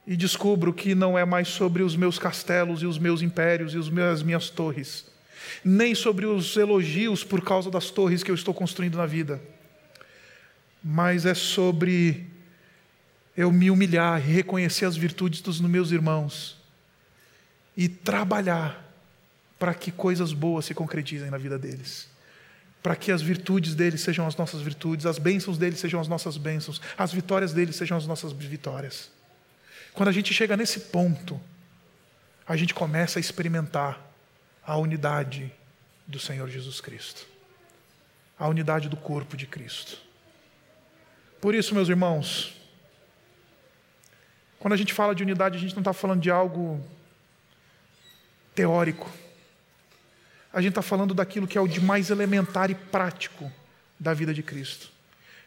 e 0.07 0.17
descubro 0.17 0.73
que 0.73 0.95
não 0.95 1.19
é 1.19 1.25
mais 1.25 1.49
sobre 1.49 1.83
os 1.83 1.97
meus 1.97 2.19
castelos 2.19 2.83
e 2.83 2.87
os 2.87 2.99
meus 2.99 3.23
impérios 3.23 3.75
e 3.75 3.79
as 3.79 4.23
minhas 4.23 4.51
torres, 4.51 5.07
nem 5.65 5.95
sobre 5.95 6.27
os 6.27 6.57
elogios 6.57 7.25
por 7.25 7.43
causa 7.43 7.71
das 7.71 7.91
torres 7.91 8.23
que 8.23 8.31
eu 8.31 8.35
estou 8.35 8.53
construindo 8.53 8.99
na 8.99 9.07
vida, 9.07 9.41
mas 10.83 11.25
é 11.25 11.35
sobre 11.35 12.27
eu 13.37 13.51
me 13.51 13.71
humilhar 13.71 14.21
e 14.21 14.33
reconhecer 14.33 14.85
as 14.85 14.97
virtudes 14.97 15.41
dos 15.41 15.61
meus 15.61 15.91
irmãos 15.91 16.63
e 17.77 17.89
trabalhar 17.89 18.85
para 19.59 19.75
que 19.75 19.91
coisas 19.91 20.33
boas 20.33 20.67
se 20.67 20.75
concretizem 20.75 21.31
na 21.31 21.39
vida 21.39 21.59
deles. 21.59 22.14
Para 22.85 22.95
que 22.95 23.11
as 23.11 23.23
virtudes 23.23 23.75
deles 23.75 24.03
sejam 24.03 24.27
as 24.27 24.37
nossas 24.37 24.61
virtudes, 24.61 25.07
as 25.07 25.19
bênçãos 25.19 25.57
deles 25.57 25.81
sejam 25.81 25.99
as 25.99 26.07
nossas 26.07 26.37
bênçãos, 26.37 26.83
as 26.99 27.15
vitórias 27.15 27.55
deles 27.55 27.77
sejam 27.77 27.97
as 27.97 28.07
nossas 28.07 28.31
vitórias. 28.33 29.11
Quando 29.95 30.11
a 30.11 30.13
gente 30.13 30.35
chega 30.35 30.55
nesse 30.55 30.81
ponto, 30.81 31.41
a 32.47 32.55
gente 32.57 32.75
começa 32.75 33.19
a 33.19 33.21
experimentar 33.21 33.99
a 34.63 34.77
unidade 34.77 35.51
do 36.07 36.19
Senhor 36.19 36.47
Jesus 36.51 36.79
Cristo, 36.79 37.27
a 38.39 38.47
unidade 38.49 38.91
do 38.91 38.99
corpo 38.99 39.35
de 39.35 39.47
Cristo. 39.47 39.97
Por 41.41 41.55
isso, 41.55 41.75
meus 41.75 41.89
irmãos, 41.89 42.55
quando 44.59 44.75
a 44.75 44.77
gente 44.77 44.93
fala 44.93 45.15
de 45.15 45.23
unidade, 45.23 45.57
a 45.57 45.61
gente 45.61 45.73
não 45.75 45.81
está 45.81 45.95
falando 45.95 46.21
de 46.21 46.31
algo 46.31 46.87
teórico. 48.55 49.11
A 50.55 50.63
gente 50.63 50.71
está 50.71 50.83
falando 50.83 51.13
daquilo 51.13 51.47
que 51.47 51.59
é 51.59 51.61
o 51.61 51.69
de 51.69 51.81
mais 51.81 52.09
elementar 52.09 52.71
e 52.71 52.75
prático 52.75 53.53
da 54.01 54.15
vida 54.15 54.33
de 54.33 54.43
Cristo. 54.43 54.89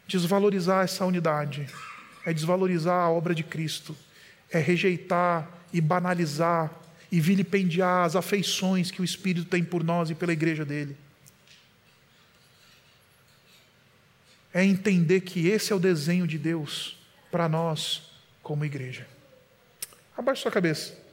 Desvalorizar 0.06 0.84
essa 0.84 1.06
unidade 1.06 1.68
é 2.26 2.34
desvalorizar 2.34 3.06
a 3.06 3.10
obra 3.10 3.34
de 3.34 3.44
Cristo 3.44 3.96
é 4.50 4.60
rejeitar 4.60 5.50
e 5.74 5.82
banalizar 5.82 6.72
e 7.12 7.20
vilipendiar 7.20 8.06
as 8.06 8.16
afeições 8.16 8.92
que 8.92 9.02
o 9.02 9.06
Espírito 9.06 9.48
tem 9.48 9.64
por 9.64 9.84
nós 9.84 10.10
e 10.10 10.16
pela 10.16 10.34
igreja 10.34 10.66
dele. 10.66 10.96
É 14.54 14.64
entender 14.64 15.22
que 15.22 15.48
esse 15.48 15.72
é 15.72 15.76
o 15.76 15.80
desenho 15.80 16.26
de 16.26 16.38
Deus 16.38 16.98
para 17.32 17.48
nós 17.48 18.10
como 18.42 18.66
igreja. 18.66 19.08
Abaixe 20.18 20.42
sua 20.42 20.52
cabeça. 20.52 21.07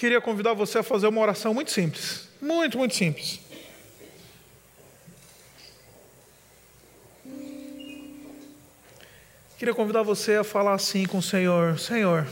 queria 0.00 0.18
convidar 0.18 0.54
você 0.54 0.78
a 0.78 0.82
fazer 0.82 1.06
uma 1.08 1.20
oração 1.20 1.52
muito 1.52 1.70
simples. 1.70 2.26
Muito, 2.40 2.78
muito 2.78 2.94
simples. 2.94 3.38
Queria 9.58 9.74
convidar 9.74 10.02
você 10.02 10.36
a 10.36 10.44
falar 10.44 10.72
assim 10.72 11.04
com 11.04 11.18
o 11.18 11.22
Senhor: 11.22 11.78
Senhor, 11.78 12.26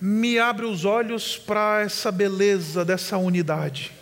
me 0.00 0.38
abre 0.38 0.64
os 0.64 0.86
olhos 0.86 1.36
para 1.36 1.82
essa 1.82 2.10
beleza 2.10 2.86
dessa 2.86 3.18
unidade. 3.18 3.92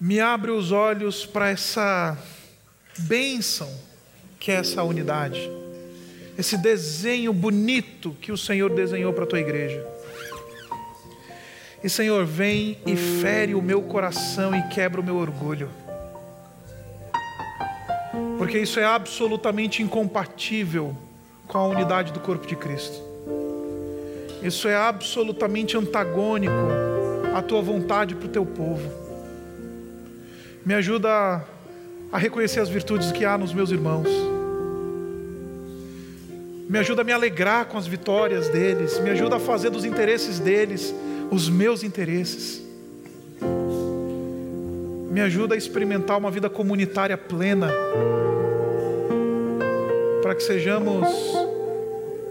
Me 0.00 0.18
abre 0.18 0.50
os 0.50 0.72
olhos 0.72 1.24
para 1.24 1.48
essa 1.48 2.18
bênção 2.98 3.72
que 4.40 4.50
é 4.50 4.56
essa 4.56 4.82
unidade. 4.82 5.48
Esse 6.40 6.56
desenho 6.56 7.32
bonito 7.32 8.16
que 8.20 8.32
o 8.32 8.36
Senhor 8.36 8.70
desenhou 8.70 9.12
para 9.12 9.24
a 9.24 9.26
tua 9.26 9.40
igreja. 9.40 9.86
E 11.84 11.88
Senhor, 11.88 12.24
vem 12.24 12.78
e 12.84 12.96
fere 12.96 13.54
o 13.54 13.62
meu 13.62 13.80
coração 13.82 14.54
e 14.54 14.62
quebra 14.68 15.00
o 15.00 15.04
meu 15.04 15.16
orgulho 15.16 15.70
porque 18.40 18.58
isso 18.58 18.80
é 18.80 18.84
absolutamente 18.86 19.82
incompatível 19.82 20.96
com 21.46 21.58
a 21.58 21.66
unidade 21.66 22.10
do 22.10 22.20
corpo 22.20 22.46
de 22.46 22.56
Cristo. 22.56 22.98
Isso 24.42 24.66
é 24.66 24.74
absolutamente 24.74 25.76
antagônico 25.76 26.54
à 27.34 27.42
tua 27.42 27.60
vontade 27.60 28.14
para 28.14 28.26
o 28.26 28.30
teu 28.30 28.46
povo. 28.46 28.90
Me 30.64 30.72
ajuda 30.72 31.44
a 32.10 32.16
reconhecer 32.16 32.60
as 32.60 32.70
virtudes 32.70 33.12
que 33.12 33.26
há 33.26 33.36
nos 33.36 33.52
meus 33.52 33.70
irmãos. 33.70 34.08
Me 36.70 36.78
ajuda 36.78 37.02
a 37.02 37.04
me 37.04 37.10
alegrar 37.10 37.64
com 37.64 37.76
as 37.76 37.88
vitórias 37.88 38.48
deles. 38.48 38.96
Me 39.00 39.10
ajuda 39.10 39.38
a 39.38 39.40
fazer 39.40 39.70
dos 39.70 39.84
interesses 39.84 40.38
deles 40.38 40.94
os 41.28 41.48
meus 41.48 41.82
interesses. 41.82 42.62
Me 45.10 45.20
ajuda 45.20 45.56
a 45.56 45.58
experimentar 45.58 46.16
uma 46.16 46.30
vida 46.30 46.48
comunitária 46.48 47.18
plena 47.18 47.72
para 50.22 50.32
que 50.36 50.44
sejamos 50.44 51.08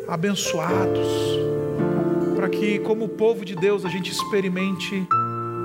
abençoados, 0.08 1.10
para 2.38 2.48
que, 2.48 2.80
como 2.80 3.10
povo 3.10 3.44
de 3.44 3.58
Deus, 3.58 3.84
a 3.84 3.90
gente 3.90 4.10
experimente 4.10 5.06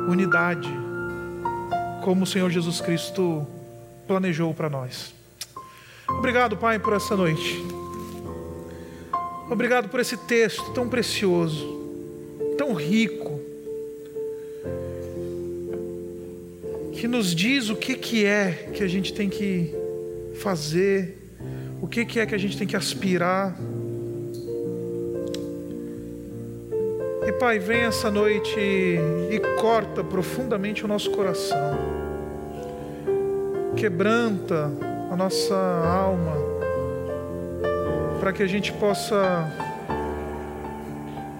unidade, 0.08 0.68
como 2.02 2.24
o 2.24 2.26
Senhor 2.26 2.50
Jesus 2.50 2.80
Cristo 2.80 3.46
planejou 4.08 4.52
para 4.52 4.68
nós. 4.68 5.14
Obrigado, 6.08 6.56
Pai, 6.56 6.80
por 6.80 6.92
essa 6.92 7.16
noite. 7.16 7.83
Obrigado 9.50 9.88
por 9.88 10.00
esse 10.00 10.16
texto 10.16 10.72
tão 10.72 10.88
precioso, 10.88 11.66
tão 12.56 12.72
rico, 12.72 13.40
que 16.92 17.06
nos 17.06 17.34
diz 17.34 17.68
o 17.68 17.76
que, 17.76 17.94
que 17.94 18.24
é 18.24 18.70
que 18.72 18.82
a 18.82 18.88
gente 18.88 19.12
tem 19.12 19.28
que 19.28 19.74
fazer 20.36 21.18
o 21.84 21.86
que, 21.86 22.06
que 22.06 22.18
é 22.18 22.24
que 22.24 22.34
a 22.34 22.38
gente 22.38 22.56
tem 22.56 22.66
que 22.66 22.76
aspirar. 22.76 23.54
E 27.26 27.32
Pai, 27.32 27.58
vem 27.58 27.82
essa 27.82 28.10
noite 28.10 28.58
e 28.58 29.40
corta 29.60 30.02
profundamente 30.02 30.82
o 30.82 30.88
nosso 30.88 31.10
coração, 31.10 31.78
quebranta 33.76 34.72
a 35.10 35.16
nossa 35.16 35.54
alma, 35.54 36.53
para 38.24 38.32
que 38.32 38.42
a 38.42 38.46
gente 38.46 38.72
possa 38.72 39.52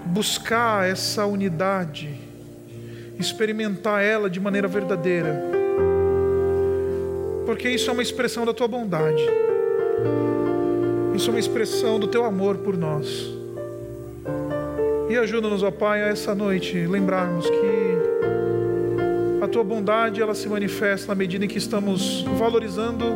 buscar 0.05 0.87
essa 0.87 1.25
unidade, 1.25 2.15
experimentar 3.19 4.05
ela 4.05 4.29
de 4.29 4.39
maneira 4.39 4.69
verdadeira, 4.69 5.43
porque 7.47 7.71
isso 7.71 7.89
é 7.89 7.93
uma 7.95 8.03
expressão 8.03 8.45
da 8.45 8.53
tua 8.53 8.69
bondade. 8.69 9.23
Isso 11.15 11.31
é 11.31 11.33
uma 11.33 11.41
expressão 11.41 11.99
do 11.99 12.07
teu 12.07 12.23
amor 12.23 12.59
por 12.59 12.77
nós. 12.77 13.09
E 15.09 15.17
ajuda-nos, 15.17 15.63
ó 15.63 15.71
Pai, 15.71 16.03
a 16.03 16.09
essa 16.09 16.35
noite 16.35 16.87
lembrarmos 16.87 17.49
que 17.49 17.99
a 19.43 19.49
tua 19.49 19.65
bondade 19.65 20.21
ela 20.21 20.35
se 20.35 20.47
manifesta 20.51 21.09
na 21.09 21.15
medida 21.15 21.47
em 21.47 21.49
que 21.49 21.57
estamos 21.57 22.21
valorizando 22.37 23.07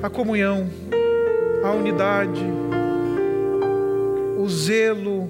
a 0.00 0.08
comunhão, 0.08 0.70
a 1.66 1.72
unidade, 1.72 2.44
o 4.38 4.48
zelo, 4.48 5.28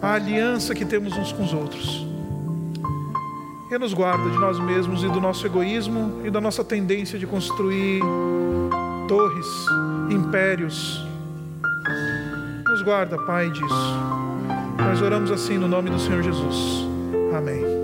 a 0.00 0.14
aliança 0.14 0.74
que 0.74 0.84
temos 0.84 1.16
uns 1.16 1.32
com 1.32 1.42
os 1.42 1.52
outros. 1.52 2.06
E 3.70 3.78
nos 3.78 3.94
guarda 3.94 4.28
de 4.30 4.38
nós 4.38 4.58
mesmos 4.58 5.02
e 5.02 5.08
do 5.08 5.20
nosso 5.20 5.46
egoísmo 5.46 6.20
e 6.24 6.30
da 6.30 6.40
nossa 6.40 6.62
tendência 6.62 7.18
de 7.18 7.26
construir 7.26 8.02
torres 9.08 9.46
impérios. 10.10 11.02
Nos 12.66 12.82
guarda, 12.82 13.16
Pai, 13.18 13.50
disso. 13.50 14.02
Nós 14.78 15.00
oramos 15.00 15.30
assim 15.30 15.56
no 15.56 15.68
nome 15.68 15.90
do 15.90 15.98
Senhor 15.98 16.22
Jesus. 16.22 16.86
Amém. 17.34 17.81